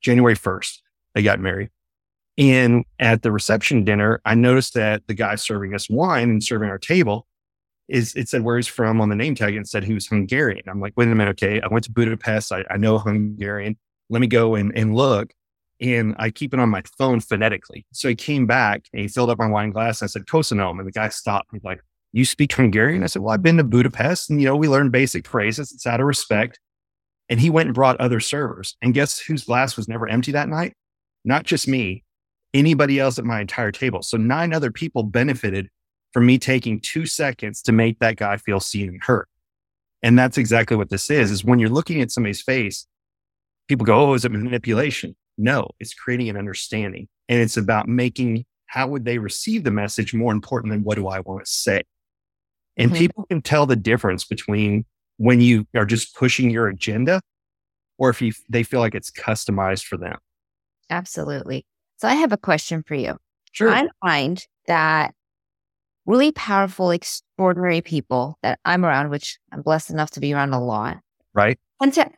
January 0.02 0.36
1st, 0.36 0.80
they 1.16 1.22
got 1.22 1.40
married. 1.40 1.70
And 2.38 2.86
at 3.00 3.24
the 3.24 3.32
reception 3.32 3.84
dinner, 3.84 4.22
I 4.24 4.36
noticed 4.36 4.74
that 4.76 5.08
the 5.08 5.14
guy 5.14 5.36
serving 5.36 5.74
us 5.74 5.90
wine 5.90 6.30
and 6.30 6.44
serving 6.44 6.70
our 6.70 6.78
table 6.78 7.28
is 7.88 8.16
it 8.16 8.28
said 8.30 8.44
where 8.44 8.58
he's 8.58 8.68
from 8.68 9.00
on 9.00 9.10
the 9.10 9.16
name 9.16 9.36
tag 9.36 9.56
and 9.56 9.68
said 9.68 9.84
he 9.84 9.94
was 9.94 10.08
Hungarian. 10.08 10.64
I'm 10.68 10.82
like, 10.82 10.94
wait 10.98 11.08
a 11.08 11.16
minute, 11.16 11.32
okay. 11.32 11.62
I 11.62 11.68
went 11.68 11.86
to 11.86 11.92
Budapest. 11.92 12.52
I, 12.52 12.64
I 12.70 12.78
know 12.78 12.98
Hungarian. 12.98 13.78
Let 14.10 14.20
me 14.20 14.28
go 14.28 14.56
and, 14.56 14.76
and 14.78 14.96
look. 14.96 15.34
And 15.80 16.16
I 16.18 16.32
keep 16.32 16.54
it 16.54 16.60
on 16.60 16.70
my 16.70 16.82
phone 16.98 17.20
phonetically. 17.20 17.86
So 17.94 18.10
he 18.10 18.16
came 18.16 18.48
back 18.48 18.86
and 18.92 19.02
he 19.02 19.08
filled 19.08 19.30
up 19.30 19.38
my 19.38 19.48
wine 19.48 19.70
glass. 19.70 20.02
And 20.02 20.08
I 20.08 20.10
said, 20.10 20.26
Köszönöm. 20.26 20.80
And 20.80 20.88
the 20.88 20.92
guy 20.92 21.10
stopped. 21.10 21.50
He's 21.52 21.64
like, 21.64 21.82
you 22.14 22.26
speak 22.26 22.54
Hungarian? 22.54 23.04
I 23.04 23.08
said, 23.08 23.22
well, 23.22 23.34
I've 23.34 23.44
been 23.44 23.58
to 23.58 23.64
Budapest 23.64 24.30
and, 24.30 24.42
you 24.42 24.48
know, 24.48 24.56
we 24.56 24.68
learn 24.68 24.90
basic 24.90 25.28
phrases. 25.28 25.72
It's 25.72 25.86
out 25.86 26.00
of 26.00 26.08
respect. 26.08 26.60
And 27.30 27.40
he 27.40 27.50
went 27.50 27.68
and 27.68 27.76
brought 27.76 28.00
other 28.00 28.20
servers. 28.20 28.76
And 28.82 28.94
guess 28.94 29.20
whose 29.20 29.44
glass 29.44 29.78
was 29.78 29.88
never 29.88 30.08
empty 30.08 30.32
that 30.32 30.50
night? 30.50 30.74
Not 31.26 31.44
just 31.44 31.68
me, 31.68 32.04
anybody 32.54 33.00
else 33.00 33.20
at 33.20 33.26
my 33.26 33.42
entire 33.42 33.72
table. 33.72 34.02
So 34.02 34.18
nine 34.18 34.54
other 34.54 34.72
people 34.72 35.04
benefited 35.04 35.70
from 36.14 36.26
me 36.26 36.38
taking 36.38 36.80
two 36.80 37.06
seconds 37.06 37.62
to 37.64 37.72
make 37.72 38.00
that 38.00 38.16
guy 38.16 38.38
feel 38.38 38.60
seen 38.60 38.90
and 38.90 39.04
heard. 39.04 39.28
And 40.04 40.18
that's 40.18 40.38
exactly 40.38 40.78
what 40.78 40.90
this 40.90 41.10
is, 41.10 41.32
is 41.32 41.44
when 41.44 41.60
you're 41.60 41.70
looking 41.70 42.02
at 42.02 42.12
somebody's 42.12 42.42
face, 42.42 42.88
people 43.68 43.86
go, 43.86 44.10
Oh, 44.10 44.14
is 44.14 44.26
it 44.26 44.32
manipulation? 44.32 45.16
No, 45.38 45.70
it's 45.80 45.94
creating 45.94 46.30
an 46.30 46.38
understanding. 46.38 47.08
And 47.30 47.42
it's 47.42 47.58
about 47.58 47.88
making 47.88 48.46
how 48.68 48.88
would 48.88 49.06
they 49.06 49.18
receive 49.18 49.64
the 49.64 49.72
message 49.72 50.14
more 50.14 50.32
important 50.32 50.72
than 50.72 50.84
what 50.84 50.96
do 50.96 51.08
I 51.08 51.20
want 51.22 51.46
to 51.46 51.52
say? 51.52 51.84
And 52.76 52.92
mm-hmm. 52.92 52.98
people 52.98 53.26
can 53.26 53.42
tell 53.42 53.66
the 53.66 53.76
difference 53.76 54.24
between 54.24 54.86
when 55.18 55.42
you 55.42 55.66
are 55.76 55.86
just 55.86 56.16
pushing 56.16 56.50
your 56.50 56.68
agenda 56.68 57.22
or 57.98 58.10
if 58.10 58.22
you, 58.22 58.34
they 58.50 58.64
feel 58.64 58.80
like 58.80 58.94
it's 58.94 59.10
customized 59.10 59.86
for 59.86 59.98
them. 59.98 60.18
Absolutely. 60.90 61.66
So 61.98 62.08
I 62.08 62.16
have 62.16 62.32
a 62.32 62.38
question 62.38 62.84
for 62.84 62.96
you. 62.96 63.18
Sure. 63.52 63.70
I 63.70 63.88
find 64.06 64.46
that 64.68 65.16
really 66.08 66.32
powerful, 66.32 66.90
extraordinary 66.90 67.82
people 67.82 68.40
that 68.42 68.60
I'm 68.66 68.84
around, 68.84 69.10
which 69.10 69.38
I'm 69.52 69.62
blessed 69.62 69.92
enough 69.92 70.10
to 70.12 70.20
be 70.20 70.34
around 70.34 70.54
a 70.54 70.64
lot. 70.64 70.98
Right. 71.36 71.60
Want 71.80 71.94
to 71.96 72.10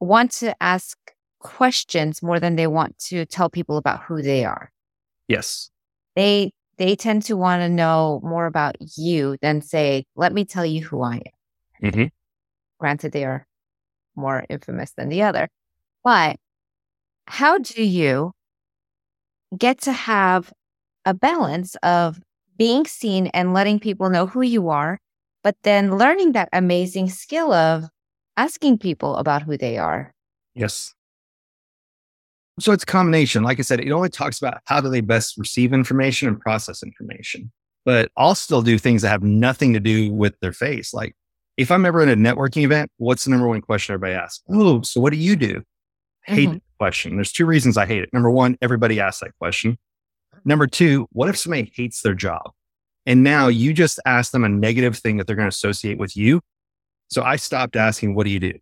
want 0.00 0.32
to 0.32 0.60
ask 0.60 0.98
questions 1.38 2.22
more 2.22 2.40
than 2.40 2.56
they 2.56 2.66
want 2.66 2.98
to 2.98 3.24
tell 3.26 3.48
people 3.50 3.76
about 3.76 4.02
who 4.02 4.22
they 4.22 4.44
are. 4.44 4.72
Yes. 5.28 5.70
They 6.16 6.52
they 6.78 6.96
tend 6.96 7.22
to 7.24 7.36
want 7.36 7.60
to 7.60 7.68
know 7.68 8.20
more 8.24 8.46
about 8.46 8.76
you 8.96 9.36
than 9.42 9.60
say, 9.60 10.06
let 10.16 10.32
me 10.32 10.44
tell 10.44 10.64
you 10.64 10.84
who 10.84 11.02
I 11.02 11.16
am. 11.16 11.90
Mm-hmm. 11.90 12.04
Granted, 12.78 13.12
they 13.12 13.24
are 13.24 13.46
more 14.16 14.44
infamous 14.48 14.92
than 14.92 15.08
the 15.08 15.22
other. 15.22 15.48
But 16.02 16.36
how 17.26 17.58
do 17.58 17.84
you 17.84 18.32
get 19.56 19.80
to 19.82 19.92
have 19.92 20.52
a 21.04 21.14
balance 21.14 21.74
of 21.82 22.20
being 22.58 22.86
seen 22.86 23.28
and 23.28 23.54
letting 23.54 23.80
people 23.80 24.10
know 24.10 24.26
who 24.26 24.42
you 24.42 24.68
are, 24.68 24.98
but 25.42 25.56
then 25.62 25.96
learning 25.96 26.32
that 26.32 26.48
amazing 26.52 27.08
skill 27.08 27.52
of 27.52 27.84
asking 28.36 28.78
people 28.78 29.16
about 29.16 29.42
who 29.42 29.56
they 29.56 29.78
are? 29.78 30.12
Yes. 30.54 30.94
So 32.60 32.72
it's 32.72 32.82
a 32.82 32.86
combination. 32.86 33.44
Like 33.44 33.58
I 33.58 33.62
said, 33.62 33.80
it 33.80 33.90
only 33.92 34.08
talks 34.08 34.38
about 34.38 34.60
how 34.66 34.80
do 34.80 34.88
they 34.88 35.00
best 35.00 35.36
receive 35.38 35.72
information 35.72 36.28
and 36.28 36.40
process 36.40 36.82
information. 36.82 37.52
But 37.84 38.10
I'll 38.16 38.34
still 38.34 38.62
do 38.62 38.78
things 38.78 39.02
that 39.02 39.08
have 39.08 39.22
nothing 39.22 39.72
to 39.72 39.80
do 39.80 40.12
with 40.12 40.38
their 40.40 40.52
face. 40.52 40.92
Like 40.92 41.14
if 41.56 41.70
I'm 41.70 41.86
ever 41.86 42.02
in 42.02 42.08
a 42.08 42.16
networking 42.16 42.62
event, 42.62 42.90
what's 42.98 43.24
the 43.24 43.30
number 43.30 43.48
one 43.48 43.60
question 43.60 43.94
everybody 43.94 44.14
asks? 44.14 44.42
Oh, 44.48 44.82
so 44.82 45.00
what 45.00 45.12
do 45.12 45.18
you 45.18 45.36
do? 45.36 45.62
Hate 46.24 46.48
mm-hmm. 46.48 46.54
the 46.54 46.62
question. 46.78 47.16
There's 47.16 47.32
two 47.32 47.46
reasons 47.46 47.76
I 47.76 47.86
hate 47.86 48.02
it. 48.02 48.10
Number 48.12 48.30
one, 48.30 48.58
everybody 48.60 49.00
asks 49.00 49.20
that 49.20 49.36
question. 49.38 49.78
Number 50.44 50.66
two, 50.66 51.08
what 51.12 51.28
if 51.28 51.36
somebody 51.36 51.72
hates 51.74 52.02
their 52.02 52.14
job? 52.14 52.52
And 53.08 53.24
now 53.24 53.48
you 53.48 53.72
just 53.72 53.98
ask 54.04 54.32
them 54.32 54.44
a 54.44 54.50
negative 54.50 54.98
thing 54.98 55.16
that 55.16 55.26
they're 55.26 55.34
going 55.34 55.46
to 55.46 55.48
associate 55.48 55.96
with 55.96 56.14
you. 56.14 56.42
So 57.08 57.22
I 57.22 57.36
stopped 57.36 57.74
asking, 57.74 58.14
what 58.14 58.24
do 58.24 58.30
you 58.30 58.38
do? 58.38 58.52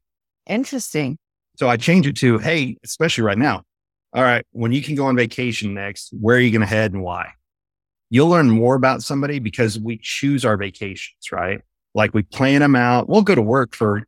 Interesting. 0.48 1.18
So 1.56 1.68
I 1.68 1.76
change 1.76 2.06
it 2.06 2.16
to, 2.18 2.38
hey, 2.38 2.76
especially 2.84 3.24
right 3.24 3.36
now, 3.36 3.64
all 4.12 4.22
right, 4.22 4.46
when 4.52 4.70
you 4.70 4.82
can 4.82 4.94
go 4.94 5.06
on 5.06 5.16
vacation 5.16 5.74
next, 5.74 6.10
where 6.12 6.36
are 6.36 6.40
you 6.40 6.52
going 6.52 6.60
to 6.60 6.66
head 6.66 6.92
and 6.92 7.02
why? 7.02 7.32
You'll 8.08 8.28
learn 8.28 8.48
more 8.48 8.76
about 8.76 9.02
somebody 9.02 9.40
because 9.40 9.80
we 9.80 9.98
choose 10.00 10.44
our 10.44 10.56
vacations, 10.56 11.32
right? 11.32 11.60
Like 11.96 12.14
we 12.14 12.22
plan 12.22 12.60
them 12.60 12.76
out. 12.76 13.08
We'll 13.08 13.22
go 13.22 13.34
to 13.34 13.42
work 13.42 13.74
for, 13.74 14.04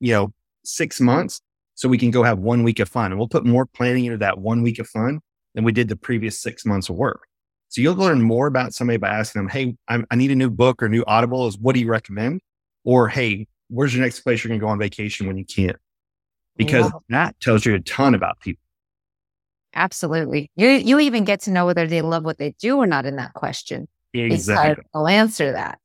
you 0.00 0.14
know, 0.14 0.32
six 0.64 0.98
months 0.98 1.42
so 1.74 1.90
we 1.90 1.98
can 1.98 2.10
go 2.10 2.22
have 2.22 2.38
one 2.38 2.62
week 2.62 2.80
of 2.80 2.88
fun. 2.88 3.12
And 3.12 3.18
we'll 3.18 3.28
put 3.28 3.44
more 3.44 3.66
planning 3.66 4.06
into 4.06 4.16
that 4.16 4.38
one 4.38 4.62
week 4.62 4.78
of 4.78 4.88
fun 4.88 5.20
than 5.54 5.62
we 5.62 5.72
did 5.72 5.88
the 5.88 5.96
previous 5.96 6.40
six 6.40 6.64
months 6.64 6.88
of 6.88 6.96
work. 6.96 7.20
So 7.74 7.80
you'll 7.80 7.96
learn 7.96 8.22
more 8.22 8.46
about 8.46 8.72
somebody 8.72 8.98
by 8.98 9.08
asking 9.08 9.40
them, 9.40 9.48
Hey, 9.48 9.74
I'm, 9.88 10.06
i 10.08 10.14
need 10.14 10.30
a 10.30 10.36
new 10.36 10.48
book 10.48 10.80
or 10.80 10.88
new 10.88 11.02
audible 11.08 11.48
is 11.48 11.58
what 11.58 11.74
do 11.74 11.80
you 11.80 11.88
recommend? 11.88 12.40
Or, 12.84 13.08
Hey, 13.08 13.48
where's 13.66 13.92
your 13.92 14.04
next 14.04 14.20
place 14.20 14.44
you're 14.44 14.50
going 14.50 14.60
to 14.60 14.64
go 14.64 14.68
on 14.70 14.78
vacation 14.78 15.26
when 15.26 15.36
you 15.36 15.44
can't? 15.44 15.74
Because 16.56 16.84
wow. 16.84 17.02
that 17.08 17.40
tells 17.40 17.66
you 17.66 17.74
a 17.74 17.80
ton 17.80 18.14
about 18.14 18.38
people. 18.38 18.62
Absolutely. 19.74 20.52
You 20.54 20.68
you 20.68 21.00
even 21.00 21.24
get 21.24 21.40
to 21.40 21.50
know 21.50 21.66
whether 21.66 21.84
they 21.88 22.00
love 22.00 22.24
what 22.24 22.38
they 22.38 22.54
do 22.60 22.76
or 22.76 22.86
not 22.86 23.06
in 23.06 23.16
that 23.16 23.34
question. 23.34 23.88
Exactly. 24.12 24.84
I'll 24.94 25.08
answer 25.08 25.50
that. 25.50 25.80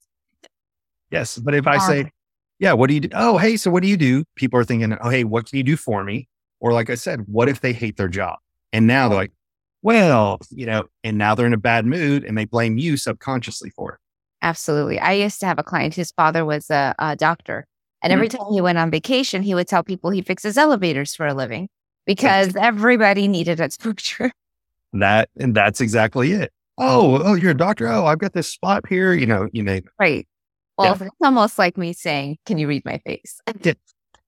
Yes. 1.09 1.39
But 1.39 1.55
if 1.55 1.65
I 1.65 1.79
say, 1.79 2.11
yeah, 2.59 2.73
what 2.73 2.89
do 2.89 2.93
you 2.93 2.99
do? 2.99 3.09
Oh, 3.13 3.39
hey, 3.39 3.57
so 3.57 3.71
what 3.71 3.81
do 3.81 3.89
you 3.89 3.97
do? 3.97 4.25
People 4.35 4.59
are 4.59 4.63
thinking, 4.63 4.95
oh, 5.01 5.09
hey, 5.09 5.23
what 5.23 5.47
can 5.47 5.57
you 5.57 5.63
do 5.63 5.75
for 5.75 6.03
me? 6.03 6.27
Or 6.59 6.71
like 6.71 6.91
I 6.91 6.95
said, 6.95 7.21
what 7.25 7.49
if 7.49 7.61
they 7.61 7.73
hate 7.73 7.97
their 7.97 8.09
job? 8.09 8.37
And 8.71 8.85
now 8.85 9.09
they're 9.09 9.17
like, 9.17 9.31
well, 9.81 10.39
you 10.49 10.65
know, 10.65 10.85
and 11.03 11.17
now 11.17 11.35
they're 11.35 11.45
in 11.45 11.53
a 11.53 11.57
bad 11.57 11.85
mood 11.85 12.23
and 12.23 12.37
they 12.37 12.45
blame 12.45 12.77
you 12.77 12.97
subconsciously 12.97 13.69
for 13.71 13.93
it. 13.93 13.99
Absolutely. 14.41 14.99
I 14.99 15.13
used 15.13 15.39
to 15.41 15.45
have 15.45 15.59
a 15.59 15.63
client 15.63 15.95
whose 15.95 16.11
father 16.11 16.45
was 16.45 16.69
a, 16.69 16.95
a 16.99 17.15
doctor. 17.15 17.65
And 18.01 18.13
every 18.13 18.29
mm. 18.29 18.37
time 18.37 18.53
he 18.53 18.61
went 18.61 18.77
on 18.77 18.89
vacation, 18.91 19.41
he 19.43 19.53
would 19.53 19.67
tell 19.67 19.83
people 19.83 20.09
he 20.09 20.21
fixes 20.21 20.57
elevators 20.57 21.15
for 21.15 21.27
a 21.27 21.33
living 21.33 21.67
because 22.05 22.55
everybody 22.55 23.27
needed 23.27 23.59
a 23.59 23.65
exposure. 23.65 24.31
That 24.91 25.29
and 25.37 25.53
that's 25.53 25.81
exactly 25.81 26.31
it. 26.31 26.51
Oh, 26.79 27.21
oh, 27.23 27.35
you're 27.35 27.51
a 27.51 27.55
doctor. 27.55 27.87
Oh, 27.87 28.07
I've 28.07 28.17
got 28.17 28.33
this 28.33 28.47
spot 28.47 28.87
here. 28.89 29.13
You 29.13 29.27
know, 29.27 29.47
you 29.53 29.61
name 29.61 29.83
it. 29.85 29.91
Right. 29.99 30.27
Well, 30.79 30.97
it's 30.99 31.11
almost 31.21 31.59
like 31.59 31.77
me 31.77 31.93
saying, 31.93 32.39
"Can 32.47 32.57
you 32.57 32.67
read 32.67 32.83
my 32.85 32.97
face?" 33.05 33.39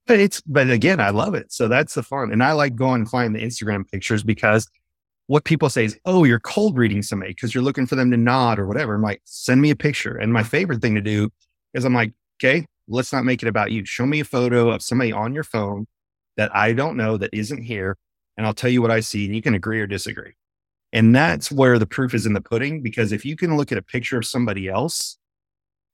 But 0.06 0.20
it's 0.20 0.42
but 0.42 0.70
again, 0.70 1.00
I 1.00 1.10
love 1.10 1.34
it. 1.34 1.52
So 1.52 1.68
that's 1.68 1.96
the 1.96 2.04
fun, 2.04 2.32
and 2.32 2.44
I 2.44 2.52
like 2.52 2.76
going 2.76 3.02
and 3.02 3.10
finding 3.10 3.42
the 3.42 3.48
Instagram 3.48 3.90
pictures 3.90 4.24
because 4.24 4.68
what 5.32 5.46
people 5.46 5.70
say 5.70 5.86
is, 5.86 5.98
"Oh, 6.04 6.26
you're 6.26 6.42
cold 6.42 6.78
reading 6.78 7.02
somebody 7.02 7.32
because 7.32 7.56
you're 7.56 7.64
looking 7.64 7.86
for 7.86 7.96
them 7.96 8.12
to 8.12 8.18
nod 8.18 8.60
or 8.60 8.68
whatever." 8.68 8.96
I'm 8.96 9.02
like, 9.02 9.22
send 9.24 9.62
me 9.62 9.70
a 9.70 9.78
picture. 9.78 10.18
And 10.18 10.34
my 10.34 10.44
favorite 10.44 10.82
thing 10.82 10.94
to 10.96 11.02
do 11.02 11.30
is 11.74 11.86
I'm 11.86 11.94
like, 11.94 12.12
okay, 12.38 12.66
let's 12.90 13.14
not 13.14 13.24
make 13.24 13.42
it 13.42 13.48
about 13.48 13.72
you. 13.72 13.86
Show 13.86 14.06
me 14.06 14.20
a 14.20 14.26
photo 14.26 14.70
of 14.70 14.82
somebody 14.82 15.14
on 15.14 15.34
your 15.34 15.46
phone 15.46 15.88
that 16.36 16.54
I 16.54 16.74
don't 16.74 16.98
know 16.98 17.16
that 17.16 17.30
isn't 17.34 17.64
here, 17.64 17.98
and 18.36 18.46
I'll 18.46 18.54
tell 18.54 18.70
you 18.70 18.82
what 18.82 18.92
I 18.92 19.00
see, 19.00 19.26
and 19.26 19.34
you 19.34 19.42
can 19.42 19.56
agree 19.56 19.80
or 19.80 19.88
disagree. 19.88 20.34
And 20.92 21.16
that's 21.16 21.50
where 21.50 21.80
the 21.80 21.86
proof 21.86 22.14
is 22.14 22.26
in 22.26 22.34
the 22.34 22.42
pudding. 22.42 22.82
Because 22.82 23.14
if 23.14 23.24
you 23.24 23.38
can 23.38 23.56
look 23.56 23.72
at 23.72 23.78
a 23.78 23.82
picture 23.82 24.18
of 24.18 24.26
somebody 24.26 24.68
else 24.68 25.18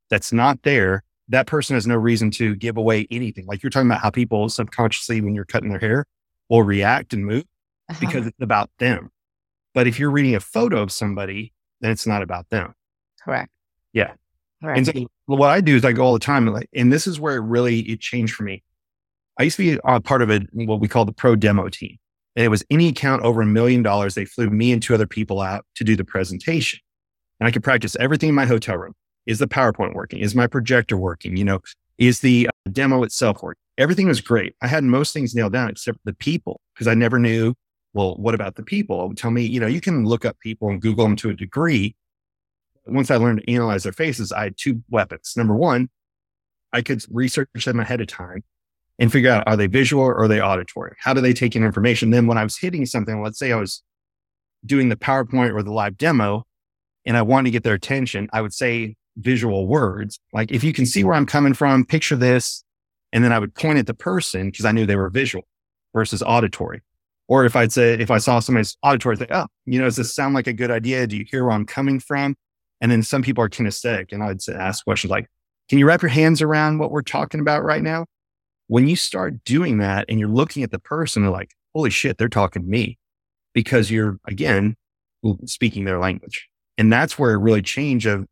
that's 0.09 0.33
not 0.33 0.63
there, 0.63 1.03
that 1.29 1.45
person 1.45 1.75
has 1.75 1.85
no 1.85 1.95
reason 1.95 2.31
to 2.31 2.55
give 2.55 2.77
away 2.77 3.05
anything. 3.11 3.45
Like 3.45 3.61
you're 3.61 3.69
talking 3.69 3.89
about 3.89 4.01
how 4.01 4.09
people 4.09 4.49
subconsciously, 4.49 5.21
when 5.21 5.35
you're 5.35 5.45
cutting 5.45 5.69
their 5.69 5.79
hair, 5.79 6.05
will 6.49 6.63
react 6.63 7.13
and 7.13 7.23
move 7.23 7.45
uh-huh. 7.89 7.99
because 7.99 8.25
it's 8.25 8.41
about 8.41 8.71
them. 8.79 9.11
But 9.77 9.85
if 9.85 9.99
you're 9.99 10.09
reading 10.09 10.33
a 10.33 10.39
photo 10.39 10.81
of 10.81 10.91
somebody, 10.91 11.53
then 11.81 11.91
it's 11.91 12.07
not 12.07 12.23
about 12.23 12.49
them. 12.49 12.73
Correct. 13.23 13.51
Yeah. 13.93 14.13
Correct. 14.59 14.75
And 14.75 14.87
so 14.87 15.07
what 15.27 15.51
I 15.51 15.61
do 15.61 15.75
is 15.75 15.85
I 15.85 15.91
go 15.91 16.01
all 16.01 16.13
the 16.13 16.19
time, 16.19 16.47
like, 16.47 16.67
and 16.73 16.91
this 16.91 17.05
is 17.05 17.19
where 17.19 17.35
it 17.35 17.41
really 17.41 17.81
it 17.81 17.99
changed 17.99 18.33
for 18.33 18.41
me. 18.41 18.63
I 19.37 19.43
used 19.43 19.55
to 19.57 19.75
be 19.75 19.79
a 19.85 20.01
part 20.01 20.23
of 20.23 20.31
a 20.31 20.39
what 20.53 20.79
we 20.79 20.87
call 20.87 21.05
the 21.05 21.11
pro 21.11 21.35
demo 21.35 21.69
team. 21.69 21.95
And 22.35 22.43
it 22.43 22.47
was 22.47 22.65
any 22.71 22.87
account 22.87 23.21
over 23.21 23.43
a 23.43 23.45
million 23.45 23.83
dollars. 23.83 24.15
They 24.15 24.25
flew 24.25 24.49
me 24.49 24.71
and 24.71 24.81
two 24.81 24.95
other 24.95 25.05
people 25.05 25.41
out 25.41 25.63
to 25.75 25.83
do 25.83 25.95
the 25.95 26.03
presentation. 26.03 26.79
And 27.39 27.47
I 27.47 27.51
could 27.51 27.63
practice 27.63 27.95
everything 27.99 28.29
in 28.29 28.35
my 28.35 28.47
hotel 28.47 28.77
room. 28.77 28.93
Is 29.27 29.37
the 29.37 29.47
PowerPoint 29.47 29.93
working? 29.93 30.17
Is 30.17 30.33
my 30.33 30.47
projector 30.47 30.97
working? 30.97 31.37
You 31.37 31.45
know, 31.45 31.59
is 31.99 32.21
the 32.21 32.47
uh, 32.47 32.71
demo 32.71 33.03
itself 33.03 33.43
working? 33.43 33.61
Everything 33.77 34.07
was 34.07 34.21
great. 34.21 34.55
I 34.59 34.65
had 34.65 34.83
most 34.83 35.13
things 35.13 35.35
nailed 35.35 35.53
down 35.53 35.69
except 35.69 35.99
the 36.03 36.13
people 36.13 36.61
because 36.73 36.87
I 36.87 36.95
never 36.95 37.19
knew, 37.19 37.53
well, 37.97 38.15
what 38.17 38.35
about 38.35 38.55
the 38.55 38.63
people? 38.63 39.11
Tell 39.15 39.31
me, 39.31 39.43
you 39.43 39.59
know, 39.59 39.65
you 39.65 39.81
can 39.81 40.05
look 40.05 40.23
up 40.23 40.39
people 40.39 40.69
and 40.69 40.79
Google 40.79 41.03
them 41.03 41.15
to 41.15 41.31
a 41.31 41.33
degree. 41.33 41.95
Once 42.85 43.09
I 43.09 43.15
learned 43.15 43.41
to 43.41 43.51
analyze 43.51 43.83
their 43.83 43.91
faces, 43.91 44.31
I 44.31 44.43
had 44.43 44.55
two 44.55 44.83
weapons. 44.89 45.33
Number 45.35 45.55
one, 45.55 45.89
I 46.71 46.83
could 46.83 47.03
research 47.09 47.49
them 47.65 47.79
ahead 47.79 47.99
of 47.99 48.05
time 48.05 48.43
and 48.99 49.11
figure 49.11 49.31
out 49.31 49.47
are 49.47 49.57
they 49.57 49.65
visual 49.65 50.03
or 50.03 50.15
are 50.15 50.27
they 50.27 50.39
auditory? 50.39 50.95
How 50.99 51.15
do 51.15 51.21
they 51.21 51.33
take 51.33 51.55
in 51.55 51.63
information? 51.63 52.11
Then 52.11 52.27
when 52.27 52.37
I 52.37 52.43
was 52.43 52.55
hitting 52.55 52.85
something, 52.85 53.23
let's 53.23 53.39
say 53.39 53.51
I 53.51 53.59
was 53.59 53.81
doing 54.63 54.89
the 54.89 54.95
PowerPoint 54.95 55.55
or 55.55 55.63
the 55.63 55.73
live 55.73 55.97
demo 55.97 56.45
and 57.03 57.17
I 57.17 57.23
wanted 57.23 57.45
to 57.45 57.51
get 57.51 57.63
their 57.63 57.73
attention, 57.73 58.29
I 58.31 58.41
would 58.41 58.53
say 58.53 58.95
visual 59.17 59.65
words. 59.65 60.19
Like 60.33 60.51
if 60.51 60.63
you 60.63 60.71
can 60.71 60.85
see 60.85 61.03
where 61.03 61.15
I'm 61.15 61.25
coming 61.25 61.55
from, 61.55 61.83
picture 61.83 62.15
this. 62.15 62.63
And 63.11 63.23
then 63.23 63.31
I 63.31 63.39
would 63.39 63.55
point 63.55 63.79
at 63.79 63.87
the 63.87 63.95
person 63.95 64.51
because 64.51 64.65
I 64.65 64.71
knew 64.71 64.85
they 64.85 64.95
were 64.95 65.09
visual 65.09 65.47
versus 65.95 66.21
auditory. 66.21 66.83
Or 67.27 67.45
if 67.45 67.55
I'd 67.55 67.73
say, 67.73 67.93
if 67.93 68.09
I 68.09 68.19
saw 68.19 68.39
somebody's 68.39 68.77
auditory, 68.83 69.17
say, 69.17 69.27
oh, 69.31 69.47
you 69.65 69.79
know, 69.79 69.85
does 69.85 69.97
this 69.97 70.15
sound 70.15 70.33
like 70.33 70.47
a 70.47 70.53
good 70.53 70.71
idea? 70.71 71.07
Do 71.07 71.17
you 71.17 71.25
hear 71.29 71.43
where 71.43 71.53
I'm 71.53 71.65
coming 71.65 71.99
from? 71.99 72.35
And 72.79 72.91
then 72.91 73.03
some 73.03 73.21
people 73.21 73.43
are 73.43 73.49
kinesthetic 73.49 74.11
and 74.11 74.23
I'd 74.23 74.41
say, 74.41 74.53
ask 74.53 74.83
questions 74.83 75.11
like, 75.11 75.27
can 75.67 75.79
you 75.79 75.85
wrap 75.85 76.01
your 76.01 76.09
hands 76.09 76.41
around 76.41 76.77
what 76.77 76.91
we're 76.91 77.01
talking 77.01 77.41
about 77.41 77.63
right 77.63 77.81
now? 77.81 78.05
When 78.67 78.87
you 78.87 78.95
start 78.95 79.43
doing 79.43 79.79
that 79.79 80.05
and 80.07 80.19
you're 80.19 80.29
looking 80.29 80.63
at 80.63 80.71
the 80.71 80.79
person, 80.79 81.23
they're 81.23 81.31
like, 81.31 81.51
holy 81.73 81.89
shit, 81.89 82.17
they're 82.17 82.29
talking 82.29 82.61
to 82.61 82.67
me 82.67 82.97
because 83.53 83.91
you're 83.91 84.19
again 84.25 84.75
speaking 85.45 85.85
their 85.85 85.99
language. 85.99 86.47
And 86.77 86.93
that's 86.93 87.17
where 87.17 87.31
it 87.31 87.39
really 87.39 87.61
changed 87.61 88.05
of 88.05 88.25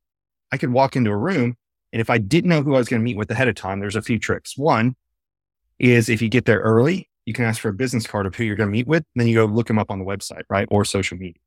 I 0.51 0.57
could 0.57 0.71
walk 0.71 0.95
into 0.95 1.09
a 1.09 1.17
room 1.17 1.57
and 1.95 2.01
if 2.01 2.09
I 2.09 2.17
didn't 2.17 2.49
know 2.49 2.61
who 2.61 2.75
I 2.75 2.79
was 2.79 2.89
going 2.89 2.99
to 2.99 3.03
meet 3.05 3.15
with 3.15 3.31
ahead 3.31 3.47
of 3.47 3.55
time, 3.55 3.79
there's 3.79 3.95
a 3.95 4.01
few 4.01 4.19
tricks. 4.19 4.57
One 4.57 4.97
is 5.79 6.09
if 6.09 6.21
you 6.21 6.27
get 6.27 6.43
there 6.43 6.59
early, 6.59 7.09
you 7.25 7.33
can 7.33 7.45
ask 7.45 7.61
for 7.61 7.69
a 7.69 7.73
business 7.73 8.07
card 8.07 8.25
of 8.25 8.35
who 8.35 8.43
you're 8.43 8.55
going 8.55 8.69
to 8.69 8.71
meet 8.71 8.87
with. 8.87 9.03
Then 9.15 9.27
you 9.27 9.35
go 9.35 9.45
look 9.45 9.67
them 9.67 9.79
up 9.79 9.91
on 9.91 9.99
the 9.99 10.05
website, 10.05 10.43
right? 10.49 10.67
Or 10.71 10.85
social 10.85 11.17
media. 11.17 11.41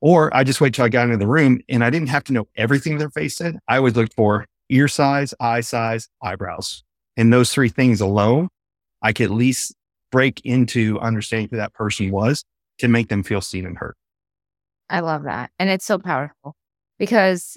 Or 0.00 0.34
I 0.34 0.44
just 0.44 0.60
wait 0.60 0.74
till 0.74 0.84
I 0.84 0.88
got 0.88 1.04
into 1.04 1.16
the 1.16 1.26
room 1.26 1.60
and 1.68 1.84
I 1.84 1.90
didn't 1.90 2.08
have 2.08 2.24
to 2.24 2.32
know 2.32 2.48
everything 2.56 2.98
their 2.98 3.10
face 3.10 3.36
said. 3.36 3.58
I 3.68 3.78
always 3.78 3.96
looked 3.96 4.14
for 4.14 4.46
ear 4.68 4.88
size, 4.88 5.34
eye 5.40 5.60
size, 5.60 6.08
eyebrows. 6.22 6.84
And 7.16 7.32
those 7.32 7.52
three 7.52 7.68
things 7.68 8.00
alone, 8.00 8.48
I 9.02 9.12
could 9.12 9.24
at 9.24 9.30
least 9.30 9.74
break 10.10 10.40
into 10.44 10.98
understanding 11.00 11.48
who 11.50 11.56
that 11.56 11.74
person 11.74 12.10
was 12.10 12.44
to 12.78 12.88
make 12.88 13.08
them 13.08 13.22
feel 13.22 13.40
seen 13.40 13.66
and 13.66 13.76
heard. 13.76 13.94
I 14.88 15.00
love 15.00 15.24
that. 15.24 15.50
And 15.58 15.68
it's 15.68 15.84
so 15.84 15.98
powerful 15.98 16.54
because 16.98 17.56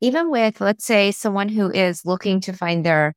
even 0.00 0.30
with, 0.30 0.60
let's 0.60 0.84
say, 0.84 1.10
someone 1.10 1.48
who 1.48 1.70
is 1.70 2.04
looking 2.04 2.40
to 2.42 2.52
find 2.52 2.84
their 2.84 3.14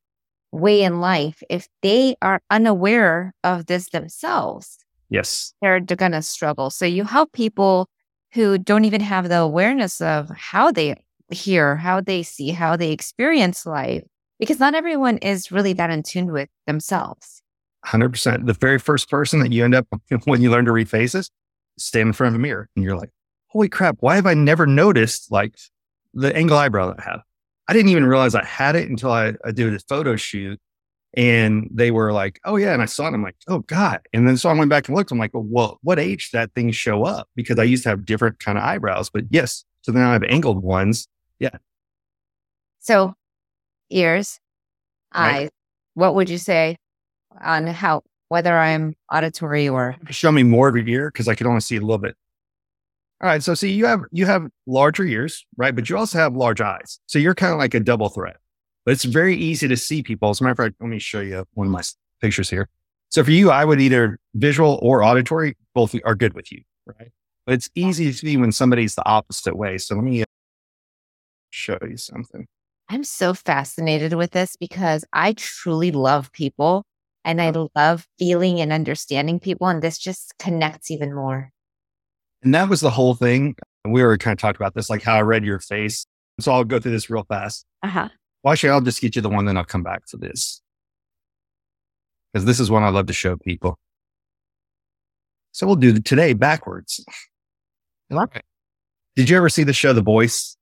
way 0.51 0.81
in 0.81 0.99
life, 0.99 1.41
if 1.49 1.67
they 1.81 2.15
are 2.21 2.41
unaware 2.49 3.33
of 3.43 3.67
this 3.67 3.89
themselves, 3.89 4.77
yes, 5.09 5.53
they're, 5.61 5.79
they're 5.79 5.97
going 5.97 6.11
to 6.13 6.21
struggle. 6.21 6.69
So 6.69 6.85
you 6.85 7.03
help 7.03 7.31
people 7.33 7.89
who 8.33 8.57
don't 8.57 8.85
even 8.85 9.01
have 9.01 9.29
the 9.29 9.39
awareness 9.39 10.01
of 10.01 10.29
how 10.29 10.71
they 10.71 10.95
hear, 11.31 11.75
how 11.75 12.01
they 12.01 12.23
see, 12.23 12.51
how 12.51 12.75
they 12.75 12.91
experience 12.91 13.65
life 13.65 14.03
because 14.39 14.59
not 14.59 14.73
everyone 14.73 15.17
is 15.17 15.51
really 15.51 15.73
that 15.73 15.91
in 15.91 16.01
tune 16.01 16.31
with 16.31 16.49
themselves. 16.65 17.43
100%. 17.85 18.45
The 18.45 18.53
very 18.53 18.79
first 18.79 19.09
person 19.09 19.39
that 19.41 19.51
you 19.51 19.63
end 19.63 19.75
up 19.75 19.87
when 20.25 20.41
you 20.41 20.49
learn 20.49 20.65
to 20.65 20.71
read 20.71 20.89
faces, 20.89 21.29
stand 21.77 22.07
in 22.07 22.13
front 22.13 22.33
of 22.33 22.39
a 22.39 22.41
mirror 22.41 22.69
and 22.75 22.83
you're 22.83 22.97
like, 22.97 23.11
holy 23.47 23.69
crap, 23.69 23.97
why 23.99 24.15
have 24.15 24.25
I 24.25 24.33
never 24.33 24.65
noticed 24.65 25.31
like 25.31 25.55
the 26.13 26.35
angle 26.35 26.57
eyebrow 26.57 26.87
that 26.87 26.99
I 26.99 27.03
have? 27.03 27.21
I 27.69 27.73
didn't 27.73 27.89
even 27.89 28.05
realize 28.05 28.33
I 28.33 28.43
had 28.43 28.75
it 28.75 28.89
until 28.89 29.11
I, 29.11 29.33
I 29.45 29.51
did 29.51 29.71
a 29.71 29.79
photo 29.87 30.15
shoot 30.15 30.59
and 31.13 31.69
they 31.71 31.91
were 31.91 32.11
like, 32.11 32.39
oh 32.43 32.55
yeah. 32.55 32.73
And 32.73 32.81
I 32.81 32.85
saw 32.85 33.05
it. 33.05 33.13
I'm 33.13 33.21
like, 33.21 33.35
oh 33.47 33.59
God. 33.59 33.99
And 34.11 34.27
then 34.27 34.37
so 34.37 34.49
I 34.49 34.53
went 34.53 34.71
back 34.71 34.87
and 34.87 34.97
looked. 34.97 35.11
I'm 35.11 35.19
like, 35.19 35.29
well, 35.35 35.77
what 35.83 35.99
age 35.99 36.31
that 36.31 36.51
thing 36.55 36.71
show 36.71 37.03
up? 37.03 37.29
Because 37.35 37.59
I 37.59 37.63
used 37.63 37.83
to 37.83 37.89
have 37.89 38.05
different 38.05 38.39
kind 38.39 38.57
of 38.57 38.63
eyebrows, 38.63 39.11
but 39.11 39.25
yes. 39.29 39.65
So 39.81 39.91
then 39.91 40.01
I 40.01 40.13
have 40.13 40.23
angled 40.23 40.63
ones. 40.63 41.07
Yeah. 41.37 41.57
So 42.79 43.13
ears, 43.91 44.39
right. 45.13 45.43
eyes. 45.43 45.49
What 45.93 46.15
would 46.15 46.27
you 46.27 46.39
say 46.39 46.75
on 47.39 47.67
how 47.67 48.01
whether 48.29 48.57
I'm 48.57 48.95
auditory 49.11 49.69
or 49.69 49.95
show 50.09 50.31
me 50.31 50.41
more 50.41 50.69
of 50.69 50.75
your 50.75 50.87
ear 50.87 51.11
because 51.11 51.27
I 51.27 51.35
could 51.35 51.45
only 51.45 51.61
see 51.61 51.75
a 51.75 51.81
little 51.81 51.99
bit. 51.99 52.15
All 53.21 53.27
right, 53.27 53.43
so 53.43 53.53
see 53.53 53.71
you 53.71 53.85
have 53.85 54.01
you 54.11 54.25
have 54.25 54.47
larger 54.65 55.03
ears, 55.03 55.45
right? 55.57 55.75
But 55.75 55.89
you 55.89 55.97
also 55.97 56.17
have 56.17 56.35
large 56.35 56.61
eyes, 56.61 56.99
so 57.05 57.19
you're 57.19 57.35
kind 57.35 57.51
of 57.51 57.59
like 57.59 57.73
a 57.73 57.79
double 57.79 58.09
threat. 58.09 58.37
But 58.85 58.93
it's 58.93 59.03
very 59.03 59.35
easy 59.35 59.67
to 59.67 59.75
see 59.75 60.01
people. 60.01 60.29
As 60.29 60.39
a 60.39 60.43
matter 60.43 60.51
of 60.51 60.57
fact, 60.57 60.75
let 60.79 60.87
me 60.89 60.99
show 60.99 61.19
you 61.19 61.45
one 61.53 61.67
of 61.67 61.73
my 61.73 61.81
pictures 62.21 62.49
here. 62.49 62.69
So 63.09 63.23
for 63.23 63.31
you, 63.31 63.51
I 63.51 63.65
would 63.65 63.81
either 63.81 64.19
visual 64.35 64.79
or 64.81 65.03
auditory. 65.03 65.57
Both 65.73 65.95
are 66.05 66.15
good 66.15 66.33
with 66.33 66.51
you, 66.51 66.61
right? 66.85 67.11
But 67.45 67.53
it's 67.53 67.69
easy 67.75 68.05
to 68.05 68.13
see 68.17 68.37
when 68.37 68.51
somebody's 68.51 68.95
the 68.95 69.05
opposite 69.07 69.57
way. 69.57 69.77
So 69.79 69.95
let 69.95 70.03
me 70.03 70.23
show 71.49 71.77
you 71.81 71.97
something. 71.97 72.47
I'm 72.87 73.03
so 73.03 73.33
fascinated 73.33 74.13
with 74.13 74.31
this 74.31 74.55
because 74.55 75.03
I 75.13 75.33
truly 75.33 75.91
love 75.91 76.31
people 76.31 76.83
and 77.25 77.41
I 77.41 77.51
love 77.75 78.07
feeling 78.17 78.61
and 78.61 78.71
understanding 78.71 79.39
people. 79.39 79.67
And 79.67 79.81
this 79.81 79.97
just 79.97 80.33
connects 80.39 80.89
even 80.89 81.13
more. 81.13 81.51
And 82.43 82.53
that 82.53 82.69
was 82.69 82.81
the 82.81 82.89
whole 82.89 83.15
thing. 83.15 83.55
We 83.85 84.03
were 84.03 84.17
kind 84.17 84.33
of 84.33 84.39
talked 84.39 84.57
about 84.57 84.73
this, 84.75 84.89
like 84.89 85.03
how 85.03 85.15
I 85.15 85.21
read 85.21 85.43
your 85.43 85.59
face. 85.59 86.05
So 86.39 86.51
I'll 86.51 86.63
go 86.63 86.79
through 86.79 86.91
this 86.91 87.09
real 87.09 87.25
fast. 87.27 87.65
Uh 87.83 87.87
huh. 87.87 88.09
Well, 88.43 88.53
actually, 88.53 88.69
I'll 88.69 88.81
just 88.81 89.01
get 89.01 89.15
you 89.15 89.21
the 89.21 89.29
one, 89.29 89.45
then 89.45 89.57
I'll 89.57 89.65
come 89.65 89.83
back 89.83 90.05
to 90.07 90.17
this. 90.17 90.61
Because 92.31 92.45
this 92.45 92.59
is 92.59 92.71
one 92.71 92.83
I 92.83 92.89
love 92.89 93.07
to 93.07 93.13
show 93.13 93.35
people. 93.35 93.77
So 95.51 95.67
we'll 95.67 95.75
do 95.75 95.99
today 95.99 96.33
backwards. 96.33 97.03
Okay. 98.11 98.41
Did 99.15 99.29
you 99.29 99.37
ever 99.37 99.49
see 99.49 99.63
the 99.63 99.73
show 99.73 99.93
The 99.93 100.01
Voice? 100.01 100.55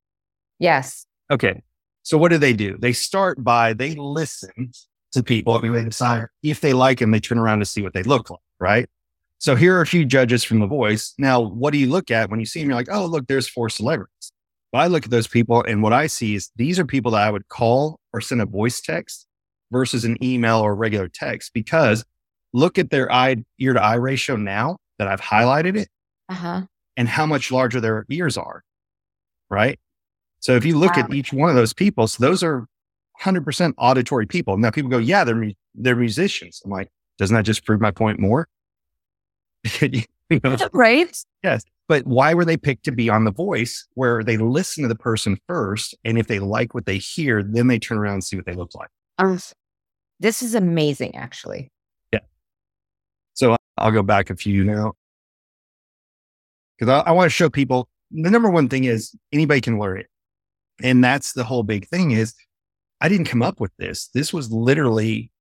Yes. 0.59 1.05
Okay. 1.29 1.61
So 2.03 2.17
what 2.17 2.29
do 2.29 2.37
they 2.37 2.53
do? 2.53 2.77
They 2.79 2.93
start 2.93 3.43
by 3.43 3.73
they 3.73 3.93
listen 3.95 4.71
to 5.11 5.21
people. 5.21 5.53
I 5.53 5.61
mean, 5.61 5.73
they 5.73 5.83
decide 5.83 6.25
if 6.41 6.61
they 6.61 6.73
like 6.73 6.99
them, 6.99 7.11
they 7.11 7.19
turn 7.19 7.37
around 7.37 7.59
to 7.59 7.65
see 7.65 7.81
what 7.81 7.93
they 7.93 8.03
look 8.03 8.29
like, 8.29 8.39
right? 8.59 8.89
So 9.39 9.55
here 9.55 9.77
are 9.77 9.81
a 9.81 9.87
few 9.87 10.03
judges 10.05 10.43
from 10.43 10.59
The 10.59 10.67
Voice. 10.67 11.13
Now, 11.17 11.39
what 11.39 11.71
do 11.71 11.77
you 11.77 11.87
look 11.87 12.09
at 12.09 12.29
when 12.29 12.39
you 12.39 12.45
see 12.45 12.59
them? 12.59 12.69
You're 12.69 12.77
like, 12.77 12.89
oh, 12.91 13.05
look, 13.05 13.27
there's 13.27 13.47
four 13.47 13.69
celebrities. 13.69 14.31
But 14.71 14.79
I 14.79 14.87
look 14.87 15.05
at 15.05 15.11
those 15.11 15.27
people 15.27 15.63
and 15.63 15.81
what 15.81 15.93
I 15.93 16.07
see 16.07 16.35
is 16.35 16.51
these 16.55 16.77
are 16.79 16.85
people 16.85 17.11
that 17.11 17.21
I 17.25 17.31
would 17.31 17.47
call 17.47 17.99
or 18.13 18.19
send 18.21 18.41
a 18.41 18.45
voice 18.45 18.81
text 18.81 19.25
versus 19.71 20.03
an 20.05 20.21
email 20.23 20.57
or 20.59 20.75
regular 20.75 21.07
text 21.07 21.53
because 21.53 22.03
look 22.53 22.77
at 22.77 22.89
their 22.89 23.11
eye 23.11 23.37
ear 23.59 23.73
to 23.73 23.81
eye 23.81 23.95
ratio 23.95 24.35
now 24.35 24.77
that 24.97 25.07
I've 25.07 25.21
highlighted 25.21 25.77
it 25.77 25.87
Uh-huh. 26.29 26.63
and 26.97 27.07
how 27.07 27.25
much 27.25 27.51
larger 27.51 27.79
their 27.79 28.05
ears 28.09 28.37
are. 28.37 28.63
Right. 29.49 29.79
So 30.39 30.55
if 30.55 30.65
you 30.65 30.77
look 30.77 30.97
at 30.97 31.13
each 31.13 31.31
one 31.31 31.49
of 31.49 31.55
those 31.55 31.73
people, 31.73 32.07
so 32.07 32.23
those 32.23 32.43
are 32.43 32.65
100% 33.21 33.73
auditory 33.77 34.25
people. 34.25 34.57
Now 34.57 34.71
people 34.71 34.89
go, 34.91 34.97
yeah, 34.97 35.23
they're, 35.23 35.51
they're 35.75 35.95
musicians. 35.95 36.61
I'm 36.65 36.71
like, 36.71 36.89
doesn't 37.17 37.35
that 37.35 37.43
just 37.45 37.65
prove 37.65 37.79
my 37.81 37.91
point 37.91 38.19
more? 38.19 38.47
You 40.29 40.39
know, 40.43 40.57
Right? 40.73 41.15
Yes. 41.43 41.63
But 41.87 42.05
why 42.05 42.33
were 42.33 42.43
they 42.43 42.57
picked 42.57 42.83
to 42.85 42.91
be 42.91 43.09
on 43.09 43.23
The 43.23 43.31
Voice 43.31 43.87
where 43.93 44.23
they 44.23 44.35
listen 44.35 44.83
to 44.83 44.89
the 44.89 44.95
person 44.95 45.39
first? 45.47 45.95
And 46.03 46.17
if 46.17 46.27
they 46.27 46.39
like 46.39 46.73
what 46.73 46.85
they 46.85 46.97
hear, 46.97 47.41
then 47.41 47.67
they 47.67 47.79
turn 47.79 47.97
around 47.97 48.15
and 48.15 48.23
see 48.23 48.35
what 48.35 48.45
they 48.45 48.53
look 48.53 48.75
like. 48.75 48.89
Um, 49.17 49.39
this 50.19 50.41
is 50.41 50.53
amazing, 50.53 51.15
actually. 51.15 51.71
Yeah. 52.11 52.19
So 53.35 53.55
I'll 53.77 53.91
go 53.91 54.03
back 54.03 54.29
a 54.29 54.35
few 54.35 54.65
now. 54.65 54.93
Because 56.77 56.91
I, 56.91 57.09
I 57.09 57.11
want 57.11 57.27
to 57.27 57.29
show 57.29 57.49
people 57.49 57.87
the 58.11 58.29
number 58.29 58.49
one 58.49 58.67
thing 58.67 58.83
is 58.83 59.15
anybody 59.31 59.61
can 59.61 59.79
learn 59.79 59.99
it. 59.99 60.07
And 60.83 61.03
that's 61.03 61.33
the 61.33 61.43
whole 61.43 61.63
big 61.63 61.87
thing 61.87 62.11
is 62.11 62.35
I 62.99 63.07
didn't 63.07 63.25
come 63.25 63.41
up 63.41 63.61
with 63.61 63.71
this. 63.77 64.09
This 64.13 64.33
was 64.33 64.51
literally 64.51 65.31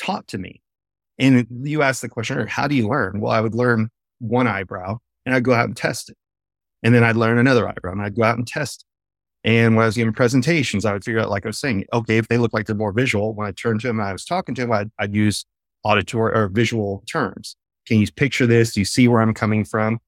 taught 0.00 0.28
to 0.28 0.38
me. 0.38 0.62
And 1.20 1.46
you 1.62 1.82
asked 1.82 2.02
the 2.02 2.08
question, 2.08 2.44
how 2.48 2.66
do 2.66 2.74
you 2.74 2.88
learn? 2.88 3.20
Well, 3.20 3.30
I 3.30 3.40
would 3.40 3.54
learn 3.54 3.90
one 4.18 4.48
eyebrow 4.48 4.98
and 5.24 5.34
I'd 5.34 5.44
go 5.44 5.52
out 5.52 5.66
and 5.66 5.76
test 5.76 6.10
it. 6.10 6.16
And 6.82 6.94
then 6.94 7.04
I'd 7.04 7.16
learn 7.16 7.38
another 7.38 7.68
eyebrow 7.68 7.92
and 7.92 8.02
I'd 8.02 8.16
go 8.16 8.22
out 8.22 8.38
and 8.38 8.46
test 8.46 8.82
it. 9.44 9.48
And 9.48 9.76
when 9.76 9.82
I 9.84 9.86
was 9.86 9.96
giving 9.96 10.12
presentations, 10.12 10.84
I 10.84 10.92
would 10.92 11.04
figure 11.04 11.20
out, 11.20 11.30
like 11.30 11.46
I 11.46 11.48
was 11.48 11.58
saying, 11.58 11.86
okay, 11.92 12.18
if 12.18 12.28
they 12.28 12.38
look 12.38 12.52
like 12.52 12.66
they're 12.66 12.76
more 12.76 12.92
visual, 12.92 13.34
when 13.34 13.46
I 13.46 13.52
turned 13.52 13.80
to 13.82 13.86
them 13.86 14.00
and 14.00 14.08
I 14.08 14.12
was 14.12 14.24
talking 14.24 14.54
to 14.54 14.62
them, 14.62 14.72
I'd, 14.72 14.90
I'd 14.98 15.14
use 15.14 15.44
auditory 15.84 16.32
or 16.34 16.48
visual 16.48 17.04
terms. 17.10 17.56
Can 17.86 17.98
you 17.98 18.06
picture 18.12 18.46
this? 18.46 18.72
Do 18.72 18.80
you 18.80 18.84
see 18.84 19.08
where 19.08 19.20
I'm 19.20 19.32
coming 19.32 19.64
from? 19.64 19.98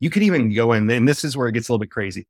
You 0.00 0.10
could 0.10 0.22
even 0.22 0.52
go 0.52 0.72
in, 0.72 0.90
and 0.90 1.08
this 1.08 1.24
is 1.24 1.36
where 1.36 1.48
it 1.48 1.52
gets 1.52 1.68
a 1.68 1.72
little 1.72 1.80
bit 1.80 1.90
crazy. 1.90 2.26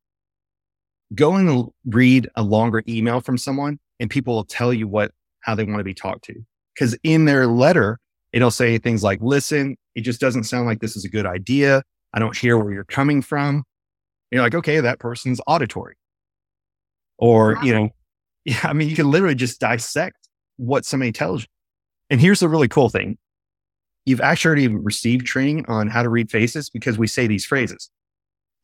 Go 1.14 1.34
and 1.34 1.68
read 1.86 2.28
a 2.34 2.42
longer 2.42 2.82
email 2.88 3.20
from 3.20 3.36
someone, 3.36 3.78
and 4.00 4.10
people 4.10 4.34
will 4.34 4.44
tell 4.44 4.72
you 4.72 4.88
what 4.88 5.12
how 5.40 5.54
they 5.54 5.64
want 5.64 5.78
to 5.78 5.84
be 5.84 5.94
talked 5.94 6.24
to. 6.24 6.34
Because 6.74 6.96
in 7.02 7.26
their 7.26 7.46
letter, 7.46 7.98
it'll 8.32 8.50
say 8.50 8.78
things 8.78 9.02
like, 9.02 9.20
"Listen, 9.20 9.76
it 9.94 10.02
just 10.02 10.20
doesn't 10.20 10.44
sound 10.44 10.66
like 10.66 10.80
this 10.80 10.96
is 10.96 11.04
a 11.04 11.08
good 11.08 11.26
idea. 11.26 11.82
I 12.12 12.18
don't 12.18 12.36
hear 12.36 12.58
where 12.58 12.72
you're 12.72 12.84
coming 12.84 13.22
from." 13.22 13.56
And 13.56 13.64
you're 14.32 14.42
like, 14.42 14.54
"Okay, 14.54 14.80
that 14.80 14.98
person's 14.98 15.40
auditory," 15.46 15.96
or 17.18 17.58
you 17.62 17.74
know, 17.74 17.90
yeah. 18.44 18.60
I 18.64 18.72
mean, 18.72 18.88
you 18.88 18.96
can 18.96 19.10
literally 19.10 19.34
just 19.34 19.60
dissect 19.60 20.28
what 20.56 20.84
somebody 20.84 21.12
tells 21.12 21.42
you. 21.42 21.48
And 22.10 22.20
here's 22.20 22.40
the 22.40 22.48
really 22.48 22.68
cool 22.68 22.88
thing 22.88 23.18
you've 24.04 24.20
actually 24.20 24.48
already 24.48 24.68
received 24.68 25.26
training 25.26 25.64
on 25.68 25.88
how 25.88 26.02
to 26.02 26.08
read 26.08 26.30
faces 26.30 26.68
because 26.68 26.98
we 26.98 27.06
say 27.06 27.26
these 27.26 27.44
phrases. 27.44 27.90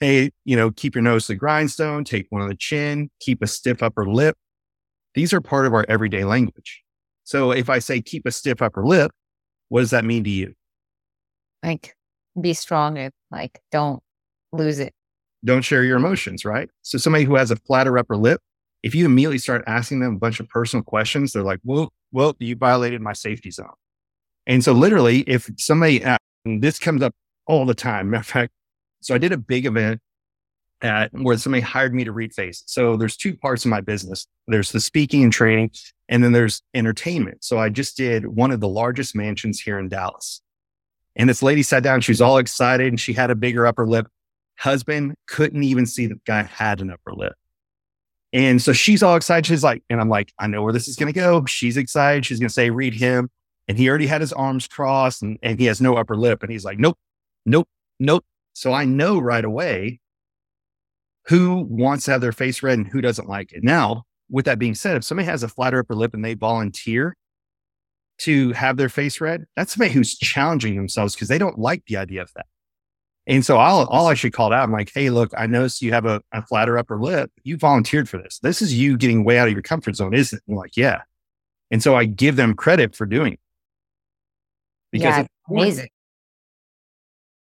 Hey, 0.01 0.31
you 0.45 0.57
know, 0.57 0.71
keep 0.71 0.95
your 0.95 1.03
nose 1.03 1.27
to 1.27 1.33
the 1.33 1.37
grindstone, 1.37 2.05
take 2.05 2.27
one 2.31 2.43
on 2.43 2.49
the 2.49 2.55
chin, 2.55 3.11
keep 3.21 3.43
a 3.43 3.47
stiff 3.47 3.83
upper 3.83 4.07
lip. 4.07 4.37
These 5.15 5.33
are 5.33 5.41
part 5.41 5.67
of 5.67 5.75
our 5.75 5.85
everyday 5.89 6.25
language. 6.25 6.83
So 7.25 7.51
if 7.51 7.69
I 7.69 7.79
say 7.79 8.01
keep 8.01 8.27
a 8.27 8.31
stiff 8.31 8.63
upper 8.63 8.87
lip, 8.87 9.11
what 9.69 9.81
does 9.81 9.91
that 9.91 10.05
mean 10.05 10.25
to 10.25 10.31
you? 10.31 10.55
Like, 11.63 11.95
be 12.41 12.55
strong 12.55 12.99
and 12.99 13.13
like, 13.31 13.61
don't 13.71 14.03
lose 14.53 14.79
it. 14.79 14.95
Don't 15.45 15.63
share 15.63 15.85
your 15.85 15.97
emotions, 15.97 16.45
right? 16.45 16.69
So 16.83 16.99
somebody 16.99 17.25
who 17.25 17.37
has 17.37 17.51
a 17.51 17.57
flatter 17.57 17.97
upper 17.99 18.17
lip, 18.17 18.41
if 18.83 18.95
you 18.95 19.05
immediately 19.05 19.39
start 19.39 19.65
asking 19.67 20.01
them 20.01 20.15
a 20.15 20.19
bunch 20.19 20.41
of 20.41 20.49
personal 20.49 20.83
questions, 20.83 21.33
they're 21.33 21.43
like, 21.43 21.61
well, 21.65 21.93
well, 22.13 22.35
you 22.39 22.57
violated 22.57 23.01
my 23.01 23.13
safety 23.13 23.51
zone. 23.51 23.69
And 24.47 24.65
so 24.65 24.73
literally, 24.73 25.21
if 25.21 25.51
somebody, 25.59 26.05
uh, 26.05 26.17
this 26.45 26.79
comes 26.79 27.03
up 27.03 27.15
all 27.47 27.67
the 27.67 27.75
time. 27.75 28.11
Matter 28.11 28.21
of 28.21 28.27
fact, 28.27 28.53
so 29.01 29.15
I 29.15 29.19
did 29.19 29.33
a 29.33 29.37
big 29.37 29.67
event 29.67 30.01
at 30.83 31.13
where 31.13 31.37
somebody 31.37 31.61
hired 31.61 31.95
me 31.95 32.05
to 32.05 32.13
read 32.13 32.33
faces. 32.33 32.65
So 32.67 32.97
there's 32.97 33.17
two 33.17 33.37
parts 33.37 33.65
of 33.65 33.71
my 33.71 33.81
business. 33.81 34.27
There's 34.47 34.73
the 34.73 34.81
speaking 34.81 35.25
and 35.25 35.33
training, 35.33 35.73
and 36.09 36.23
then 36.23 36.33
there's 36.33 36.63
entertainment. 36.75 37.45
So 37.45 37.59
I 37.59 37.69
just 37.69 37.97
did 37.97 38.27
one 38.27 38.51
of 38.51 38.61
the 38.61 38.69
largest 38.69 39.17
mansions 39.17 39.61
here 39.61 39.79
in 39.79 39.89
Dallas. 39.89 40.41
And 41.17 41.29
this 41.29 41.43
lady 41.43 41.63
sat 41.63 41.83
down, 41.83 42.01
she 42.01 42.13
was 42.13 42.21
all 42.21 42.39
excited 42.39 42.87
and 42.89 43.01
she 43.01 43.13
had 43.13 43.31
a 43.31 43.35
bigger 43.35 43.67
upper 43.67 43.87
lip. 43.87 44.07
Husband 44.59 45.15
couldn't 45.27 45.65
even 45.65 45.85
see 45.85 46.07
the 46.07 46.21
guy 46.25 46.43
had 46.43 46.81
an 46.81 46.91
upper 46.91 47.13
lip. 47.13 47.35
And 48.33 48.61
so 48.63 48.73
she's 48.73 49.03
all 49.03 49.17
excited. 49.17 49.47
She's 49.47 49.65
like, 49.65 49.83
and 49.91 50.01
I'm 50.01 50.09
like, 50.09 50.33
I 50.39 50.47
know 50.47 50.63
where 50.63 50.73
this 50.73 50.87
is 50.87 50.97
going 50.97 51.13
to 51.13 51.19
go. 51.19 51.45
She's 51.47 51.77
excited. 51.77 52.25
She's 52.25 52.39
going 52.39 52.49
to 52.49 52.55
say, 52.55 52.71
read 52.71 52.95
him. 52.95 53.31
And 53.67 53.77
he 53.77 53.89
already 53.89 54.07
had 54.07 54.21
his 54.21 54.33
arms 54.33 54.69
crossed 54.69 55.23
and, 55.23 55.39
and 55.43 55.59
he 55.59 55.67
has 55.67 55.81
no 55.81 55.97
upper 55.97 56.17
lip. 56.17 56.43
And 56.43 56.53
he's 56.53 56.65
like, 56.65 56.79
nope, 56.79 56.99
nope, 57.45 57.69
nope. 57.99 58.25
So 58.53 58.73
I 58.73 58.85
know 58.85 59.19
right 59.19 59.45
away 59.45 60.01
who 61.29 61.67
wants 61.69 62.07
to 62.07 62.11
have 62.13 62.21
their 62.21 62.33
face 62.33 62.63
read 62.63 62.79
and 62.79 62.89
who 62.89 63.01
doesn't 63.01 63.29
like 63.29 63.53
it. 63.53 63.63
Now, 63.63 64.05
with 64.31 64.47
that 64.47 64.59
being 64.59 64.75
said, 64.75 64.97
if 64.97 65.05
somebody 65.05 65.27
has 65.27 65.43
a 65.43 65.49
flatter 65.49 65.79
upper 65.79 65.95
lip 65.95 66.15
and 66.15 66.25
they 66.25 66.35
volunteer 66.35 67.17
to 68.21 68.53
have 68.53 68.77
their 68.77 68.89
face 68.89 69.21
read, 69.21 69.45
that's 69.55 69.75
somebody 69.75 69.93
who's 69.93 70.17
challenging 70.17 70.75
themselves 70.77 71.15
because 71.15 71.29
they 71.29 71.39
don't 71.39 71.59
like 71.59 71.85
the 71.87 71.99
idea 71.99 72.23
of 72.23 72.33
that. 72.35 72.47
And 73.27 73.45
so 73.45 73.59
I'll, 73.59 73.87
I'll 73.91 74.09
actually 74.09 74.31
call 74.31 74.51
it 74.51 74.57
out. 74.57 74.65
I'm 74.65 74.73
like, 74.73 74.91
hey, 74.93 75.11
look, 75.11 75.31
I 75.37 75.47
noticed 75.47 75.83
you 75.83 75.93
have 75.93 76.07
a, 76.07 76.23
a 76.33 76.41
flatter 76.47 76.79
upper 76.79 76.99
lip. 76.99 77.31
You 77.45 77.59
volunteered 77.59 78.09
for 78.09 78.17
this. 78.17 78.39
This 78.39 78.63
is 78.63 78.73
you 78.73 78.97
getting 78.97 79.23
way 79.23 79.39
out 79.39 79.49
of 79.49 79.53
your 79.53 79.63
comfort 79.63 79.97
zone, 79.97 80.15
isn't 80.15 80.39
it? 80.39 80.43
And 80.49 80.55
I'm 80.55 80.59
like, 80.59 80.79
yeah. 80.79 81.03
And 81.71 81.83
so 81.83 81.95
I 81.95 82.07
give 82.07 82.37
them 82.37 82.55
credit 82.55 82.97
for 82.97 83.05
doing 83.05 83.35
it. 83.35 83.41
Because 84.93 85.19
yeah, 85.19 85.27
amazing. 85.51 85.89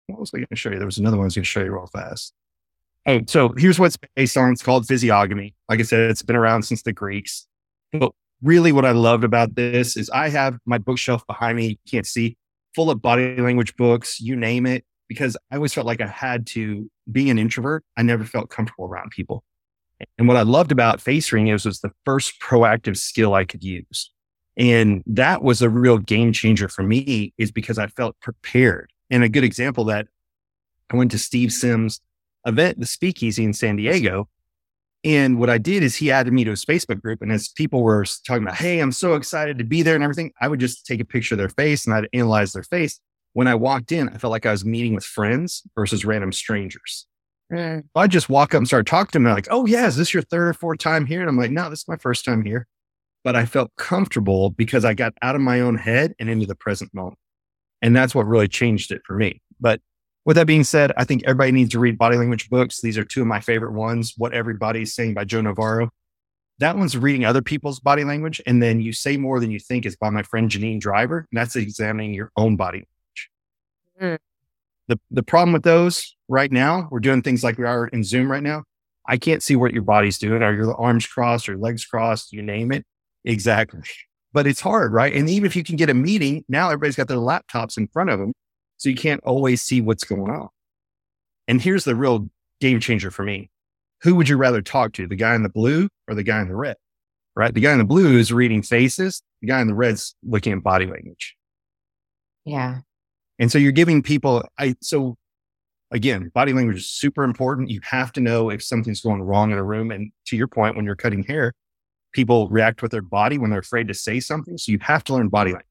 what 0.07 0.21
was 0.21 0.31
I 0.33 0.37
going 0.37 0.47
to 0.49 0.55
show 0.55 0.69
you? 0.69 0.77
There 0.77 0.85
was 0.85 0.97
another 0.97 1.17
one 1.17 1.25
I 1.25 1.27
was 1.27 1.35
going 1.35 1.43
to 1.43 1.49
show 1.49 1.61
you 1.61 1.73
real 1.73 1.87
fast. 1.87 2.33
Oh, 3.07 3.21
so 3.27 3.53
here's 3.57 3.79
what's 3.79 3.97
based 4.15 4.35
on. 4.35 4.51
It's 4.51 4.63
called 4.63 4.87
physiognomy. 4.87 5.53
Like 5.69 5.79
I 5.79 5.83
said, 5.83 6.09
it's 6.09 6.23
been 6.23 6.35
around 6.35 6.63
since 6.63 6.81
the 6.81 6.93
Greeks. 6.93 7.47
But 7.91 8.11
really, 8.41 8.71
what 8.71 8.85
I 8.85 8.91
loved 8.91 9.23
about 9.23 9.55
this 9.55 9.95
is 9.95 10.09
I 10.09 10.29
have 10.29 10.57
my 10.65 10.77
bookshelf 10.77 11.25
behind 11.27 11.57
me. 11.57 11.67
You 11.67 11.77
can't 11.89 12.07
see 12.07 12.37
full 12.73 12.89
of 12.89 13.01
body 13.01 13.37
language 13.37 13.75
books, 13.75 14.19
you 14.19 14.35
name 14.35 14.65
it, 14.65 14.83
because 15.07 15.37
I 15.51 15.55
always 15.55 15.73
felt 15.73 15.87
like 15.87 16.01
I 16.01 16.07
had 16.07 16.47
to 16.47 16.89
be 17.11 17.29
an 17.29 17.37
introvert. 17.37 17.83
I 17.95 18.01
never 18.01 18.23
felt 18.23 18.49
comfortable 18.49 18.85
around 18.85 19.11
people. 19.11 19.43
And 20.17 20.27
what 20.27 20.37
I 20.37 20.41
loved 20.41 20.71
about 20.71 20.99
face 20.99 21.31
reading 21.31 21.47
is 21.49 21.65
was 21.65 21.79
the 21.79 21.91
first 22.03 22.41
proactive 22.41 22.97
skill 22.97 23.33
I 23.33 23.45
could 23.45 23.63
use. 23.63 24.11
And 24.57 25.03
that 25.05 25.41
was 25.41 25.61
a 25.61 25.69
real 25.69 25.97
game 25.97 26.33
changer 26.33 26.67
for 26.67 26.83
me 26.83 27.33
is 27.37 27.51
because 27.51 27.77
I 27.77 27.87
felt 27.87 28.19
prepared. 28.21 28.91
And 29.09 29.23
a 29.23 29.29
good 29.29 29.43
example 29.43 29.85
that 29.85 30.07
I 30.91 30.97
went 30.97 31.11
to 31.11 31.17
Steve 31.17 31.51
Sims 31.51 32.01
event, 32.45 32.79
the 32.79 32.85
speakeasy 32.85 33.43
in 33.43 33.53
San 33.53 33.75
Diego. 33.75 34.29
And 35.03 35.39
what 35.39 35.51
I 35.51 35.59
did 35.59 35.83
is 35.83 35.95
he 35.95 36.11
added 36.11 36.33
me 36.33 36.43
to 36.43 36.49
his 36.49 36.65
Facebook 36.65 36.99
group. 36.99 37.21
And 37.21 37.31
as 37.31 37.49
people 37.49 37.83
were 37.83 38.05
talking 38.25 38.43
about, 38.43 38.55
Hey, 38.55 38.79
I'm 38.79 38.91
so 38.91 39.13
excited 39.13 39.59
to 39.59 39.63
be 39.63 39.83
there 39.83 39.95
and 39.95 40.03
everything, 40.03 40.31
I 40.41 40.47
would 40.47 40.59
just 40.59 40.85
take 40.85 40.99
a 40.99 41.05
picture 41.05 41.35
of 41.35 41.39
their 41.39 41.49
face 41.49 41.85
and 41.85 41.93
I'd 41.93 42.09
analyze 42.11 42.53
their 42.53 42.63
face. 42.63 42.99
When 43.33 43.47
I 43.47 43.55
walked 43.55 43.91
in, 43.91 44.09
I 44.09 44.17
felt 44.17 44.31
like 44.31 44.45
I 44.45 44.51
was 44.51 44.65
meeting 44.65 44.95
with 44.95 45.03
friends 45.03 45.61
versus 45.75 46.05
random 46.05 46.31
strangers. 46.31 47.05
Mm, 47.53 47.83
I 47.93 48.07
just 48.07 48.29
walk 48.29 48.55
up 48.55 48.59
and 48.59 48.67
start 48.67 48.87
talking 48.87 49.11
to 49.11 49.11
them. 49.13 49.23
They're 49.25 49.35
like, 49.35 49.47
Oh, 49.51 49.67
yeah, 49.67 49.85
is 49.85 49.95
this 49.95 50.13
your 50.13 50.23
third 50.23 50.47
or 50.47 50.53
fourth 50.53 50.79
time 50.79 51.05
here? 51.05 51.19
And 51.19 51.29
I'm 51.29 51.37
like, 51.37 51.51
No, 51.51 51.69
this 51.69 51.81
is 51.81 51.87
my 51.87 51.97
first 51.97 52.25
time 52.25 52.43
here. 52.43 52.65
But 53.23 53.35
I 53.35 53.45
felt 53.45 53.71
comfortable 53.77 54.49
because 54.49 54.85
I 54.85 54.95
got 54.95 55.13
out 55.21 55.35
of 55.35 55.41
my 55.41 55.59
own 55.59 55.75
head 55.75 56.15
and 56.19 56.29
into 56.29 56.47
the 56.47 56.55
present 56.55 56.93
moment. 56.93 57.19
And 57.81 57.95
that's 57.95 58.15
what 58.15 58.25
really 58.25 58.47
changed 58.47 58.91
it 58.91 59.01
for 59.05 59.15
me. 59.15 59.41
But 59.59 59.81
with 60.25 60.35
that 60.37 60.47
being 60.47 60.63
said, 60.63 60.91
I 60.97 61.03
think 61.03 61.23
everybody 61.23 61.51
needs 61.51 61.71
to 61.71 61.79
read 61.79 61.97
body 61.97 62.17
language 62.17 62.49
books. 62.49 62.81
These 62.81 62.97
are 62.97 63.05
two 63.05 63.21
of 63.21 63.27
my 63.27 63.39
favorite 63.39 63.73
ones. 63.73 64.13
What 64.17 64.33
Everybody's 64.33 64.93
Saying 64.95 65.13
by 65.13 65.23
Joe 65.23 65.41
Navarro. 65.41 65.91
That 66.59 66.77
one's 66.77 66.97
reading 66.97 67.25
other 67.25 67.41
people's 67.41 67.79
body 67.79 68.03
language. 68.03 68.41
And 68.47 68.61
then 68.61 68.81
You 68.81 68.91
Say 68.91 69.17
More 69.17 69.39
Than 69.39 69.51
You 69.51 69.59
Think 69.59 69.85
is 69.85 69.95
by 69.95 70.09
my 70.09 70.23
friend 70.23 70.49
Janine 70.49 70.79
Driver. 70.79 71.27
And 71.31 71.37
that's 71.37 71.55
examining 71.55 72.13
your 72.13 72.31
own 72.37 72.55
body 72.55 72.85
language. 73.99 74.19
Mm. 74.19 74.19
The, 74.87 74.99
the 75.11 75.23
problem 75.23 75.53
with 75.53 75.63
those 75.63 76.15
right 76.27 76.51
now, 76.51 76.87
we're 76.91 76.99
doing 76.99 77.21
things 77.21 77.43
like 77.43 77.57
we 77.57 77.65
are 77.65 77.87
in 77.87 78.03
Zoom 78.03 78.31
right 78.31 78.43
now. 78.43 78.63
I 79.07 79.17
can't 79.17 79.43
see 79.43 79.55
what 79.55 79.73
your 79.73 79.83
body's 79.83 80.17
doing. 80.17 80.41
Are 80.41 80.53
your 80.53 80.73
arms 80.75 81.05
crossed 81.05 81.47
or 81.49 81.57
legs 81.57 81.85
crossed? 81.85 82.33
You 82.33 82.41
name 82.41 82.71
it. 82.71 82.85
Exactly. 83.23 83.81
But 84.33 84.47
it's 84.47 84.61
hard, 84.61 84.91
right? 84.93 85.13
And 85.13 85.29
even 85.29 85.45
if 85.45 85.55
you 85.55 85.63
can 85.63 85.75
get 85.75 85.89
a 85.89 85.93
meeting, 85.93 86.43
now 86.49 86.67
everybody's 86.67 86.95
got 86.95 87.07
their 87.07 87.17
laptops 87.17 87.77
in 87.77 87.87
front 87.87 88.09
of 88.09 88.19
them. 88.19 88.33
So 88.77 88.89
you 88.89 88.95
can't 88.95 89.21
always 89.23 89.61
see 89.61 89.81
what's 89.81 90.03
going 90.03 90.31
on. 90.31 90.49
And 91.47 91.61
here's 91.61 91.83
the 91.83 91.95
real 91.95 92.29
game 92.59 92.79
changer 92.79 93.11
for 93.11 93.23
me. 93.23 93.49
Who 94.01 94.15
would 94.15 94.29
you 94.29 94.37
rather 94.37 94.61
talk 94.61 94.93
to? 94.93 95.07
The 95.07 95.15
guy 95.15 95.35
in 95.35 95.43
the 95.43 95.49
blue 95.49 95.89
or 96.07 96.15
the 96.15 96.23
guy 96.23 96.41
in 96.41 96.47
the 96.47 96.55
red? 96.55 96.75
Right? 97.35 97.53
The 97.53 97.61
guy 97.61 97.71
in 97.71 97.79
the 97.79 97.83
blue 97.85 98.17
is 98.17 98.31
reading 98.31 98.61
faces. 98.61 99.21
The 99.41 99.47
guy 99.47 99.61
in 99.61 99.67
the 99.67 99.75
red's 99.75 100.15
looking 100.23 100.53
at 100.53 100.63
body 100.63 100.85
language. 100.85 101.35
yeah. 102.45 102.79
And 103.37 103.51
so 103.51 103.57
you're 103.57 103.73
giving 103.73 104.01
people, 104.01 104.45
I, 104.57 104.75
so 104.81 105.17
again, 105.91 106.31
body 106.33 106.53
language 106.53 106.77
is 106.77 106.89
super 106.89 107.23
important. 107.23 107.69
You 107.69 107.81
have 107.83 108.13
to 108.13 108.21
know 108.21 108.49
if 108.49 108.63
something's 108.63 109.01
going 109.01 109.21
wrong 109.21 109.51
in 109.51 109.57
a 109.57 109.63
room. 109.63 109.91
And 109.91 110.11
to 110.27 110.37
your 110.37 110.47
point, 110.47 110.75
when 110.75 110.85
you're 110.85 110.95
cutting 110.95 111.23
hair, 111.23 111.53
people 112.13 112.47
react 112.47 112.81
with 112.81 112.91
their 112.91 113.01
body 113.01 113.37
when 113.37 113.49
they're 113.49 113.59
afraid 113.59 113.89
to 113.89 113.93
say 113.93 114.21
something. 114.21 114.57
So 114.57 114.71
you 114.71 114.79
have 114.81 115.03
to 115.05 115.13
learn 115.13 115.27
body 115.27 115.51
language. 115.51 115.65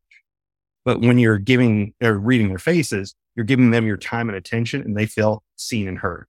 But 0.84 1.00
when 1.00 1.18
you're 1.18 1.38
giving 1.38 1.94
or 2.02 2.18
reading 2.18 2.48
their 2.48 2.58
faces, 2.58 3.14
you're 3.36 3.44
giving 3.44 3.70
them 3.70 3.86
your 3.86 3.96
time 3.96 4.28
and 4.28 4.36
attention 4.36 4.82
and 4.82 4.96
they 4.96 5.06
feel 5.06 5.42
seen 5.56 5.88
and 5.88 5.98
heard. 5.98 6.26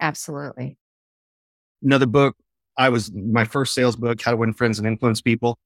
Absolutely. 0.00 0.76
Another 1.82 2.06
book, 2.06 2.36
I 2.76 2.88
was 2.88 3.12
my 3.12 3.44
first 3.44 3.74
sales 3.74 3.96
book, 3.96 4.20
How 4.20 4.32
to 4.32 4.36
Win 4.36 4.52
Friends 4.52 4.78
and 4.78 4.88
Influence 4.88 5.20
People. 5.20 5.58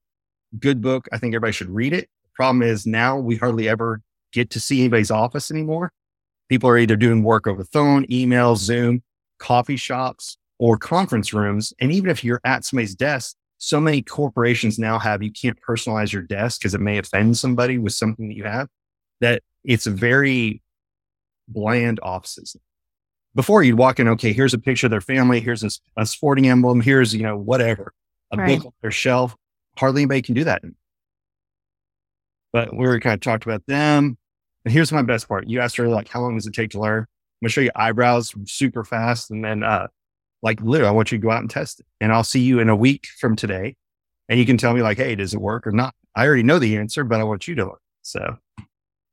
Good 0.59 0.81
book. 0.81 1.07
I 1.11 1.17
think 1.17 1.33
everybody 1.33 1.53
should 1.53 1.69
read 1.69 1.93
it. 1.93 2.09
Problem 2.33 2.61
is 2.61 2.85
now 2.85 3.17
we 3.17 3.35
hardly 3.35 3.67
ever 3.67 4.01
get 4.31 4.49
to 4.51 4.59
see 4.59 4.79
anybody's 4.79 5.11
office 5.11 5.51
anymore. 5.51 5.91
People 6.49 6.69
are 6.69 6.77
either 6.77 6.95
doing 6.95 7.23
work 7.23 7.47
over 7.47 7.63
phone, 7.63 8.05
email, 8.11 8.55
Zoom, 8.55 9.03
coffee 9.39 9.75
shops, 9.75 10.37
or 10.57 10.77
conference 10.77 11.33
rooms. 11.33 11.73
And 11.79 11.91
even 11.91 12.09
if 12.09 12.23
you're 12.23 12.41
at 12.43 12.65
somebody's 12.65 12.95
desk, 12.95 13.35
so 13.59 13.79
many 13.79 14.01
corporations 14.01 14.79
now 14.79 14.97
have 14.97 15.21
you 15.21 15.31
can't 15.31 15.59
personalize 15.61 16.11
your 16.11 16.21
desk 16.21 16.61
because 16.61 16.73
it 16.73 16.81
may 16.81 16.97
offend 16.97 17.37
somebody 17.37 17.77
with 17.77 17.93
something 17.93 18.29
that 18.29 18.35
you 18.35 18.45
have 18.45 18.67
that 19.19 19.43
it's 19.65 19.85
a 19.85 19.91
very 19.91 20.61
bland 21.47 21.99
offices. 22.01 22.55
Before 23.35 23.61
you'd 23.61 23.77
walk 23.77 23.99
in, 23.99 24.07
okay, 24.07 24.33
here's 24.33 24.53
a 24.53 24.57
picture 24.57 24.87
of 24.87 24.91
their 24.91 25.01
family, 25.01 25.41
here's 25.41 25.63
a, 25.63 25.69
a 25.97 26.05
sporting 26.05 26.47
emblem, 26.47 26.81
here's, 26.81 27.13
you 27.13 27.21
know, 27.21 27.37
whatever, 27.37 27.93
a 28.31 28.37
right. 28.37 28.57
book 28.57 28.67
on 28.67 28.73
their 28.81 28.91
shelf. 28.91 29.35
Hardly 29.77 30.01
anybody 30.01 30.21
can 30.21 30.35
do 30.35 30.45
that. 30.45 30.63
But 32.51 32.73
we 32.73 32.87
were 32.87 32.99
kind 32.99 33.13
of 33.13 33.19
talked 33.19 33.45
about 33.45 33.65
them. 33.67 34.17
And 34.65 34.73
here's 34.73 34.91
my 34.91 35.01
best 35.01 35.27
part. 35.27 35.47
You 35.47 35.59
asked 35.59 35.77
her 35.77 35.87
like, 35.87 36.07
how 36.07 36.21
long 36.21 36.35
does 36.35 36.47
it 36.47 36.53
take 36.53 36.71
to 36.71 36.79
learn? 36.79 37.01
I'm 37.01 37.45
gonna 37.45 37.49
show 37.49 37.61
you 37.61 37.71
eyebrows 37.75 38.33
super 38.45 38.83
fast. 38.83 39.31
And 39.31 39.43
then 39.43 39.63
uh 39.63 39.87
like 40.41 40.61
literally, 40.61 40.89
I 40.89 40.93
want 40.93 41.11
you 41.11 41.17
to 41.17 41.21
go 41.21 41.31
out 41.31 41.41
and 41.41 41.49
test 41.49 41.79
it. 41.79 41.85
And 41.99 42.11
I'll 42.11 42.23
see 42.23 42.41
you 42.41 42.59
in 42.59 42.69
a 42.69 42.75
week 42.75 43.07
from 43.19 43.35
today. 43.35 43.75
And 44.27 44.39
you 44.39 44.45
can 44.45 44.57
tell 44.57 44.73
me 44.73 44.81
like, 44.81 44.97
hey, 44.97 45.15
does 45.15 45.33
it 45.33 45.41
work 45.41 45.65
or 45.65 45.71
not? 45.71 45.93
I 46.15 46.25
already 46.25 46.43
know 46.43 46.59
the 46.59 46.77
answer, 46.77 47.03
but 47.03 47.19
I 47.19 47.23
want 47.23 47.47
you 47.47 47.55
to 47.55 47.65
learn. 47.65 47.75
So 48.01 48.37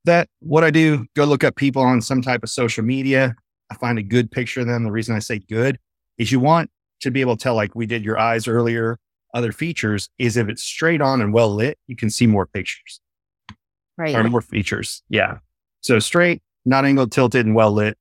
that 0.05 0.29
what 0.39 0.63
I 0.63 0.71
do, 0.71 1.05
go 1.15 1.25
look 1.25 1.43
up 1.43 1.55
people 1.55 1.81
on 1.81 2.01
some 2.01 2.21
type 2.21 2.43
of 2.43 2.49
social 2.49 2.83
media. 2.83 3.35
I 3.69 3.75
find 3.75 3.99
a 3.99 4.03
good 4.03 4.31
picture 4.31 4.61
of 4.61 4.67
them. 4.67 4.83
The 4.83 4.91
reason 4.91 5.15
I 5.15 5.19
say 5.19 5.39
good 5.39 5.77
is 6.17 6.31
you 6.31 6.39
want 6.39 6.69
to 7.01 7.11
be 7.11 7.21
able 7.21 7.35
to 7.35 7.43
tell, 7.43 7.55
like 7.55 7.75
we 7.75 7.85
did 7.85 8.05
your 8.05 8.17
eyes 8.17 8.47
earlier, 8.47 8.99
other 9.33 9.51
features 9.51 10.09
is 10.17 10.37
if 10.37 10.47
it's 10.47 10.63
straight 10.63 11.01
on 11.01 11.21
and 11.21 11.33
well 11.33 11.53
lit, 11.53 11.77
you 11.87 11.95
can 11.95 12.09
see 12.09 12.27
more 12.27 12.45
pictures. 12.45 13.01
Right. 13.97 14.15
Or 14.15 14.23
more 14.23 14.41
features. 14.41 15.03
Yeah. 15.09 15.39
So 15.81 15.99
straight, 15.99 16.41
not 16.65 16.85
angled, 16.85 17.11
tilted, 17.11 17.45
and 17.45 17.55
well 17.55 17.71
lit. 17.71 17.97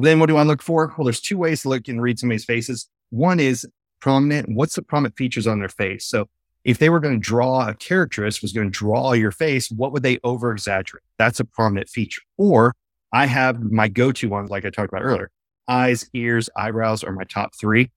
Then 0.00 0.20
what 0.20 0.26
do 0.26 0.36
I 0.36 0.42
look 0.42 0.62
for? 0.62 0.94
Well, 0.96 1.04
there's 1.04 1.20
two 1.20 1.38
ways 1.38 1.62
to 1.62 1.68
look 1.68 1.88
and 1.88 2.02
read 2.02 2.18
somebody's 2.18 2.44
faces. 2.44 2.88
One 3.10 3.40
is 3.40 3.66
prominent. 4.00 4.48
What's 4.50 4.74
the 4.74 4.82
prominent 4.82 5.16
features 5.16 5.46
on 5.46 5.58
their 5.58 5.68
face? 5.68 6.06
So 6.06 6.28
if 6.64 6.78
they 6.78 6.90
were 6.90 7.00
going 7.00 7.14
to 7.14 7.20
draw 7.20 7.68
a 7.68 7.74
caricaturist 7.74 8.42
was 8.42 8.52
going 8.52 8.70
to 8.70 8.78
draw 8.78 9.12
your 9.12 9.30
face, 9.30 9.70
what 9.70 9.92
would 9.92 10.02
they 10.02 10.18
over 10.24 10.52
exaggerate? 10.52 11.04
That's 11.18 11.40
a 11.40 11.44
prominent 11.44 11.88
feature. 11.88 12.22
Or 12.36 12.74
I 13.12 13.26
have 13.26 13.60
my 13.62 13.88
go-to 13.88 14.28
ones, 14.28 14.50
like 14.50 14.64
I 14.64 14.70
talked 14.70 14.92
about 14.92 15.04
earlier, 15.04 15.30
eyes, 15.66 16.08
ears, 16.12 16.50
eyebrows 16.56 17.02
are 17.02 17.12
my 17.12 17.24
top 17.24 17.52
three. 17.58 17.90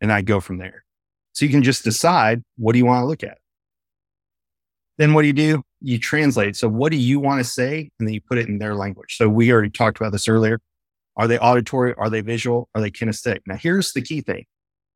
And 0.00 0.12
I 0.12 0.20
go 0.20 0.40
from 0.40 0.58
there. 0.58 0.84
So 1.32 1.46
you 1.46 1.50
can 1.50 1.62
just 1.62 1.82
decide, 1.82 2.42
what 2.56 2.72
do 2.72 2.78
you 2.78 2.84
want 2.84 3.02
to 3.02 3.06
look 3.06 3.22
at? 3.22 3.38
Then 4.98 5.14
what 5.14 5.22
do 5.22 5.28
you 5.28 5.32
do? 5.32 5.62
You 5.80 5.98
translate. 5.98 6.56
So 6.56 6.68
what 6.68 6.90
do 6.90 6.98
you 6.98 7.18
want 7.20 7.38
to 7.40 7.44
say? 7.44 7.90
And 7.98 8.06
then 8.06 8.12
you 8.12 8.20
put 8.20 8.36
it 8.36 8.48
in 8.48 8.58
their 8.58 8.74
language. 8.74 9.16
So 9.16 9.28
we 9.28 9.50
already 9.50 9.70
talked 9.70 9.98
about 9.98 10.12
this 10.12 10.28
earlier. 10.28 10.60
Are 11.16 11.26
they 11.26 11.38
auditory? 11.38 11.94
Are 11.94 12.10
they 12.10 12.20
visual? 12.20 12.68
Are 12.74 12.80
they 12.80 12.90
kinesthetic? 12.90 13.40
Now, 13.46 13.56
here's 13.56 13.92
the 13.92 14.02
key 14.02 14.20
thing. 14.20 14.44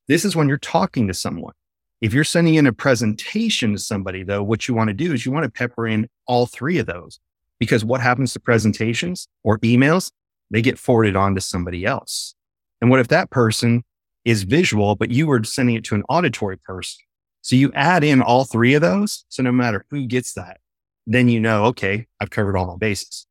This 0.08 0.24
is 0.24 0.36
when 0.36 0.48
you're 0.48 0.58
talking 0.58 1.06
to 1.08 1.14
someone. 1.14 1.54
If 2.00 2.14
you're 2.14 2.24
sending 2.24 2.54
in 2.54 2.66
a 2.66 2.72
presentation 2.72 3.72
to 3.72 3.78
somebody, 3.78 4.22
though, 4.22 4.42
what 4.42 4.66
you 4.66 4.74
want 4.74 4.88
to 4.88 4.94
do 4.94 5.12
is 5.12 5.24
you 5.24 5.32
want 5.32 5.44
to 5.44 5.50
pepper 5.50 5.86
in 5.86 6.08
all 6.26 6.46
three 6.46 6.78
of 6.78 6.86
those 6.86 7.20
because 7.58 7.84
what 7.84 8.00
happens 8.00 8.32
to 8.32 8.40
presentations 8.40 9.28
or 9.44 9.58
emails? 9.58 10.10
They 10.50 10.62
get 10.62 10.78
forwarded 10.78 11.14
on 11.14 11.34
to 11.34 11.40
somebody 11.40 11.84
else. 11.84 12.34
And 12.80 12.90
what 12.90 13.00
if 13.00 13.08
that 13.08 13.30
person 13.30 13.84
is 14.24 14.42
visual, 14.42 14.96
but 14.96 15.10
you 15.10 15.26
were 15.26 15.44
sending 15.44 15.76
it 15.76 15.84
to 15.84 15.94
an 15.94 16.02
auditory 16.08 16.56
person? 16.56 16.98
So 17.42 17.56
you 17.56 17.70
add 17.74 18.02
in 18.02 18.20
all 18.20 18.44
three 18.44 18.74
of 18.74 18.82
those. 18.82 19.24
So 19.28 19.42
no 19.42 19.52
matter 19.52 19.84
who 19.90 20.06
gets 20.06 20.32
that, 20.34 20.58
then 21.06 21.28
you 21.28 21.40
know, 21.40 21.66
okay, 21.66 22.06
I've 22.20 22.30
covered 22.30 22.56
all 22.56 22.66
my 22.66 22.76
bases. 22.76 23.26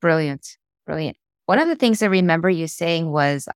Brilliant. 0.00 0.56
Brilliant. 0.86 1.16
One 1.50 1.58
of 1.58 1.66
the 1.66 1.74
things 1.74 2.00
I 2.00 2.06
remember 2.06 2.48
you 2.48 2.68
saying 2.68 3.10
was 3.10 3.48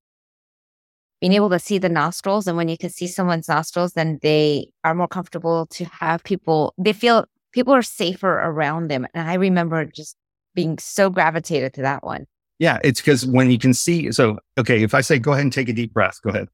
being 1.20 1.32
able 1.32 1.48
to 1.50 1.60
see 1.60 1.78
the 1.78 1.88
nostrils. 1.88 2.48
And 2.48 2.56
when 2.56 2.66
you 2.66 2.76
can 2.76 2.90
see 2.90 3.06
someone's 3.06 3.46
nostrils, 3.46 3.92
then 3.92 4.18
they 4.20 4.66
are 4.82 4.96
more 4.96 5.06
comfortable 5.06 5.66
to 5.66 5.84
have 5.84 6.24
people, 6.24 6.74
they 6.76 6.92
feel 6.92 7.26
people 7.52 7.72
are 7.72 7.82
safer 7.82 8.32
around 8.32 8.88
them. 8.88 9.06
And 9.14 9.30
I 9.30 9.34
remember 9.34 9.84
just 9.84 10.16
being 10.56 10.76
so 10.78 11.08
gravitated 11.08 11.72
to 11.74 11.82
that 11.82 12.02
one. 12.02 12.26
Yeah. 12.58 12.80
It's 12.82 13.00
because 13.00 13.26
when 13.26 13.48
you 13.48 13.60
can 13.60 13.72
see, 13.72 14.10
so, 14.10 14.40
okay, 14.58 14.82
if 14.82 14.92
I 14.92 15.00
say, 15.00 15.20
go 15.20 15.30
ahead 15.30 15.44
and 15.44 15.52
take 15.52 15.68
a 15.68 15.72
deep 15.72 15.94
breath, 15.94 16.18
go 16.20 16.30
ahead. 16.30 16.48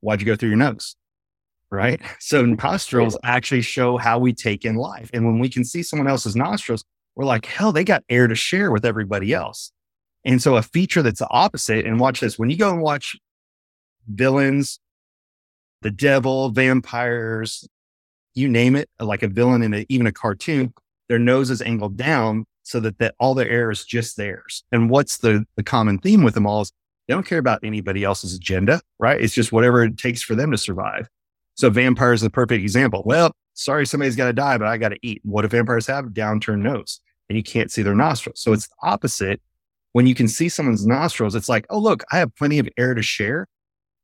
Why'd 0.00 0.20
you 0.20 0.26
go 0.26 0.34
through 0.34 0.48
your 0.48 0.58
nose? 0.58 0.96
Right. 1.70 2.00
So 2.18 2.44
nostrils 2.44 3.16
actually 3.22 3.62
show 3.62 3.98
how 3.98 4.18
we 4.18 4.32
take 4.32 4.64
in 4.64 4.74
life. 4.74 5.10
And 5.14 5.26
when 5.26 5.38
we 5.38 5.48
can 5.48 5.64
see 5.64 5.84
someone 5.84 6.08
else's 6.08 6.34
nostrils, 6.34 6.84
we're 7.14 7.24
like, 7.24 7.46
hell, 7.46 7.70
they 7.70 7.84
got 7.84 8.02
air 8.08 8.26
to 8.26 8.34
share 8.34 8.72
with 8.72 8.84
everybody 8.84 9.32
else. 9.32 9.70
And 10.24 10.42
so 10.42 10.56
a 10.56 10.62
feature 10.62 11.02
that's 11.02 11.18
the 11.18 11.28
opposite, 11.30 11.84
and 11.84 12.00
watch 12.00 12.20
this, 12.20 12.38
when 12.38 12.50
you 12.50 12.56
go 12.56 12.70
and 12.70 12.80
watch 12.80 13.16
villains, 14.08 14.80
the 15.82 15.90
devil, 15.90 16.50
vampires, 16.50 17.68
you 18.34 18.48
name 18.48 18.74
it, 18.74 18.88
like 18.98 19.22
a 19.22 19.28
villain 19.28 19.62
in 19.62 19.74
a, 19.74 19.86
even 19.88 20.06
a 20.06 20.12
cartoon, 20.12 20.72
their 21.08 21.18
nose 21.18 21.50
is 21.50 21.60
angled 21.60 21.96
down 21.96 22.46
so 22.62 22.80
that, 22.80 22.98
that 22.98 23.14
all 23.18 23.34
their 23.34 23.48
air 23.48 23.70
is 23.70 23.84
just 23.84 24.16
theirs. 24.16 24.64
And 24.72 24.88
what's 24.88 25.18
the, 25.18 25.44
the 25.56 25.62
common 25.62 25.98
theme 25.98 26.22
with 26.22 26.34
them 26.34 26.46
all 26.46 26.62
is 26.62 26.72
they 27.06 27.12
don't 27.12 27.26
care 27.26 27.38
about 27.38 27.60
anybody 27.62 28.02
else's 28.02 28.34
agenda, 28.34 28.80
right? 28.98 29.20
It's 29.20 29.34
just 29.34 29.52
whatever 29.52 29.84
it 29.84 29.98
takes 29.98 30.22
for 30.22 30.34
them 30.34 30.50
to 30.50 30.58
survive. 30.58 31.06
So 31.54 31.68
vampires 31.68 32.20
is 32.20 32.24
the 32.24 32.30
perfect 32.30 32.62
example. 32.62 33.02
Well, 33.04 33.32
sorry, 33.52 33.86
somebody's 33.86 34.16
got 34.16 34.26
to 34.26 34.32
die, 34.32 34.56
but 34.56 34.66
I 34.66 34.78
got 34.78 34.88
to 34.88 34.98
eat. 35.02 35.20
What 35.22 35.42
do 35.42 35.48
vampires 35.48 35.86
have? 35.86 36.06
Downturned 36.06 36.62
nose 36.62 37.00
and 37.28 37.36
you 37.36 37.42
can't 37.42 37.70
see 37.70 37.82
their 37.82 37.94
nostrils. 37.94 38.40
So 38.40 38.52
it's 38.52 38.68
the 38.68 38.74
opposite 38.82 39.40
when 39.94 40.08
you 40.08 40.14
can 40.14 40.26
see 40.26 40.48
someone's 40.48 40.84
nostrils, 40.84 41.36
it's 41.36 41.48
like, 41.48 41.66
oh, 41.70 41.78
look, 41.78 42.02
I 42.10 42.18
have 42.18 42.34
plenty 42.34 42.58
of 42.58 42.68
air 42.76 42.94
to 42.94 43.02
share 43.02 43.46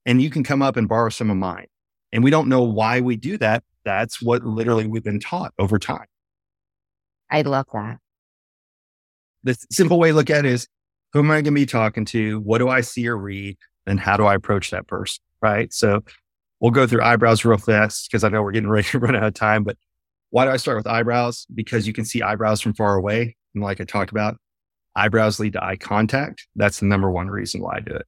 and 0.06 0.22
you 0.22 0.30
can 0.30 0.44
come 0.44 0.62
up 0.62 0.76
and 0.76 0.88
borrow 0.88 1.08
some 1.08 1.30
of 1.30 1.36
mine. 1.36 1.66
And 2.12 2.22
we 2.22 2.30
don't 2.30 2.48
know 2.48 2.62
why 2.62 3.00
we 3.00 3.16
do 3.16 3.36
that. 3.38 3.64
That's 3.84 4.22
what 4.22 4.44
literally 4.44 4.86
we've 4.86 5.02
been 5.02 5.18
taught 5.18 5.52
over 5.58 5.80
time. 5.80 6.06
I 7.28 7.42
love 7.42 7.66
that. 7.72 7.98
The 9.42 9.56
simple 9.72 9.98
way 9.98 10.10
to 10.10 10.14
look 10.14 10.30
at 10.30 10.44
it 10.44 10.52
is 10.52 10.68
who 11.12 11.18
am 11.18 11.30
I 11.32 11.34
going 11.34 11.44
to 11.46 11.50
be 11.52 11.66
talking 11.66 12.04
to? 12.06 12.38
What 12.38 12.58
do 12.58 12.68
I 12.68 12.82
see 12.82 13.08
or 13.08 13.16
read? 13.16 13.56
And 13.84 13.98
how 13.98 14.16
do 14.16 14.26
I 14.26 14.36
approach 14.36 14.70
that 14.70 14.86
person? 14.86 15.20
Right. 15.42 15.72
So 15.72 16.04
we'll 16.60 16.70
go 16.70 16.86
through 16.86 17.02
eyebrows 17.02 17.44
real 17.44 17.58
fast 17.58 18.08
because 18.08 18.22
I 18.22 18.28
know 18.28 18.44
we're 18.44 18.52
getting 18.52 18.70
ready 18.70 18.86
to 18.90 19.00
run 19.00 19.16
out 19.16 19.24
of 19.24 19.34
time. 19.34 19.64
But 19.64 19.76
why 20.30 20.44
do 20.44 20.52
I 20.52 20.56
start 20.56 20.76
with 20.76 20.86
eyebrows? 20.86 21.48
Because 21.52 21.88
you 21.88 21.92
can 21.92 22.04
see 22.04 22.22
eyebrows 22.22 22.60
from 22.60 22.74
far 22.74 22.94
away. 22.94 23.36
And 23.56 23.64
like 23.64 23.80
I 23.80 23.84
talked 23.84 24.12
about, 24.12 24.36
eyebrows 24.96 25.40
lead 25.40 25.54
to 25.54 25.64
eye 25.64 25.76
contact. 25.76 26.46
That's 26.56 26.80
the 26.80 26.86
number 26.86 27.10
one 27.10 27.28
reason 27.28 27.60
why 27.60 27.76
I 27.76 27.80
do 27.80 27.94
it. 27.94 28.06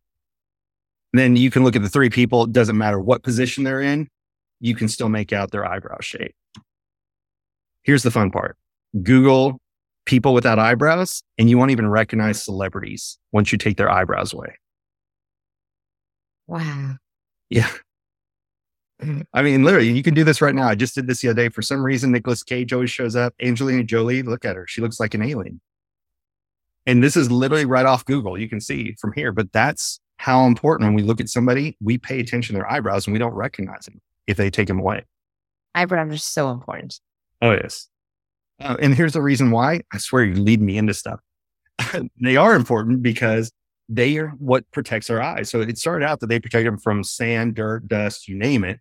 And 1.12 1.20
then 1.20 1.36
you 1.36 1.50
can 1.50 1.64
look 1.64 1.76
at 1.76 1.82
the 1.82 1.88
three 1.88 2.10
people. 2.10 2.44
It 2.44 2.52
doesn't 2.52 2.78
matter 2.78 3.00
what 3.00 3.22
position 3.22 3.64
they're 3.64 3.82
in. 3.82 4.08
You 4.60 4.74
can 4.74 4.88
still 4.88 5.08
make 5.08 5.32
out 5.32 5.50
their 5.50 5.66
eyebrow 5.66 5.98
shape. 6.00 6.34
Here's 7.82 8.02
the 8.02 8.10
fun 8.10 8.30
part. 8.30 8.56
Google 9.02 9.60
people 10.04 10.34
without 10.34 10.58
eyebrows 10.58 11.22
and 11.38 11.48
you 11.48 11.58
won't 11.58 11.70
even 11.70 11.88
recognize 11.88 12.42
celebrities 12.42 13.18
once 13.32 13.52
you 13.52 13.58
take 13.58 13.76
their 13.76 13.90
eyebrows 13.90 14.32
away. 14.32 14.56
Wow. 16.46 16.96
Yeah. 17.50 17.70
Mm. 19.02 19.24
I 19.32 19.42
mean, 19.42 19.64
literally, 19.64 19.90
you 19.90 20.02
can 20.02 20.14
do 20.14 20.24
this 20.24 20.40
right 20.40 20.54
now. 20.54 20.68
I 20.68 20.74
just 20.74 20.94
did 20.94 21.06
this 21.06 21.20
the 21.22 21.28
other 21.28 21.42
day. 21.42 21.48
For 21.48 21.62
some 21.62 21.82
reason, 21.82 22.12
Nicolas 22.12 22.42
Cage 22.42 22.72
always 22.72 22.90
shows 22.90 23.16
up. 23.16 23.34
Angelina 23.42 23.84
Jolie, 23.84 24.22
look 24.22 24.44
at 24.44 24.56
her. 24.56 24.66
She 24.66 24.80
looks 24.80 25.00
like 25.00 25.14
an 25.14 25.22
alien. 25.22 25.60
And 26.86 27.02
this 27.02 27.16
is 27.16 27.30
literally 27.30 27.64
right 27.64 27.86
off 27.86 28.04
Google. 28.04 28.38
You 28.38 28.48
can 28.48 28.60
see 28.60 28.96
from 29.00 29.12
here, 29.12 29.32
but 29.32 29.52
that's 29.52 30.00
how 30.16 30.46
important 30.46 30.88
when 30.88 30.94
we 30.94 31.02
look 31.02 31.20
at 31.20 31.28
somebody, 31.28 31.76
we 31.82 31.98
pay 31.98 32.20
attention 32.20 32.54
to 32.54 32.60
their 32.60 32.70
eyebrows 32.70 33.06
and 33.06 33.12
we 33.12 33.18
don't 33.18 33.34
recognize 33.34 33.86
them 33.86 34.00
if 34.26 34.36
they 34.36 34.50
take 34.50 34.68
them 34.68 34.78
away. 34.78 35.04
Eyebrows 35.74 36.12
are 36.12 36.16
so 36.18 36.50
important. 36.50 37.00
Oh, 37.40 37.52
yes. 37.52 37.88
Uh, 38.60 38.76
and 38.80 38.94
here's 38.94 39.14
the 39.14 39.22
reason 39.22 39.50
why 39.50 39.80
I 39.92 39.98
swear 39.98 40.24
you 40.24 40.34
lead 40.34 40.60
me 40.60 40.78
into 40.78 40.94
stuff. 40.94 41.20
they 42.20 42.36
are 42.36 42.54
important 42.54 43.02
because 43.02 43.52
they 43.88 44.16
are 44.18 44.28
what 44.38 44.70
protects 44.70 45.10
our 45.10 45.20
eyes. 45.20 45.50
So 45.50 45.60
it 45.60 45.78
started 45.78 46.06
out 46.06 46.20
that 46.20 46.28
they 46.28 46.38
protect 46.38 46.64
them 46.64 46.78
from 46.78 47.02
sand, 47.04 47.54
dirt, 47.54 47.88
dust, 47.88 48.28
you 48.28 48.36
name 48.36 48.64
it. 48.64 48.80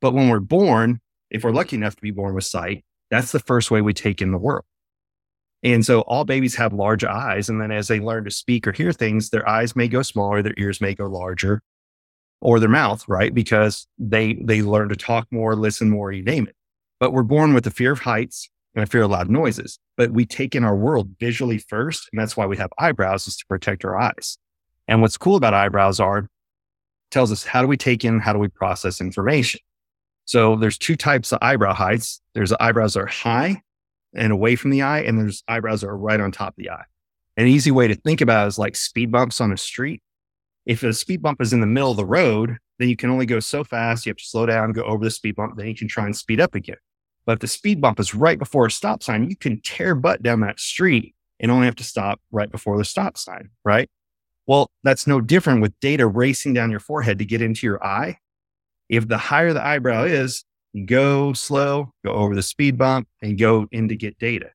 But 0.00 0.12
when 0.12 0.28
we're 0.28 0.40
born, 0.40 1.00
if 1.30 1.44
we're 1.44 1.50
lucky 1.50 1.76
enough 1.76 1.96
to 1.96 2.02
be 2.02 2.10
born 2.10 2.34
with 2.34 2.44
sight, 2.44 2.84
that's 3.10 3.32
the 3.32 3.40
first 3.40 3.70
way 3.70 3.80
we 3.80 3.94
take 3.94 4.20
in 4.20 4.32
the 4.32 4.38
world. 4.38 4.64
And 5.62 5.84
so 5.84 6.02
all 6.02 6.24
babies 6.24 6.54
have 6.56 6.72
large 6.72 7.04
eyes. 7.04 7.48
And 7.48 7.60
then 7.60 7.72
as 7.72 7.88
they 7.88 8.00
learn 8.00 8.24
to 8.24 8.30
speak 8.30 8.66
or 8.66 8.72
hear 8.72 8.92
things, 8.92 9.30
their 9.30 9.48
eyes 9.48 9.74
may 9.74 9.88
go 9.88 10.02
smaller, 10.02 10.42
their 10.42 10.54
ears 10.56 10.80
may 10.80 10.94
go 10.94 11.06
larger, 11.06 11.62
or 12.40 12.60
their 12.60 12.68
mouth, 12.68 13.04
right? 13.08 13.34
Because 13.34 13.86
they 13.98 14.34
they 14.34 14.62
learn 14.62 14.88
to 14.90 14.96
talk 14.96 15.26
more, 15.30 15.56
listen 15.56 15.90
more, 15.90 16.12
you 16.12 16.22
name 16.22 16.46
it. 16.46 16.54
But 17.00 17.12
we're 17.12 17.22
born 17.24 17.54
with 17.54 17.66
a 17.66 17.70
fear 17.70 17.92
of 17.92 18.00
heights 18.00 18.48
and 18.74 18.84
a 18.84 18.86
fear 18.86 19.02
of 19.02 19.10
loud 19.10 19.28
noises. 19.28 19.78
But 19.96 20.12
we 20.12 20.24
take 20.24 20.54
in 20.54 20.62
our 20.62 20.76
world 20.76 21.10
visually 21.18 21.58
first. 21.58 22.08
And 22.12 22.20
that's 22.20 22.36
why 22.36 22.46
we 22.46 22.56
have 22.58 22.70
eyebrows 22.78 23.26
is 23.26 23.36
to 23.38 23.46
protect 23.46 23.84
our 23.84 23.98
eyes. 23.98 24.38
And 24.86 25.02
what's 25.02 25.18
cool 25.18 25.36
about 25.36 25.54
eyebrows 25.54 25.98
are 25.98 26.28
tells 27.10 27.32
us 27.32 27.44
how 27.44 27.62
do 27.62 27.68
we 27.68 27.76
take 27.76 28.04
in, 28.04 28.20
how 28.20 28.32
do 28.32 28.38
we 28.38 28.48
process 28.48 29.00
information? 29.00 29.60
So 30.24 30.56
there's 30.56 30.78
two 30.78 30.94
types 30.94 31.32
of 31.32 31.38
eyebrow 31.42 31.74
heights. 31.74 32.20
There's 32.34 32.52
eyebrows 32.52 32.94
that 32.94 33.00
are 33.00 33.06
high 33.06 33.62
and 34.14 34.32
away 34.32 34.56
from 34.56 34.70
the 34.70 34.82
eye, 34.82 35.00
and 35.00 35.18
there's 35.18 35.42
eyebrows 35.48 35.82
that 35.82 35.88
are 35.88 35.96
right 35.96 36.20
on 36.20 36.32
top 36.32 36.50
of 36.50 36.56
the 36.56 36.70
eye. 36.70 36.84
An 37.36 37.46
easy 37.46 37.70
way 37.70 37.88
to 37.88 37.94
think 37.94 38.20
about 38.20 38.48
is 38.48 38.58
like 38.58 38.74
speed 38.74 39.12
bumps 39.12 39.40
on 39.40 39.52
a 39.52 39.56
street. 39.56 40.02
If 40.66 40.82
a 40.82 40.92
speed 40.92 41.22
bump 41.22 41.40
is 41.40 41.52
in 41.52 41.60
the 41.60 41.66
middle 41.66 41.90
of 41.90 41.96
the 41.96 42.04
road, 42.04 42.58
then 42.78 42.88
you 42.88 42.96
can 42.96 43.10
only 43.10 43.26
go 43.26 43.40
so 43.40 43.64
fast. 43.64 44.04
You 44.04 44.10
have 44.10 44.16
to 44.18 44.24
slow 44.24 44.46
down, 44.46 44.72
go 44.72 44.82
over 44.82 45.04
the 45.04 45.10
speed 45.10 45.36
bump, 45.36 45.56
then 45.56 45.66
you 45.66 45.74
can 45.74 45.88
try 45.88 46.04
and 46.04 46.16
speed 46.16 46.40
up 46.40 46.54
again. 46.54 46.76
But 47.26 47.34
if 47.34 47.38
the 47.40 47.46
speed 47.46 47.80
bump 47.80 48.00
is 48.00 48.14
right 48.14 48.38
before 48.38 48.66
a 48.66 48.70
stop 48.70 49.02
sign, 49.02 49.28
you 49.28 49.36
can 49.36 49.60
tear 49.60 49.94
butt 49.94 50.22
down 50.22 50.40
that 50.40 50.58
street 50.58 51.14
and 51.40 51.50
only 51.50 51.66
have 51.66 51.76
to 51.76 51.84
stop 51.84 52.20
right 52.30 52.50
before 52.50 52.78
the 52.78 52.84
stop 52.84 53.16
sign, 53.16 53.50
right? 53.64 53.88
Well, 54.46 54.70
that's 54.82 55.06
no 55.06 55.20
different 55.20 55.60
with 55.60 55.78
data 55.80 56.06
racing 56.06 56.54
down 56.54 56.70
your 56.70 56.80
forehead 56.80 57.18
to 57.18 57.24
get 57.26 57.42
into 57.42 57.66
your 57.66 57.84
eye. 57.84 58.18
If 58.88 59.06
the 59.06 59.18
higher 59.18 59.52
the 59.52 59.64
eyebrow 59.64 60.04
is, 60.04 60.44
you 60.72 60.86
go 60.86 61.32
slow, 61.32 61.92
go 62.04 62.12
over 62.12 62.34
the 62.34 62.42
speed 62.42 62.76
bump, 62.78 63.08
and 63.22 63.38
go 63.38 63.66
in 63.72 63.88
to 63.88 63.96
get 63.96 64.18
data. 64.18 64.50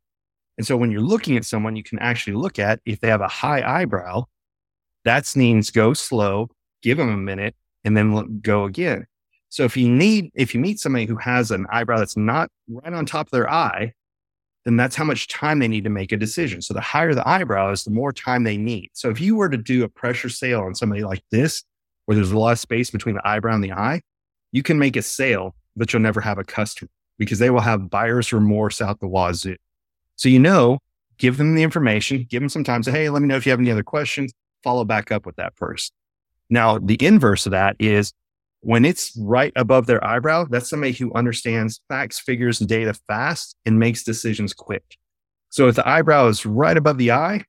And 0.57 0.67
so 0.67 0.77
when 0.77 0.91
you're 0.91 1.01
looking 1.01 1.35
at 1.37 1.45
someone, 1.45 1.75
you 1.75 1.83
can 1.83 1.99
actually 1.99 2.35
look 2.35 2.59
at 2.59 2.79
if 2.85 2.99
they 2.99 3.07
have 3.07 3.21
a 3.21 3.27
high 3.27 3.81
eyebrow, 3.81 4.25
that 5.05 5.35
means 5.35 5.71
go 5.71 5.93
slow, 5.93 6.49
give 6.81 6.97
them 6.97 7.09
a 7.09 7.17
minute, 7.17 7.55
and 7.83 7.97
then 7.97 8.39
go 8.41 8.65
again. 8.65 9.05
So 9.49 9.63
if 9.63 9.75
you 9.75 9.89
need, 9.89 10.31
if 10.33 10.53
you 10.53 10.59
meet 10.59 10.79
somebody 10.79 11.05
who 11.05 11.17
has 11.17 11.51
an 11.51 11.65
eyebrow 11.71 11.97
that's 11.99 12.17
not 12.17 12.49
right 12.67 12.93
on 12.93 13.05
top 13.05 13.27
of 13.27 13.31
their 13.31 13.49
eye, 13.49 13.93
then 14.65 14.77
that's 14.77 14.95
how 14.95 15.03
much 15.03 15.27
time 15.27 15.59
they 15.59 15.67
need 15.67 15.83
to 15.83 15.89
make 15.89 16.11
a 16.11 16.17
decision. 16.17 16.61
So 16.61 16.73
the 16.73 16.81
higher 16.81 17.13
the 17.13 17.27
eyebrow 17.27 17.71
is, 17.71 17.83
the 17.83 17.91
more 17.91 18.13
time 18.13 18.43
they 18.43 18.57
need. 18.57 18.91
So 18.93 19.09
if 19.09 19.19
you 19.19 19.35
were 19.35 19.49
to 19.49 19.57
do 19.57 19.83
a 19.83 19.89
pressure 19.89 20.29
sale 20.29 20.61
on 20.61 20.73
somebody 20.73 21.03
like 21.03 21.23
this, 21.31 21.63
where 22.05 22.15
there's 22.15 22.31
a 22.31 22.39
lot 22.39 22.53
of 22.53 22.59
space 22.59 22.89
between 22.89 23.15
the 23.15 23.27
eyebrow 23.27 23.55
and 23.55 23.63
the 23.63 23.73
eye, 23.73 24.01
you 24.51 24.63
can 24.63 24.79
make 24.79 24.95
a 24.95 25.01
sale, 25.01 25.55
but 25.75 25.91
you'll 25.91 26.01
never 26.01 26.21
have 26.21 26.37
a 26.37 26.43
customer 26.43 26.89
because 27.17 27.39
they 27.39 27.49
will 27.49 27.61
have 27.61 27.89
buyer's 27.89 28.33
remorse 28.33 28.81
out 28.81 28.99
the 28.99 29.07
wazoo. 29.07 29.55
So 30.15 30.29
you 30.29 30.39
know, 30.39 30.79
give 31.17 31.37
them 31.37 31.55
the 31.55 31.63
information, 31.63 32.27
give 32.29 32.41
them 32.41 32.49
some 32.49 32.63
time. 32.63 32.83
Say, 32.83 32.91
hey, 32.91 33.09
let 33.09 33.21
me 33.21 33.27
know 33.27 33.35
if 33.35 33.45
you 33.45 33.51
have 33.51 33.59
any 33.59 33.71
other 33.71 33.83
questions. 33.83 34.33
Follow 34.63 34.85
back 34.85 35.11
up 35.11 35.25
with 35.25 35.35
that 35.35 35.55
first. 35.55 35.93
Now, 36.49 36.77
the 36.77 36.97
inverse 37.03 37.45
of 37.45 37.51
that 37.51 37.75
is 37.79 38.13
when 38.61 38.85
it's 38.85 39.15
right 39.17 39.51
above 39.55 39.87
their 39.87 40.03
eyebrow, 40.05 40.45
that's 40.49 40.69
somebody 40.69 40.93
who 40.93 41.13
understands 41.13 41.81
facts, 41.89 42.19
figures, 42.19 42.61
and 42.61 42.69
data 42.69 42.93
fast 43.07 43.55
and 43.65 43.77
makes 43.77 44.03
decisions 44.03 44.53
quick. 44.53 44.97
So 45.49 45.67
if 45.67 45.75
the 45.75 45.87
eyebrow 45.87 46.27
is 46.27 46.45
right 46.45 46.75
above 46.77 46.97
the 46.97 47.11
eye, 47.11 47.43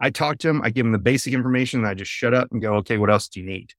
I 0.00 0.10
talk 0.10 0.38
to 0.38 0.48
them, 0.48 0.60
I 0.62 0.70
give 0.70 0.84
them 0.84 0.92
the 0.92 0.98
basic 0.98 1.32
information, 1.32 1.80
and 1.80 1.88
I 1.88 1.94
just 1.94 2.10
shut 2.10 2.34
up 2.34 2.48
and 2.50 2.60
go, 2.60 2.74
okay, 2.76 2.98
what 2.98 3.10
else 3.10 3.28
do 3.28 3.40
you 3.40 3.46
need? 3.46 3.72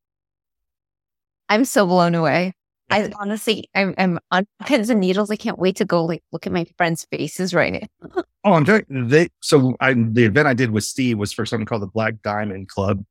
I'm 1.47 1.65
so 1.65 1.85
blown 1.85 2.15
away. 2.15 2.53
I 2.89 3.11
honestly, 3.19 3.69
I'm, 3.73 3.95
I'm 3.97 4.19
on 4.31 4.45
pins 4.65 4.89
and 4.89 4.99
needles. 4.99 5.31
I 5.31 5.35
can't 5.35 5.57
wait 5.57 5.75
to 5.77 5.85
go 5.85 6.05
like 6.05 6.23
look 6.31 6.45
at 6.45 6.53
my 6.53 6.65
friends' 6.77 7.05
faces 7.09 7.53
right 7.53 7.73
now. 7.73 8.11
oh, 8.43 8.53
I'm 8.53 8.65
telling 8.65 8.85
they. 8.89 9.29
So 9.41 9.75
I, 9.79 9.93
the 9.93 10.25
event 10.25 10.47
I 10.47 10.53
did 10.53 10.71
with 10.71 10.83
Steve 10.83 11.17
was 11.17 11.33
for 11.33 11.45
something 11.45 11.65
called 11.65 11.81
the 11.81 11.87
Black 11.87 12.21
Diamond 12.21 12.67
Club, 12.67 13.03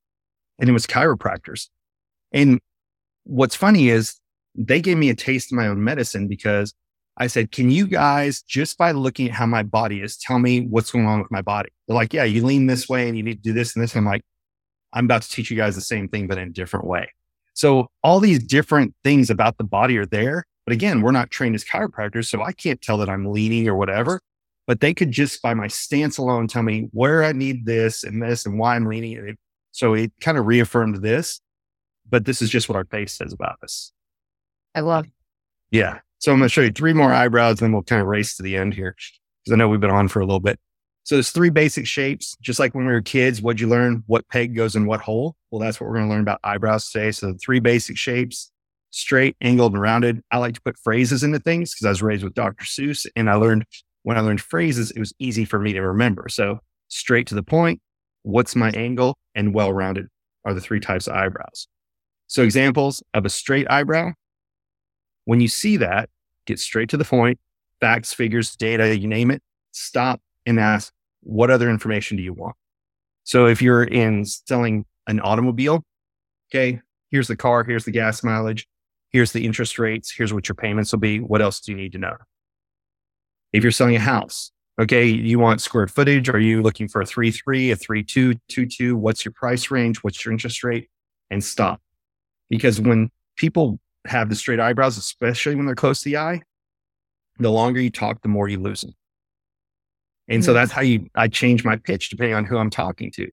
and 0.58 0.68
it 0.68 0.72
was 0.72 0.86
chiropractors. 0.86 1.68
And 2.32 2.60
what's 3.24 3.56
funny 3.56 3.88
is 3.88 4.20
they 4.54 4.80
gave 4.80 4.96
me 4.96 5.10
a 5.10 5.14
taste 5.14 5.52
of 5.52 5.56
my 5.56 5.66
own 5.66 5.82
medicine 5.82 6.28
because 6.28 6.72
I 7.16 7.28
said, 7.28 7.52
can 7.52 7.70
you 7.70 7.86
guys, 7.86 8.42
just 8.42 8.76
by 8.76 8.92
looking 8.92 9.28
at 9.28 9.34
how 9.34 9.46
my 9.46 9.62
body 9.62 10.00
is, 10.00 10.16
tell 10.16 10.38
me 10.38 10.66
what's 10.66 10.90
going 10.90 11.06
on 11.06 11.20
with 11.20 11.30
my 11.30 11.42
body? 11.42 11.70
They're 11.86 11.94
like, 11.94 12.12
yeah, 12.12 12.24
you 12.24 12.44
lean 12.44 12.66
this 12.66 12.88
way 12.88 13.08
and 13.08 13.16
you 13.16 13.22
need 13.22 13.42
to 13.42 13.42
do 13.42 13.52
this 13.52 13.74
and 13.74 13.82
this. 13.82 13.94
And 13.94 14.00
I'm 14.00 14.12
like, 14.12 14.22
I'm 14.92 15.04
about 15.04 15.22
to 15.22 15.30
teach 15.30 15.50
you 15.50 15.56
guys 15.56 15.74
the 15.74 15.80
same 15.80 16.08
thing, 16.08 16.26
but 16.26 16.38
in 16.38 16.48
a 16.48 16.52
different 16.52 16.86
way. 16.86 17.08
So 17.54 17.88
all 18.02 18.20
these 18.20 18.42
different 18.42 18.94
things 19.02 19.30
about 19.30 19.58
the 19.58 19.64
body 19.64 19.96
are 19.96 20.06
there. 20.06 20.44
But 20.66 20.72
again, 20.72 21.02
we're 21.02 21.12
not 21.12 21.30
trained 21.30 21.54
as 21.54 21.64
chiropractors. 21.64 22.26
So 22.26 22.42
I 22.42 22.52
can't 22.52 22.80
tell 22.80 22.98
that 22.98 23.08
I'm 23.08 23.26
leaning 23.26 23.68
or 23.68 23.76
whatever, 23.76 24.20
but 24.66 24.80
they 24.80 24.94
could 24.94 25.10
just 25.10 25.42
by 25.42 25.54
my 25.54 25.68
stance 25.68 26.18
alone 26.18 26.48
tell 26.48 26.62
me 26.62 26.88
where 26.92 27.22
I 27.22 27.32
need 27.32 27.66
this 27.66 28.02
and 28.02 28.22
this 28.22 28.46
and 28.46 28.58
why 28.58 28.76
I'm 28.76 28.86
leaning. 28.86 29.36
So 29.72 29.94
it 29.94 30.12
kind 30.20 30.38
of 30.38 30.46
reaffirmed 30.46 31.02
this 31.02 31.40
but 32.08 32.24
this 32.24 32.42
is 32.42 32.50
just 32.50 32.68
what 32.68 32.76
our 32.76 32.84
face 32.84 33.12
says 33.12 33.32
about 33.32 33.56
us. 33.62 33.92
I 34.74 34.80
love. 34.80 35.06
Yeah. 35.70 36.00
So 36.18 36.32
I'm 36.32 36.38
going 36.38 36.48
to 36.48 36.52
show 36.52 36.62
you 36.62 36.70
three 36.70 36.92
more 36.92 37.12
eyebrows, 37.12 37.60
and 37.60 37.66
then 37.66 37.72
we'll 37.72 37.82
kind 37.82 38.00
of 38.00 38.08
race 38.08 38.36
to 38.36 38.42
the 38.42 38.56
end 38.56 38.74
here 38.74 38.94
because 39.44 39.52
I 39.52 39.56
know 39.56 39.68
we've 39.68 39.80
been 39.80 39.90
on 39.90 40.08
for 40.08 40.20
a 40.20 40.24
little 40.24 40.40
bit. 40.40 40.58
So 41.04 41.16
there's 41.16 41.30
three 41.30 41.50
basic 41.50 41.86
shapes, 41.86 42.36
just 42.40 42.58
like 42.58 42.74
when 42.74 42.86
we 42.86 42.92
were 42.92 43.02
kids. 43.02 43.42
What'd 43.42 43.60
you 43.60 43.68
learn? 43.68 44.02
What 44.06 44.26
peg 44.28 44.56
goes 44.56 44.74
in 44.74 44.86
what 44.86 45.00
hole? 45.00 45.36
Well, 45.50 45.60
that's 45.60 45.80
what 45.80 45.88
we're 45.88 45.96
going 45.96 46.08
to 46.08 46.10
learn 46.10 46.22
about 46.22 46.40
eyebrows 46.42 46.90
today. 46.90 47.12
So 47.12 47.32
the 47.32 47.38
three 47.38 47.60
basic 47.60 47.96
shapes: 47.98 48.50
straight, 48.90 49.36
angled, 49.40 49.74
and 49.74 49.82
rounded. 49.82 50.22
I 50.30 50.38
like 50.38 50.54
to 50.54 50.62
put 50.62 50.78
phrases 50.78 51.22
into 51.22 51.38
things 51.38 51.74
because 51.74 51.86
I 51.86 51.90
was 51.90 52.02
raised 52.02 52.24
with 52.24 52.34
Dr. 52.34 52.64
Seuss, 52.64 53.06
and 53.16 53.28
I 53.28 53.34
learned 53.34 53.66
when 54.02 54.16
I 54.16 54.20
learned 54.20 54.40
phrases, 54.40 54.90
it 54.90 54.98
was 54.98 55.12
easy 55.18 55.44
for 55.44 55.58
me 55.58 55.72
to 55.74 55.80
remember. 55.80 56.28
So 56.28 56.60
straight 56.88 57.26
to 57.28 57.34
the 57.34 57.42
point. 57.42 57.80
What's 58.22 58.56
my 58.56 58.70
angle? 58.70 59.18
And 59.34 59.52
well-rounded 59.52 60.08
are 60.46 60.54
the 60.54 60.60
three 60.60 60.80
types 60.80 61.06
of 61.06 61.14
eyebrows. 61.14 61.68
So 62.26 62.42
examples 62.42 63.02
of 63.12 63.26
a 63.26 63.30
straight 63.30 63.66
eyebrow. 63.70 64.12
When 65.26 65.40
you 65.40 65.48
see 65.48 65.76
that, 65.78 66.08
get 66.46 66.58
straight 66.58 66.88
to 66.90 66.96
the 66.96 67.04
point, 67.04 67.38
facts, 67.80 68.14
figures, 68.14 68.56
data, 68.56 68.98
you 68.98 69.08
name 69.08 69.30
it, 69.30 69.42
stop 69.72 70.20
and 70.46 70.60
ask, 70.60 70.92
what 71.22 71.50
other 71.50 71.70
information 71.70 72.16
do 72.16 72.22
you 72.22 72.32
want? 72.32 72.56
So 73.24 73.46
if 73.46 73.62
you're 73.62 73.84
in 73.84 74.24
selling 74.24 74.84
an 75.06 75.20
automobile, 75.20 75.82
okay, 76.50 76.80
here's 77.10 77.28
the 77.28 77.36
car, 77.36 77.64
here's 77.64 77.84
the 77.84 77.90
gas 77.90 78.22
mileage, 78.22 78.66
here's 79.10 79.32
the 79.32 79.44
interest 79.44 79.78
rates, 79.78 80.12
here's 80.14 80.32
what 80.32 80.48
your 80.48 80.56
payments 80.56 80.92
will 80.92 81.00
be. 81.00 81.20
What 81.20 81.40
else 81.40 81.60
do 81.60 81.72
you 81.72 81.78
need 81.78 81.92
to 81.92 81.98
know? 81.98 82.16
If 83.52 83.62
you're 83.62 83.72
selling 83.72 83.96
a 83.96 84.00
house, 84.00 84.50
okay, 84.80 85.06
you 85.06 85.38
want 85.38 85.60
square 85.60 85.86
footage. 85.86 86.28
Are 86.28 86.40
you 86.40 86.60
looking 86.60 86.88
for 86.88 87.00
a 87.00 87.06
three, 87.06 87.30
three, 87.30 87.70
a 87.70 87.76
three, 87.76 88.02
two, 88.02 88.34
two, 88.48 88.66
two? 88.66 88.96
What's 88.96 89.24
your 89.24 89.32
price 89.32 89.70
range? 89.70 90.02
What's 90.02 90.24
your 90.24 90.32
interest 90.32 90.64
rate? 90.64 90.88
And 91.30 91.42
stop 91.42 91.80
because 92.50 92.80
when 92.80 93.10
people 93.36 93.80
have 94.06 94.28
the 94.28 94.34
straight 94.34 94.60
eyebrows, 94.60 94.98
especially 94.98 95.54
when 95.54 95.66
they're 95.66 95.74
close 95.74 96.02
to 96.02 96.10
the 96.10 96.18
eye, 96.18 96.42
the 97.38 97.50
longer 97.50 97.80
you 97.80 97.90
talk, 97.90 98.22
the 98.22 98.28
more 98.28 98.48
you 98.48 98.60
lose 98.60 98.82
them. 98.82 98.94
And 100.28 100.40
mm-hmm. 100.40 100.46
so 100.46 100.52
that's 100.52 100.72
how 100.72 100.80
you, 100.80 101.06
I 101.14 101.28
change 101.28 101.64
my 101.64 101.76
pitch 101.76 102.10
depending 102.10 102.34
on 102.34 102.44
who 102.44 102.58
I'm 102.58 102.70
talking 102.70 103.10
to. 103.12 103.28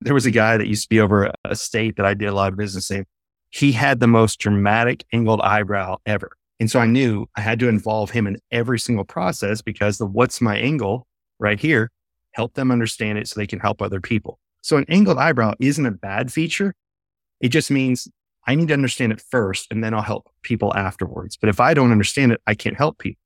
There 0.00 0.14
was 0.14 0.26
a 0.26 0.30
guy 0.30 0.56
that 0.56 0.66
used 0.66 0.84
to 0.84 0.88
be 0.88 1.00
over 1.00 1.32
a 1.44 1.54
state 1.54 1.96
that 1.96 2.06
I 2.06 2.14
did 2.14 2.26
a 2.26 2.34
lot 2.34 2.52
of 2.52 2.58
business 2.58 2.90
in. 2.90 3.04
He 3.50 3.72
had 3.72 4.00
the 4.00 4.06
most 4.06 4.38
dramatic 4.38 5.04
angled 5.12 5.40
eyebrow 5.42 5.98
ever. 6.06 6.32
And 6.58 6.70
so 6.70 6.78
I 6.78 6.86
knew 6.86 7.26
I 7.36 7.40
had 7.40 7.58
to 7.60 7.68
involve 7.68 8.10
him 8.10 8.26
in 8.26 8.38
every 8.50 8.78
single 8.78 9.04
process 9.04 9.62
because 9.62 9.98
the 9.98 10.06
what's 10.06 10.40
my 10.40 10.56
angle 10.56 11.06
right 11.38 11.58
here 11.58 11.90
help 12.32 12.54
them 12.54 12.70
understand 12.70 13.18
it 13.18 13.28
so 13.28 13.38
they 13.38 13.46
can 13.46 13.58
help 13.58 13.82
other 13.82 14.00
people. 14.00 14.38
So 14.62 14.76
an 14.76 14.84
angled 14.88 15.18
eyebrow 15.18 15.54
isn't 15.60 15.84
a 15.84 15.90
bad 15.90 16.32
feature. 16.32 16.74
It 17.40 17.48
just 17.48 17.70
means 17.70 18.08
I 18.46 18.54
need 18.54 18.68
to 18.68 18.74
understand 18.74 19.12
it 19.12 19.22
first 19.30 19.66
and 19.70 19.82
then 19.82 19.94
I'll 19.94 20.02
help 20.02 20.28
people 20.42 20.74
afterwards. 20.76 21.36
But 21.36 21.48
if 21.48 21.60
I 21.60 21.74
don't 21.74 21.92
understand 21.92 22.32
it, 22.32 22.40
I 22.46 22.54
can't 22.54 22.76
help 22.76 22.98
people. 22.98 23.20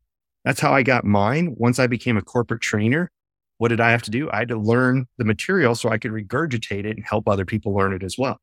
That's 0.44 0.60
how 0.60 0.72
I 0.72 0.82
got 0.82 1.04
mine. 1.04 1.54
Once 1.56 1.78
I 1.78 1.86
became 1.86 2.16
a 2.16 2.22
corporate 2.22 2.60
trainer, 2.60 3.10
what 3.58 3.68
did 3.68 3.80
I 3.80 3.90
have 3.92 4.02
to 4.02 4.10
do? 4.10 4.30
I 4.30 4.38
had 4.38 4.48
to 4.48 4.58
learn 4.58 5.06
the 5.16 5.24
material 5.24 5.74
so 5.74 5.88
I 5.88 5.98
could 5.98 6.10
regurgitate 6.10 6.84
it 6.84 6.96
and 6.96 7.04
help 7.04 7.28
other 7.28 7.44
people 7.44 7.74
learn 7.74 7.92
it 7.92 8.02
as 8.02 8.16
well. 8.18 8.38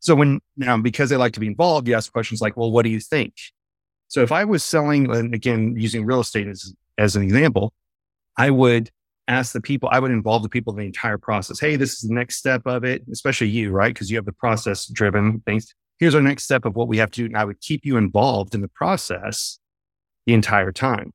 So 0.00 0.14
when 0.14 0.40
now, 0.56 0.76
because 0.76 1.10
I 1.12 1.16
like 1.16 1.32
to 1.32 1.40
be 1.40 1.46
involved, 1.46 1.88
you 1.88 1.94
ask 1.94 2.12
questions 2.12 2.42
like, 2.42 2.56
well, 2.56 2.70
what 2.70 2.82
do 2.82 2.90
you 2.90 3.00
think? 3.00 3.32
So 4.08 4.22
if 4.22 4.32
I 4.32 4.44
was 4.44 4.62
selling, 4.62 5.10
and 5.10 5.34
again, 5.34 5.74
using 5.78 6.04
real 6.04 6.20
estate 6.20 6.46
as, 6.46 6.74
as 6.98 7.16
an 7.16 7.22
example, 7.22 7.72
I 8.36 8.50
would 8.50 8.90
ask 9.28 9.52
the 9.52 9.62
people, 9.62 9.88
I 9.90 9.98
would 9.98 10.10
involve 10.10 10.42
the 10.42 10.50
people 10.50 10.74
in 10.74 10.80
the 10.80 10.84
entire 10.84 11.16
process. 11.16 11.58
Hey, 11.58 11.76
this 11.76 11.94
is 11.94 12.08
the 12.08 12.14
next 12.14 12.36
step 12.36 12.62
of 12.66 12.84
it, 12.84 13.02
especially 13.10 13.48
you, 13.48 13.70
right? 13.70 13.94
Because 13.94 14.10
you 14.10 14.18
have 14.18 14.26
the 14.26 14.32
process 14.32 14.86
driven 14.86 15.40
things. 15.46 15.74
Here's 15.98 16.14
our 16.14 16.20
next 16.20 16.44
step 16.44 16.66
of 16.66 16.76
what 16.76 16.88
we 16.88 16.98
have 16.98 17.10
to 17.12 17.22
do. 17.22 17.26
And 17.26 17.36
I 17.36 17.44
would 17.44 17.60
keep 17.62 17.86
you 17.86 17.96
involved 17.96 18.54
in 18.54 18.60
the 18.60 18.68
process 18.68 19.58
the 20.26 20.34
entire 20.34 20.72
time. 20.72 21.12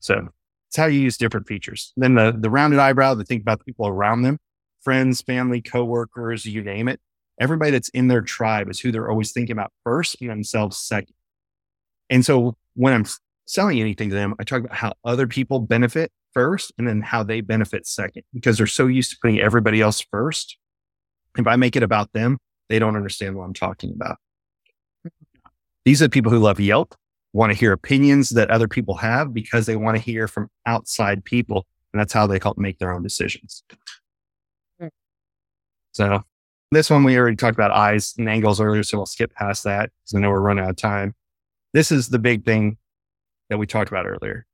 So 0.00 0.28
it's 0.68 0.76
how 0.76 0.86
you 0.86 1.00
use 1.00 1.16
different 1.16 1.46
features. 1.46 1.92
Then 1.96 2.14
the, 2.14 2.36
the 2.36 2.50
rounded 2.50 2.78
eyebrow, 2.78 3.14
the 3.14 3.24
think 3.24 3.42
about 3.42 3.58
the 3.58 3.64
people 3.64 3.86
around 3.86 4.22
them, 4.22 4.38
friends, 4.82 5.22
family, 5.22 5.60
coworkers, 5.60 6.44
you 6.44 6.62
name 6.62 6.88
it. 6.88 7.00
Everybody 7.40 7.70
that's 7.72 7.88
in 7.90 8.08
their 8.08 8.22
tribe 8.22 8.70
is 8.70 8.80
who 8.80 8.92
they're 8.92 9.10
always 9.10 9.32
thinking 9.32 9.52
about 9.52 9.72
first 9.84 10.16
and 10.20 10.30
themselves 10.30 10.76
second. 10.76 11.14
And 12.08 12.24
so 12.24 12.56
when 12.74 12.92
I'm 12.92 13.04
selling 13.46 13.80
anything 13.80 14.10
to 14.10 14.14
them, 14.14 14.34
I 14.38 14.44
talk 14.44 14.60
about 14.60 14.76
how 14.76 14.94
other 15.04 15.26
people 15.26 15.60
benefit 15.60 16.12
first 16.32 16.72
and 16.78 16.86
then 16.86 17.00
how 17.00 17.22
they 17.22 17.40
benefit 17.40 17.86
second 17.86 18.22
because 18.34 18.58
they're 18.58 18.66
so 18.66 18.86
used 18.86 19.10
to 19.10 19.16
putting 19.20 19.40
everybody 19.40 19.80
else 19.80 20.04
first. 20.10 20.56
If 21.36 21.46
I 21.46 21.56
make 21.56 21.76
it 21.76 21.82
about 21.82 22.12
them, 22.12 22.38
they 22.68 22.78
don't 22.78 22.96
understand 22.96 23.36
what 23.36 23.44
I'm 23.44 23.54
talking 23.54 23.92
about. 23.94 24.18
These 25.84 26.02
are 26.02 26.08
people 26.08 26.32
who 26.32 26.38
love 26.38 26.58
Yelp, 26.58 26.94
want 27.36 27.52
to 27.52 27.58
hear 27.58 27.72
opinions 27.72 28.30
that 28.30 28.50
other 28.50 28.66
people 28.66 28.94
have 28.94 29.34
because 29.34 29.66
they 29.66 29.76
want 29.76 29.96
to 29.96 30.02
hear 30.02 30.26
from 30.26 30.48
outside 30.64 31.22
people. 31.22 31.66
And 31.92 32.00
that's 32.00 32.12
how 32.12 32.26
they 32.26 32.38
help 32.42 32.56
make 32.56 32.78
their 32.78 32.92
own 32.92 33.02
decisions. 33.02 33.62
Hmm. 34.80 34.88
So 35.92 36.22
this 36.72 36.88
one, 36.88 37.04
we 37.04 37.18
already 37.18 37.36
talked 37.36 37.54
about 37.54 37.72
eyes 37.72 38.14
and 38.16 38.28
angles 38.28 38.58
earlier. 38.58 38.82
So 38.82 38.96
we'll 38.96 39.06
skip 39.06 39.34
past 39.34 39.64
that 39.64 39.90
because 40.02 40.14
I 40.16 40.20
know 40.20 40.30
we're 40.30 40.40
running 40.40 40.64
out 40.64 40.70
of 40.70 40.76
time. 40.76 41.14
This 41.74 41.92
is 41.92 42.08
the 42.08 42.18
big 42.18 42.44
thing 42.44 42.78
that 43.50 43.58
we 43.58 43.66
talked 43.66 43.90
about 43.90 44.06
earlier 44.06 44.46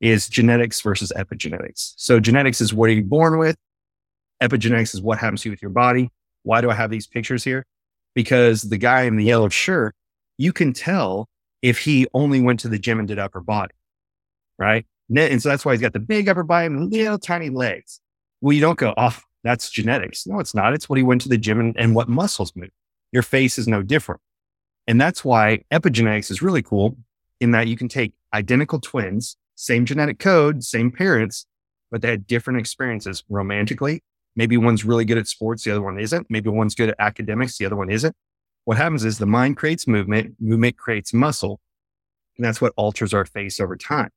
is 0.00 0.26
genetics 0.28 0.80
versus 0.80 1.12
epigenetics. 1.14 1.92
So 1.96 2.20
genetics 2.20 2.60
is 2.62 2.72
what 2.72 2.88
are 2.88 2.94
you 2.94 3.04
born 3.04 3.38
with? 3.38 3.56
Epigenetics 4.42 4.94
is 4.94 5.02
what 5.02 5.18
happens 5.18 5.42
to 5.42 5.48
you 5.48 5.52
with 5.52 5.62
your 5.62 5.70
body. 5.70 6.10
Why 6.42 6.62
do 6.62 6.70
I 6.70 6.74
have 6.74 6.90
these 6.90 7.06
pictures 7.06 7.44
here? 7.44 7.66
Because 8.14 8.62
the 8.62 8.78
guy 8.78 9.02
in 9.02 9.16
the 9.16 9.24
yellow 9.24 9.50
shirt, 9.50 9.94
you 10.38 10.52
can 10.54 10.72
tell 10.72 11.28
if 11.64 11.78
he 11.78 12.06
only 12.12 12.42
went 12.42 12.60
to 12.60 12.68
the 12.68 12.78
gym 12.78 12.98
and 12.98 13.08
did 13.08 13.18
upper 13.18 13.40
body, 13.40 13.72
right? 14.58 14.84
And 15.16 15.42
so 15.42 15.48
that's 15.48 15.64
why 15.64 15.72
he's 15.72 15.80
got 15.80 15.94
the 15.94 15.98
big 15.98 16.28
upper 16.28 16.42
body 16.42 16.66
and 16.66 16.92
little 16.92 17.18
tiny 17.18 17.48
legs. 17.48 18.02
Well, 18.42 18.52
you 18.52 18.60
don't 18.60 18.78
go, 18.78 18.92
oh, 18.98 19.18
that's 19.44 19.70
genetics. 19.70 20.26
No, 20.26 20.40
it's 20.40 20.54
not. 20.54 20.74
It's 20.74 20.90
what 20.90 20.98
he 20.98 21.02
went 21.02 21.22
to 21.22 21.30
the 21.30 21.38
gym 21.38 21.60
and, 21.60 21.74
and 21.78 21.94
what 21.94 22.06
muscles 22.06 22.52
move. 22.54 22.68
Your 23.12 23.22
face 23.22 23.58
is 23.58 23.66
no 23.66 23.82
different. 23.82 24.20
And 24.86 25.00
that's 25.00 25.24
why 25.24 25.64
epigenetics 25.72 26.30
is 26.30 26.42
really 26.42 26.60
cool 26.60 26.98
in 27.40 27.52
that 27.52 27.66
you 27.66 27.78
can 27.78 27.88
take 27.88 28.12
identical 28.34 28.78
twins, 28.78 29.38
same 29.54 29.86
genetic 29.86 30.18
code, 30.18 30.64
same 30.64 30.90
parents, 30.90 31.46
but 31.90 32.02
they 32.02 32.10
had 32.10 32.26
different 32.26 32.58
experiences 32.58 33.24
romantically. 33.30 34.02
Maybe 34.36 34.58
one's 34.58 34.84
really 34.84 35.06
good 35.06 35.16
at 35.16 35.28
sports, 35.28 35.64
the 35.64 35.70
other 35.70 35.80
one 35.80 35.98
isn't. 35.98 36.26
Maybe 36.28 36.50
one's 36.50 36.74
good 36.74 36.90
at 36.90 36.96
academics, 36.98 37.56
the 37.56 37.64
other 37.64 37.76
one 37.76 37.88
isn't. 37.88 38.14
What 38.64 38.76
happens 38.76 39.04
is 39.04 39.18
the 39.18 39.26
mind 39.26 39.56
creates 39.56 39.86
movement, 39.86 40.36
movement 40.40 40.78
creates 40.78 41.12
muscle. 41.12 41.60
And 42.36 42.44
that's 42.44 42.60
what 42.60 42.72
alters 42.76 43.14
our 43.14 43.24
face 43.24 43.60
over 43.60 43.76
time. 43.76 44.10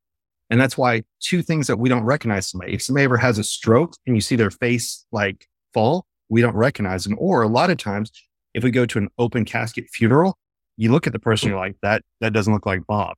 And 0.49 0.59
that's 0.59 0.77
why 0.77 1.03
two 1.19 1.41
things 1.41 1.67
that 1.67 1.77
we 1.77 1.89
don't 1.89 2.03
recognize 2.03 2.47
somebody. 2.47 2.73
If 2.73 2.81
somebody 2.81 3.03
ever 3.03 3.17
has 3.17 3.37
a 3.37 3.43
stroke 3.43 3.95
and 4.05 4.15
you 4.15 4.21
see 4.21 4.35
their 4.35 4.49
face 4.49 5.05
like 5.11 5.47
fall, 5.73 6.05
we 6.29 6.41
don't 6.41 6.55
recognize 6.55 7.03
them. 7.03 7.15
Or 7.19 7.41
a 7.41 7.47
lot 7.47 7.69
of 7.69 7.77
times, 7.77 8.11
if 8.53 8.63
we 8.63 8.71
go 8.71 8.85
to 8.85 8.97
an 8.97 9.09
open 9.17 9.45
casket 9.45 9.89
funeral, 9.89 10.37
you 10.77 10.91
look 10.91 11.05
at 11.05 11.13
the 11.13 11.19
person, 11.19 11.49
you're 11.49 11.59
like, 11.59 11.75
that, 11.81 12.03
that 12.21 12.33
doesn't 12.33 12.53
look 12.53 12.65
like 12.65 12.87
Bob. 12.87 13.17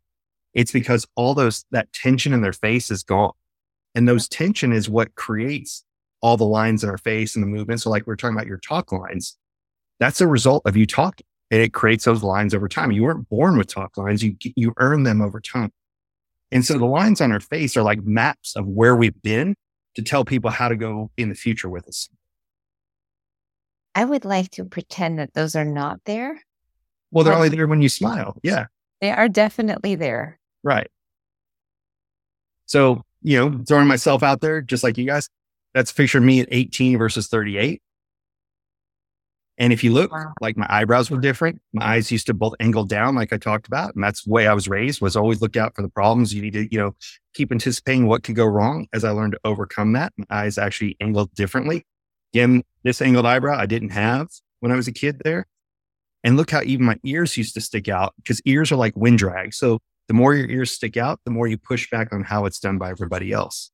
It's 0.54 0.72
because 0.72 1.06
all 1.16 1.36
those, 1.36 1.66
that 1.72 1.92
tension 1.94 2.34
in 2.34 2.42
their 2.42 2.54
face 2.54 2.90
is 2.90 3.04
gone. 3.04 3.34
And 3.96 4.08
those 4.08 4.28
tension 4.28 4.74
is 4.74 4.90
what 4.90 5.16
creates 5.16 5.84
all 6.22 6.38
the 6.38 6.46
lines 6.46 6.84
in 6.84 6.90
our 6.90 6.98
face 6.98 7.36
and 7.36 7.44
the 7.44 7.48
movement. 7.48 7.82
So 7.82 7.90
like 7.90 8.04
we 8.04 8.12
we're 8.12 8.16
talking 8.16 8.36
about 8.36 8.48
your 8.48 8.58
talk 8.58 8.92
lines, 8.92 9.38
that's 10.00 10.22
a 10.22 10.28
result 10.28 10.64
of 10.66 10.78
you 10.78 10.86
talking 10.86 11.26
and 11.52 11.62
it 11.62 11.74
creates 11.74 12.06
those 12.06 12.24
lines 12.24 12.54
over 12.54 12.68
time. 12.68 12.92
You 12.92 13.04
weren't 13.04 13.28
born 13.30 13.58
with 13.58 13.68
talk 13.68 13.98
lines. 13.98 14.24
You, 14.24 14.36
you 14.56 14.74
earn 14.78 15.04
them 15.04 15.22
over 15.22 15.40
time. 15.40 15.72
And 16.52 16.66
so 16.66 16.78
the 16.78 16.86
lines 16.86 17.22
on 17.22 17.32
our 17.32 17.40
face 17.40 17.76
are 17.78 17.84
like 17.84 18.04
maps 18.04 18.56
of 18.56 18.68
where 18.68 18.96
we've 18.96 19.20
been 19.22 19.56
to 19.96 20.02
tell 20.02 20.26
people 20.26 20.52
how 20.52 20.70
to 20.70 20.76
go 20.76 21.12
in 21.18 21.30
the 21.30 21.36
future 21.36 21.70
with 21.70 21.88
us. 21.88 22.10
I 23.96 24.06
would 24.06 24.26
like 24.26 24.52
to 24.52 24.66
pretend 24.66 25.20
that 25.20 25.34
those 25.34 25.56
are 25.56 25.66
not 25.66 26.00
there. 26.06 26.42
Well, 27.12 27.24
they're 27.24 27.34
only 27.34 27.50
there 27.50 27.68
when 27.68 27.82
you 27.82 27.90
smile. 27.90 28.38
Yeah. 28.44 28.68
They 29.02 29.12
are 29.12 29.28
definitely 29.28 29.96
there. 29.96 30.40
Right. 30.64 30.88
So, 32.66 33.04
you 33.24 33.38
know, 33.38 33.64
throwing 33.68 33.88
myself 33.88 34.22
out 34.22 34.42
there, 34.42 34.62
just 34.62 34.84
like 34.84 34.98
you 34.98 35.06
guys, 35.06 35.28
that's 35.74 35.92
picture 35.92 36.22
me 36.22 36.42
at 36.42 36.48
18 36.52 36.98
versus 36.98 37.28
38. 37.28 37.82
And 39.60 39.74
if 39.74 39.84
you 39.84 39.92
look, 39.92 40.14
wow. 40.14 40.34
like 40.40 40.56
my 40.56 40.66
eyebrows 40.70 41.12
were 41.12 41.20
different. 41.20 41.62
My 41.74 41.86
eyes 41.96 42.12
used 42.12 42.28
to 42.28 42.34
both 42.34 42.54
angle 42.62 42.86
down, 42.86 43.16
like 43.16 43.34
I 43.34 43.38
talked 43.38 43.68
about. 43.68 43.94
And 43.94 44.02
that's 44.02 44.24
the 44.24 44.32
way 44.32 44.48
I 44.48 44.54
was 44.54 44.70
raised 44.70 45.02
was 45.02 45.18
always 45.18 45.42
look 45.42 45.58
out 45.58 45.76
for 45.76 45.82
the 45.82 45.90
problems. 45.90 46.34
You 46.34 46.42
need 46.42 46.54
to, 46.54 46.72
you 46.72 46.80
know, 46.80 46.96
keep 47.34 47.52
anticipating 47.52 48.08
what 48.08 48.24
could 48.24 48.36
go 48.36 48.46
wrong. 48.46 48.88
As 48.94 49.04
I 49.04 49.12
learned 49.12 49.34
to 49.34 49.40
overcome 49.44 49.92
that, 49.94 50.14
my 50.16 50.26
eyes 50.30 50.58
actually 50.58 50.96
angled 51.02 51.34
differently. 51.34 51.86
Again, 52.34 52.64
this 52.84 53.02
angled 53.02 53.26
eyebrow 53.26 53.60
I 53.60 53.66
didn't 53.66 53.90
have 53.90 54.30
when 54.62 54.72
I 54.72 54.76
was 54.76 54.88
a 54.88 54.94
kid 54.94 55.22
there. 55.26 55.46
And 56.24 56.38
look 56.38 56.52
how 56.52 56.62
even 56.64 56.86
my 56.86 56.98
ears 57.04 57.36
used 57.36 57.54
to 57.56 57.62
stick 57.62 57.90
out 57.90 58.14
because 58.18 58.42
ears 58.46 58.72
are 58.72 58.78
like 58.78 58.96
wind 58.96 59.18
drag. 59.18 59.54
So 59.54 59.80
the 60.08 60.14
more 60.14 60.36
your 60.36 60.50
ears 60.50 60.72
stick 60.72 60.96
out, 60.96 61.20
the 61.26 61.32
more 61.32 61.48
you 61.48 61.58
push 61.58 61.90
back 61.90 62.14
on 62.14 62.24
how 62.24 62.46
it's 62.46 62.60
done 62.60 62.78
by 62.78 62.92
everybody 62.92 63.34
else. 63.34 63.72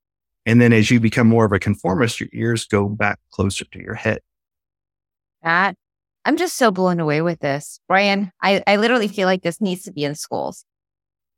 And 0.47 0.59
then 0.59 0.73
as 0.73 0.89
you 0.89 0.99
become 0.99 1.27
more 1.27 1.45
of 1.45 1.51
a 1.51 1.59
conformist, 1.59 2.19
your 2.19 2.29
ears 2.33 2.65
go 2.65 2.87
back 2.87 3.19
closer 3.31 3.65
to 3.65 3.79
your 3.79 3.95
head. 3.95 4.19
That 5.45 5.75
I'm 6.25 6.35
just 6.35 6.57
so 6.57 6.71
blown 6.71 6.99
away 6.99 7.21
with 7.21 7.39
this. 7.39 7.79
Brian, 7.87 8.31
I, 8.41 8.63
I 8.67 8.75
literally 8.75 9.07
feel 9.07 9.27
like 9.27 9.43
this 9.43 9.61
needs 9.61 9.83
to 9.83 9.93
be 9.93 10.03
in 10.03 10.15
schools. 10.15 10.65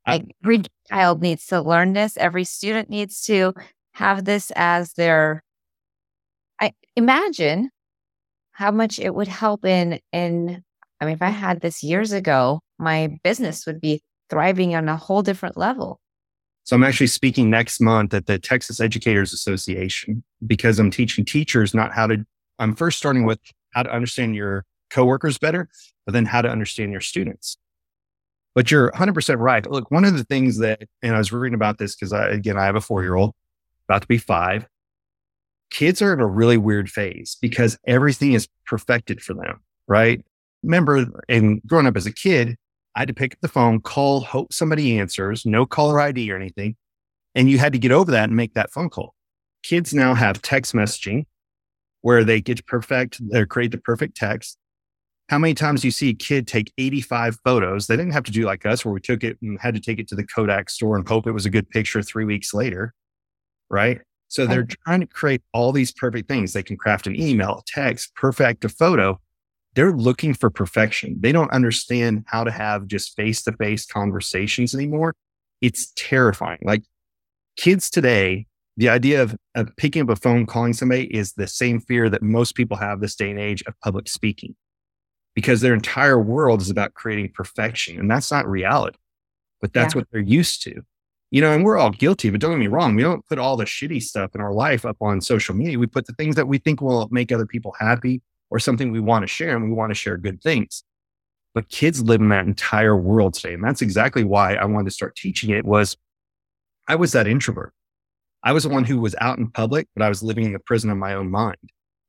Like 0.06 0.24
every 0.42 0.62
child 0.88 1.20
needs 1.20 1.46
to 1.48 1.60
learn 1.60 1.92
this. 1.92 2.16
Every 2.16 2.44
student 2.44 2.88
needs 2.88 3.22
to 3.26 3.52
have 3.92 4.24
this 4.24 4.50
as 4.56 4.94
their 4.94 5.44
I 6.60 6.72
imagine 6.96 7.70
how 8.52 8.70
much 8.70 8.98
it 8.98 9.14
would 9.14 9.28
help 9.28 9.64
in 9.64 10.00
in 10.12 10.62
I 11.00 11.04
mean, 11.04 11.14
if 11.14 11.22
I 11.22 11.28
had 11.28 11.60
this 11.60 11.84
years 11.84 12.10
ago, 12.12 12.60
my 12.78 13.18
business 13.22 13.66
would 13.66 13.80
be 13.80 14.02
thriving 14.30 14.74
on 14.74 14.88
a 14.88 14.96
whole 14.96 15.22
different 15.22 15.56
level. 15.56 16.00
So 16.64 16.76
I'm 16.76 16.84
actually 16.84 17.06
speaking 17.06 17.50
next 17.50 17.80
month 17.80 18.12
at 18.14 18.26
the 18.26 18.38
Texas 18.38 18.80
Educators 18.80 19.32
Association 19.32 20.22
because 20.46 20.78
I'm 20.78 20.90
teaching 20.90 21.24
teachers 21.24 21.72
not 21.72 21.92
how 21.92 22.06
to, 22.08 22.26
I'm 22.58 22.74
first 22.74 22.98
starting 22.98 23.24
with 23.24 23.40
how 23.72 23.82
to 23.82 23.92
understand 23.92 24.34
your 24.34 24.64
coworkers 24.90 25.38
better, 25.38 25.68
but 26.04 26.12
then 26.12 26.26
how 26.26 26.42
to 26.42 26.48
understand 26.48 26.92
your 26.92 27.00
students. 27.00 27.58
But 28.54 28.70
you're 28.70 28.90
100% 28.92 29.38
right. 29.38 29.70
Look, 29.70 29.90
one 29.90 30.04
of 30.04 30.16
the 30.16 30.24
things 30.24 30.58
that, 30.58 30.82
and 31.02 31.14
I 31.14 31.18
was 31.18 31.32
reading 31.32 31.54
about 31.54 31.78
this 31.78 31.94
because 31.94 32.12
I, 32.12 32.28
again, 32.28 32.58
I 32.58 32.64
have 32.64 32.76
a 32.76 32.80
four 32.80 33.02
year 33.02 33.14
old 33.14 33.34
about 33.88 34.02
to 34.02 34.08
be 34.08 34.18
five. 34.18 34.66
Kids 35.70 36.00
are 36.00 36.12
in 36.14 36.20
a 36.20 36.26
really 36.26 36.56
weird 36.56 36.90
phase 36.90 37.36
because 37.40 37.78
everything 37.86 38.32
is 38.32 38.48
perfected 38.66 39.22
for 39.22 39.34
them, 39.34 39.60
right? 39.86 40.24
Remember, 40.62 41.22
in 41.28 41.60
growing 41.66 41.86
up 41.86 41.96
as 41.96 42.06
a 42.06 42.12
kid, 42.12 42.56
I 42.96 43.00
had 43.00 43.08
to 43.08 43.14
pick 43.14 43.34
up 43.34 43.40
the 43.42 43.48
phone, 43.48 43.80
call, 43.80 44.22
hope 44.22 44.52
somebody 44.52 44.98
answers, 44.98 45.46
no 45.46 45.66
caller 45.66 46.00
ID 46.00 46.30
or 46.32 46.36
anything. 46.36 46.74
And 47.34 47.48
you 47.48 47.58
had 47.58 47.74
to 47.74 47.78
get 47.78 47.92
over 47.92 48.10
that 48.10 48.24
and 48.24 48.36
make 48.36 48.54
that 48.54 48.72
phone 48.72 48.90
call. 48.90 49.14
Kids 49.62 49.94
now 49.94 50.14
have 50.14 50.42
text 50.42 50.74
messaging 50.74 51.26
where 52.02 52.24
they 52.24 52.40
get 52.40 52.58
to 52.58 52.64
perfect 52.64 53.20
or 53.32 53.46
create 53.46 53.72
the 53.72 53.78
perfect 53.78 54.16
text. 54.16 54.58
How 55.28 55.38
many 55.38 55.52
times 55.52 55.82
do 55.82 55.88
you 55.88 55.92
see 55.92 56.10
a 56.10 56.14
kid 56.14 56.46
take 56.46 56.72
85 56.78 57.38
photos? 57.44 57.86
They 57.86 57.96
didn't 57.96 58.12
have 58.12 58.24
to 58.24 58.32
do 58.32 58.44
like 58.44 58.64
us 58.64 58.84
where 58.84 58.94
we 58.94 59.00
took 59.00 59.22
it 59.22 59.36
and 59.42 59.58
had 59.60 59.74
to 59.74 59.80
take 59.80 59.98
it 59.98 60.08
to 60.08 60.14
the 60.14 60.24
Kodak 60.24 60.70
store 60.70 60.96
and 60.96 61.06
hope 61.06 61.26
it 61.26 61.32
was 61.32 61.44
a 61.44 61.50
good 61.50 61.68
picture 61.68 62.02
three 62.02 62.24
weeks 62.24 62.54
later. 62.54 62.94
Right. 63.68 64.00
So 64.28 64.46
they're 64.46 64.66
trying 64.84 65.00
to 65.00 65.06
create 65.06 65.42
all 65.52 65.72
these 65.72 65.92
perfect 65.92 66.28
things. 66.28 66.52
They 66.52 66.62
can 66.62 66.76
craft 66.76 67.06
an 67.06 67.18
email, 67.18 67.62
text, 67.66 68.14
perfect 68.14 68.64
a 68.64 68.68
photo 68.68 69.18
they're 69.78 69.92
looking 69.92 70.34
for 70.34 70.50
perfection. 70.50 71.18
They 71.20 71.30
don't 71.30 71.52
understand 71.52 72.24
how 72.26 72.42
to 72.42 72.50
have 72.50 72.88
just 72.88 73.14
face 73.14 73.42
to 73.44 73.52
face 73.52 73.86
conversations 73.86 74.74
anymore. 74.74 75.14
It's 75.60 75.92
terrifying. 75.94 76.58
Like 76.62 76.82
kids 77.56 77.88
today, 77.88 78.46
the 78.78 78.88
idea 78.88 79.20
of, 79.20 79.36
of 79.56 79.76
picking 79.76 80.02
up 80.02 80.08
a 80.08 80.14
phone, 80.14 80.46
calling 80.46 80.72
somebody 80.72 81.12
is 81.12 81.32
the 81.32 81.48
same 81.48 81.80
fear 81.80 82.08
that 82.08 82.22
most 82.22 82.54
people 82.54 82.76
have 82.76 83.00
this 83.00 83.16
day 83.16 83.28
and 83.28 83.38
age 83.38 83.60
of 83.66 83.74
public 83.80 84.08
speaking 84.08 84.54
because 85.34 85.60
their 85.60 85.74
entire 85.74 86.18
world 86.18 86.60
is 86.60 86.70
about 86.70 86.94
creating 86.94 87.32
perfection. 87.34 87.98
And 87.98 88.08
that's 88.08 88.30
not 88.30 88.48
reality, 88.48 88.96
but 89.60 89.72
that's 89.72 89.94
yeah. 89.94 90.00
what 90.00 90.08
they're 90.12 90.20
used 90.20 90.62
to. 90.62 90.80
You 91.32 91.40
know, 91.40 91.52
and 91.52 91.64
we're 91.64 91.76
all 91.76 91.90
guilty, 91.90 92.30
but 92.30 92.40
don't 92.40 92.52
get 92.52 92.60
me 92.60 92.68
wrong. 92.68 92.94
We 92.94 93.02
don't 93.02 93.26
put 93.26 93.40
all 93.40 93.56
the 93.56 93.64
shitty 93.64 94.00
stuff 94.00 94.36
in 94.36 94.40
our 94.40 94.52
life 94.52 94.86
up 94.86 94.96
on 95.00 95.20
social 95.20 95.56
media. 95.56 95.76
We 95.76 95.88
put 95.88 96.06
the 96.06 96.14
things 96.14 96.36
that 96.36 96.46
we 96.46 96.58
think 96.58 96.80
will 96.80 97.08
make 97.10 97.32
other 97.32 97.46
people 97.46 97.74
happy 97.80 98.22
or 98.48 98.60
something 98.60 98.92
we 98.92 99.00
want 99.00 99.24
to 99.24 99.26
share 99.26 99.56
and 99.56 99.64
we 99.64 99.72
want 99.72 99.90
to 99.90 99.96
share 99.96 100.16
good 100.16 100.40
things. 100.40 100.84
But 101.52 101.68
kids 101.68 102.00
live 102.00 102.20
in 102.20 102.28
that 102.28 102.46
entire 102.46 102.96
world 102.96 103.34
today. 103.34 103.54
And 103.54 103.64
that's 103.64 103.82
exactly 103.82 104.22
why 104.22 104.54
I 104.54 104.66
wanted 104.66 104.84
to 104.84 104.90
start 104.92 105.16
teaching 105.16 105.50
it 105.50 105.64
was 105.64 105.96
I 106.86 106.94
was 106.94 107.10
that 107.12 107.26
introvert. 107.26 107.74
I 108.44 108.52
was 108.52 108.62
the 108.62 108.68
one 108.68 108.84
who 108.84 109.00
was 109.00 109.14
out 109.20 109.38
in 109.38 109.50
public, 109.50 109.88
but 109.94 110.04
I 110.04 110.08
was 110.08 110.22
living 110.22 110.44
in 110.44 110.52
the 110.52 110.58
prison 110.58 110.90
of 110.90 110.96
my 110.96 111.14
own 111.14 111.30
mind. 111.30 111.56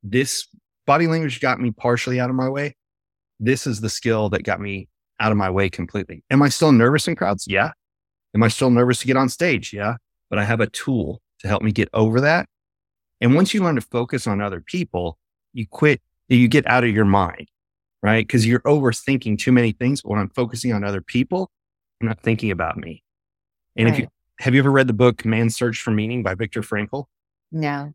This 0.03 0.47
body 0.85 1.07
language 1.07 1.39
got 1.39 1.59
me 1.59 1.71
partially 1.71 2.19
out 2.19 2.29
of 2.29 2.35
my 2.35 2.49
way. 2.49 2.75
This 3.39 3.65
is 3.65 3.81
the 3.81 3.89
skill 3.89 4.29
that 4.29 4.43
got 4.43 4.59
me 4.59 4.89
out 5.19 5.31
of 5.31 5.37
my 5.37 5.49
way 5.49 5.69
completely. 5.69 6.23
Am 6.29 6.41
I 6.41 6.49
still 6.49 6.71
nervous 6.71 7.07
in 7.07 7.15
crowds? 7.15 7.45
Yeah. 7.47 7.71
Am 8.35 8.43
I 8.43 8.47
still 8.47 8.69
nervous 8.69 8.99
to 8.99 9.07
get 9.07 9.17
on 9.17 9.29
stage? 9.29 9.73
Yeah. 9.73 9.95
But 10.29 10.39
I 10.39 10.43
have 10.43 10.59
a 10.59 10.67
tool 10.67 11.21
to 11.39 11.47
help 11.47 11.61
me 11.63 11.71
get 11.71 11.89
over 11.93 12.21
that. 12.21 12.47
And 13.21 13.35
once 13.35 13.53
you 13.53 13.63
learn 13.63 13.75
to 13.75 13.81
focus 13.81 14.27
on 14.27 14.41
other 14.41 14.61
people, 14.61 15.17
you 15.53 15.65
quit 15.67 16.01
you 16.29 16.47
get 16.47 16.67
out 16.67 16.83
of 16.83 16.91
your 16.91 17.05
mind, 17.05 17.49
right? 18.03 18.25
Because 18.25 18.45
you're 18.45 18.59
overthinking 18.61 19.39
too 19.39 19.51
many 19.51 19.71
things. 19.71 20.01
But 20.01 20.09
when 20.11 20.19
I'm 20.19 20.29
focusing 20.29 20.73
on 20.73 20.83
other 20.83 21.01
people, 21.01 21.51
I'm 21.99 22.07
not 22.07 22.21
thinking 22.21 22.51
about 22.51 22.77
me. 22.77 23.03
And 23.75 23.87
if 23.87 23.97
you 23.97 24.07
have 24.39 24.53
you 24.53 24.59
ever 24.59 24.71
read 24.71 24.87
the 24.87 24.93
book 24.93 25.25
Man's 25.25 25.55
Search 25.55 25.81
for 25.81 25.91
Meaning 25.91 26.23
by 26.23 26.33
Viktor 26.35 26.61
Frankl? 26.61 27.05
No, 27.51 27.93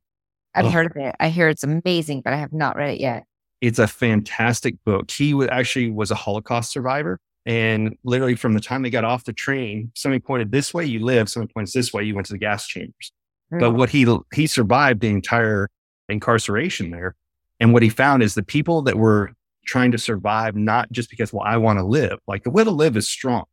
I've 0.54 0.66
Oh. 0.66 0.70
heard 0.70 0.86
of 0.90 0.96
it. 0.96 1.14
I 1.18 1.28
hear 1.30 1.48
it's 1.48 1.64
amazing, 1.64 2.20
but 2.22 2.32
I 2.32 2.36
have 2.36 2.52
not 2.52 2.76
read 2.76 2.94
it 2.94 3.00
yet. 3.00 3.24
It's 3.60 3.78
a 3.78 3.86
fantastic 3.86 4.76
book. 4.84 5.10
He 5.10 5.32
actually 5.48 5.90
was 5.90 6.10
a 6.10 6.14
Holocaust 6.14 6.70
survivor. 6.70 7.18
And 7.46 7.96
literally 8.04 8.34
from 8.36 8.54
the 8.54 8.60
time 8.60 8.82
they 8.82 8.90
got 8.90 9.04
off 9.04 9.24
the 9.24 9.32
train, 9.32 9.90
somebody 9.94 10.20
pointed 10.20 10.50
this 10.50 10.72
way, 10.72 10.84
you 10.86 11.00
live. 11.04 11.28
Somebody 11.28 11.52
points 11.52 11.72
this 11.72 11.92
way, 11.92 12.02
you 12.04 12.14
went 12.14 12.26
to 12.26 12.32
the 12.32 12.38
gas 12.38 12.66
chambers. 12.66 13.12
But 13.50 13.72
Mm. 13.72 13.76
what 13.76 13.90
he 13.90 14.06
he 14.34 14.46
survived 14.46 15.00
the 15.00 15.08
entire 15.08 15.68
incarceration 16.08 16.90
there. 16.90 17.14
And 17.60 17.72
what 17.72 17.82
he 17.82 17.88
found 17.88 18.22
is 18.22 18.34
the 18.34 18.42
people 18.42 18.82
that 18.82 18.96
were 18.96 19.32
trying 19.66 19.92
to 19.92 19.98
survive, 19.98 20.56
not 20.56 20.90
just 20.92 21.08
because, 21.10 21.32
well, 21.32 21.44
I 21.46 21.56
want 21.56 21.78
to 21.78 21.84
live, 21.84 22.18
like 22.26 22.42
the 22.44 22.50
will 22.50 22.64
to 22.66 22.70
live 22.70 22.96
is 22.96 23.08
strong, 23.08 23.44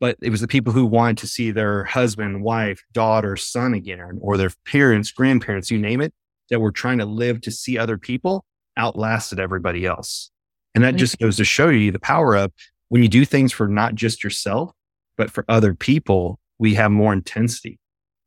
but 0.00 0.16
it 0.22 0.30
was 0.30 0.40
the 0.40 0.48
people 0.48 0.72
who 0.72 0.86
wanted 0.86 1.18
to 1.18 1.26
see 1.26 1.50
their 1.50 1.84
husband, 1.84 2.42
wife, 2.42 2.82
daughter, 2.92 3.36
son 3.36 3.74
again, 3.74 4.18
or 4.20 4.36
their 4.36 4.52
parents, 4.64 5.10
grandparents, 5.10 5.70
you 5.70 5.78
name 5.78 6.00
it, 6.00 6.12
that 6.50 6.60
were 6.60 6.72
trying 6.72 6.98
to 6.98 7.04
live 7.04 7.40
to 7.42 7.50
see 7.50 7.76
other 7.76 7.98
people 7.98 8.44
outlasted 8.76 9.40
everybody 9.40 9.84
else. 9.84 10.30
And 10.74 10.84
that 10.84 10.96
just 10.96 11.18
goes 11.18 11.36
to 11.38 11.44
show 11.44 11.68
you 11.68 11.90
the 11.90 11.98
power 11.98 12.36
of 12.36 12.52
when 12.88 13.02
you 13.02 13.08
do 13.08 13.24
things 13.24 13.52
for 13.52 13.66
not 13.66 13.94
just 13.94 14.22
yourself, 14.22 14.70
but 15.16 15.30
for 15.30 15.44
other 15.48 15.74
people, 15.74 16.38
we 16.58 16.74
have 16.74 16.90
more 16.90 17.12
intensity. 17.12 17.78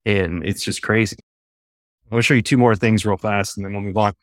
And 0.06 0.46
it's 0.46 0.64
just 0.64 0.82
crazy. 0.82 1.18
I'm 2.06 2.16
going 2.16 2.20
to 2.20 2.26
show 2.26 2.34
you 2.34 2.42
two 2.42 2.58
more 2.58 2.76
things 2.76 3.06
real 3.06 3.18
fast 3.18 3.56
and 3.56 3.66
then 3.66 3.72
we'll 3.72 3.82
move 3.82 3.98
on. 3.98 4.14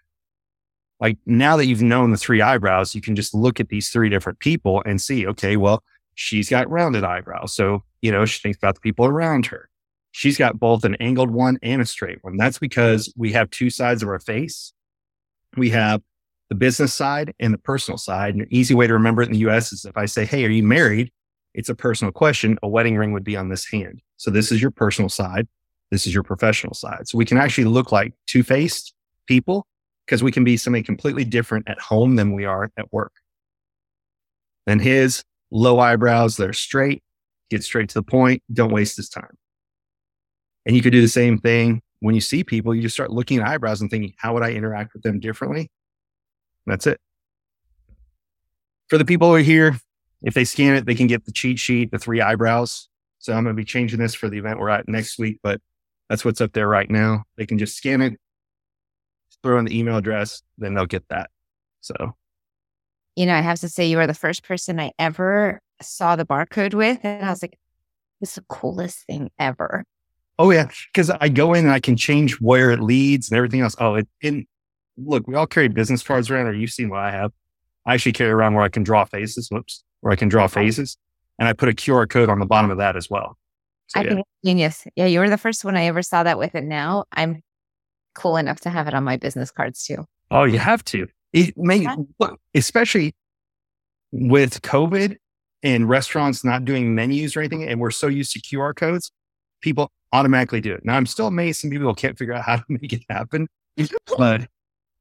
Like 1.00 1.16
now 1.24 1.56
that 1.56 1.66
you've 1.66 1.80
known 1.80 2.10
the 2.10 2.18
three 2.18 2.42
eyebrows, 2.42 2.94
you 2.94 3.00
can 3.00 3.16
just 3.16 3.34
look 3.34 3.60
at 3.60 3.68
these 3.68 3.88
three 3.88 4.10
different 4.10 4.40
people 4.40 4.82
and 4.84 5.00
see, 5.00 5.26
okay, 5.26 5.56
well, 5.56 5.82
she's 6.18 6.50
got 6.50 6.68
rounded 6.68 7.04
eyebrows. 7.04 7.54
So, 7.54 7.84
you 8.02 8.10
know, 8.10 8.24
she 8.26 8.40
thinks 8.40 8.58
about 8.58 8.74
the 8.74 8.80
people 8.80 9.06
around 9.06 9.46
her. 9.46 9.70
She's 10.10 10.36
got 10.36 10.58
both 10.58 10.84
an 10.84 10.96
angled 10.96 11.30
one 11.30 11.58
and 11.62 11.80
a 11.80 11.86
straight 11.86 12.18
one. 12.22 12.36
That's 12.36 12.58
because 12.58 13.12
we 13.16 13.30
have 13.32 13.48
two 13.50 13.70
sides 13.70 14.02
of 14.02 14.08
our 14.08 14.18
face. 14.18 14.72
We 15.56 15.70
have 15.70 16.02
the 16.48 16.56
business 16.56 16.92
side 16.92 17.34
and 17.38 17.54
the 17.54 17.58
personal 17.58 17.98
side. 17.98 18.34
And 18.34 18.42
an 18.42 18.48
easy 18.50 18.74
way 18.74 18.88
to 18.88 18.94
remember 18.94 19.22
it 19.22 19.26
in 19.26 19.32
the 19.32 19.48
US 19.48 19.72
is 19.72 19.84
if 19.84 19.96
I 19.96 20.06
say, 20.06 20.24
Hey, 20.24 20.44
are 20.44 20.50
you 20.50 20.64
married? 20.64 21.12
It's 21.54 21.68
a 21.68 21.74
personal 21.74 22.10
question. 22.10 22.58
A 22.64 22.68
wedding 22.68 22.96
ring 22.96 23.12
would 23.12 23.22
be 23.22 23.36
on 23.36 23.48
this 23.48 23.70
hand. 23.70 24.02
So 24.16 24.32
this 24.32 24.50
is 24.50 24.60
your 24.60 24.72
personal 24.72 25.08
side. 25.08 25.46
This 25.92 26.04
is 26.04 26.12
your 26.12 26.24
professional 26.24 26.74
side. 26.74 27.06
So 27.06 27.16
we 27.16 27.24
can 27.24 27.38
actually 27.38 27.66
look 27.66 27.92
like 27.92 28.12
two 28.26 28.42
faced 28.42 28.92
people 29.26 29.68
because 30.04 30.24
we 30.24 30.32
can 30.32 30.42
be 30.42 30.56
somebody 30.56 30.82
completely 30.82 31.24
different 31.24 31.68
at 31.68 31.78
home 31.78 32.16
than 32.16 32.34
we 32.34 32.44
are 32.44 32.72
at 32.76 32.92
work. 32.92 33.12
Then 34.66 34.80
his 34.80 35.22
low 35.50 35.78
eyebrows, 35.78 36.36
they're 36.36 36.52
straight, 36.52 37.02
get 37.50 37.64
straight 37.64 37.88
to 37.90 37.94
the 37.94 38.02
point, 38.02 38.42
don't 38.52 38.72
waste 38.72 38.96
his 38.96 39.08
time. 39.08 39.36
And 40.66 40.76
you 40.76 40.82
could 40.82 40.92
do 40.92 41.00
the 41.00 41.08
same 41.08 41.38
thing 41.38 41.82
when 42.00 42.14
you 42.14 42.20
see 42.20 42.44
people, 42.44 42.74
you 42.74 42.82
just 42.82 42.94
start 42.94 43.10
looking 43.10 43.40
at 43.40 43.46
eyebrows 43.46 43.80
and 43.80 43.90
thinking, 43.90 44.14
how 44.18 44.34
would 44.34 44.42
I 44.42 44.52
interact 44.52 44.92
with 44.92 45.02
them 45.02 45.20
differently? 45.20 45.70
That's 46.66 46.86
it. 46.86 47.00
For 48.88 48.98
the 48.98 49.04
people 49.04 49.28
who 49.28 49.34
are 49.34 49.40
here, 49.40 49.76
if 50.22 50.34
they 50.34 50.44
scan 50.44 50.74
it, 50.76 50.86
they 50.86 50.94
can 50.94 51.06
get 51.06 51.24
the 51.24 51.32
cheat 51.32 51.58
sheet, 51.58 51.90
the 51.90 51.98
three 51.98 52.20
eyebrows. 52.20 52.88
So 53.18 53.32
I'm 53.32 53.42
going 53.42 53.54
to 53.54 53.60
be 53.60 53.64
changing 53.64 53.98
this 53.98 54.14
for 54.14 54.28
the 54.28 54.38
event 54.38 54.60
we're 54.60 54.68
at 54.68 54.88
next 54.88 55.18
week, 55.18 55.40
but 55.42 55.60
that's 56.08 56.24
what's 56.24 56.40
up 56.40 56.52
there 56.52 56.68
right 56.68 56.88
now. 56.90 57.24
They 57.36 57.46
can 57.46 57.58
just 57.58 57.76
scan 57.76 58.00
it, 58.00 58.18
throw 59.42 59.58
in 59.58 59.64
the 59.64 59.78
email 59.78 59.96
address, 59.96 60.42
then 60.56 60.74
they'll 60.74 60.86
get 60.86 61.08
that. 61.08 61.30
So 61.80 62.14
You 63.18 63.26
know, 63.26 63.34
I 63.34 63.40
have 63.40 63.58
to 63.60 63.68
say, 63.68 63.84
you 63.84 63.98
are 63.98 64.06
the 64.06 64.14
first 64.14 64.44
person 64.44 64.78
I 64.78 64.92
ever 64.96 65.60
saw 65.82 66.14
the 66.14 66.24
barcode 66.24 66.72
with. 66.72 67.00
And 67.02 67.24
I 67.24 67.30
was 67.30 67.42
like, 67.42 67.58
this 68.20 68.30
is 68.30 68.34
the 68.36 68.44
coolest 68.48 69.06
thing 69.06 69.32
ever. 69.40 69.84
Oh 70.38 70.52
yeah, 70.52 70.68
because 70.92 71.10
I 71.10 71.28
go 71.28 71.52
in 71.52 71.64
and 71.64 71.74
I 71.74 71.80
can 71.80 71.96
change 71.96 72.40
where 72.40 72.70
it 72.70 72.78
leads 72.78 73.28
and 73.28 73.36
everything 73.36 73.60
else. 73.60 73.74
Oh, 73.80 73.96
it 73.96 74.08
and 74.22 74.46
look, 74.96 75.26
we 75.26 75.34
all 75.34 75.48
carry 75.48 75.66
business 75.66 76.00
cards 76.00 76.30
around, 76.30 76.46
or 76.46 76.54
you've 76.54 76.70
seen 76.70 76.90
what 76.90 77.00
I 77.00 77.10
have. 77.10 77.32
I 77.84 77.94
actually 77.94 78.12
carry 78.12 78.30
around 78.30 78.54
where 78.54 78.62
I 78.62 78.68
can 78.68 78.84
draw 78.84 79.04
faces. 79.04 79.48
Whoops, 79.50 79.82
where 80.00 80.12
I 80.12 80.16
can 80.16 80.28
draw 80.28 80.46
faces, 80.46 80.96
and 81.40 81.48
I 81.48 81.54
put 81.54 81.68
a 81.68 81.72
QR 81.72 82.08
code 82.08 82.28
on 82.28 82.38
the 82.38 82.46
bottom 82.46 82.70
of 82.70 82.78
that 82.78 82.96
as 82.96 83.10
well. 83.10 83.36
So, 83.88 83.98
I 83.98 84.04
yeah. 84.04 84.14
think 84.14 84.26
genius. 84.44 84.86
Yeah, 84.94 85.06
you 85.06 85.18
were 85.18 85.28
the 85.28 85.38
first 85.38 85.64
one 85.64 85.76
I 85.76 85.86
ever 85.86 86.02
saw 86.02 86.22
that 86.22 86.38
with. 86.38 86.54
And 86.54 86.68
now 86.68 87.06
I'm 87.10 87.42
cool 88.14 88.36
enough 88.36 88.60
to 88.60 88.70
have 88.70 88.86
it 88.86 88.94
on 88.94 89.02
my 89.02 89.16
business 89.16 89.50
cards 89.50 89.82
too. 89.82 90.04
Oh, 90.30 90.44
you 90.44 90.60
have 90.60 90.84
to. 90.84 91.08
It 91.32 91.56
may, 91.56 91.86
especially 92.54 93.14
with 94.12 94.62
COVID 94.62 95.16
and 95.62 95.88
restaurants 95.88 96.44
not 96.44 96.64
doing 96.64 96.94
menus 96.94 97.36
or 97.36 97.40
anything, 97.40 97.64
and 97.68 97.80
we're 97.80 97.90
so 97.90 98.06
used 98.06 98.32
to 98.32 98.40
QR 98.40 98.74
codes, 98.74 99.10
people 99.60 99.90
automatically 100.12 100.60
do 100.60 100.72
it. 100.72 100.84
Now, 100.84 100.96
I'm 100.96 101.06
still 101.06 101.26
amazed 101.26 101.60
some 101.60 101.70
people 101.70 101.94
can't 101.94 102.16
figure 102.18 102.34
out 102.34 102.44
how 102.44 102.56
to 102.56 102.64
make 102.68 102.92
it 102.92 103.02
happen, 103.10 103.48
but 104.18 104.48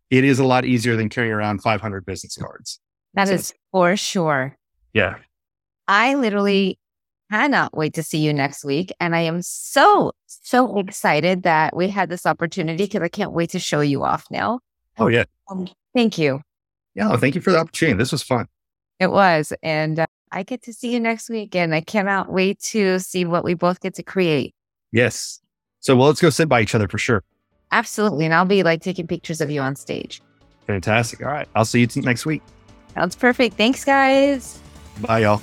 it 0.09 0.23
is 0.23 0.39
a 0.39 0.45
lot 0.45 0.65
easier 0.65 0.95
than 0.95 1.09
carrying 1.09 1.33
around 1.33 1.61
500 1.61 2.05
business 2.05 2.37
cards. 2.37 2.79
That 3.13 3.27
So- 3.27 3.33
is 3.35 3.53
for 3.71 3.95
sure. 3.95 4.57
Yeah. 4.93 5.15
I 5.87 6.15
literally 6.15 6.77
cannot 7.31 7.75
wait 7.75 7.93
to 7.93 8.03
see 8.03 8.19
you 8.19 8.33
next 8.33 8.63
week. 8.65 8.91
And 8.99 9.15
I 9.15 9.21
am 9.21 9.41
so, 9.41 10.11
so 10.27 10.77
excited 10.79 11.43
that 11.43 11.75
we 11.75 11.89
had 11.89 12.09
this 12.09 12.25
opportunity 12.25 12.85
because 12.85 13.01
I 13.01 13.09
can't 13.09 13.31
wait 13.31 13.51
to 13.51 13.59
show 13.59 13.81
you 13.81 14.03
off 14.03 14.25
now. 14.31 14.59
Oh, 14.97 15.07
yeah. 15.07 15.25
Um, 15.49 15.67
thank 15.97 16.17
you. 16.17 16.41
Yeah. 16.93 17.15
Thank 17.17 17.35
you 17.35 17.41
for 17.41 17.51
the 17.51 17.57
opportunity. 17.57 17.97
This 17.97 18.11
was 18.11 18.21
fun. 18.21 18.47
It 18.99 19.11
was. 19.11 19.51
And 19.63 19.99
uh, 19.99 20.05
I 20.31 20.43
get 20.43 20.61
to 20.63 20.73
see 20.73 20.93
you 20.93 20.99
next 20.99 21.29
week. 21.29 21.55
And 21.55 21.73
I 21.73 21.81
cannot 21.81 22.31
wait 22.31 22.59
to 22.73 22.99
see 22.99 23.25
what 23.25 23.43
we 23.43 23.53
both 23.53 23.79
get 23.79 23.95
to 23.95 24.03
create. 24.03 24.53
Yes. 24.91 25.41
So, 25.79 25.95
well, 25.95 26.07
let's 26.07 26.21
go 26.21 26.29
sit 26.29 26.47
by 26.47 26.61
each 26.61 26.75
other 26.75 26.87
for 26.87 26.97
sure. 26.97 27.23
Absolutely. 27.71 28.25
And 28.25 28.33
I'll 28.33 28.45
be 28.45 28.63
like 28.63 28.81
taking 28.81 29.07
pictures 29.07 29.41
of 29.41 29.49
you 29.49 29.61
on 29.61 29.75
stage. 29.75 30.21
Fantastic. 30.67 31.21
All 31.23 31.31
right. 31.31 31.47
I'll 31.55 31.65
see 31.65 31.81
you 31.81 31.87
t- 31.87 32.01
next 32.01 32.25
week. 32.25 32.41
Sounds 32.93 33.15
perfect. 33.15 33.55
Thanks, 33.55 33.83
guys. 33.83 34.59
Bye, 35.01 35.19
y'all. 35.19 35.41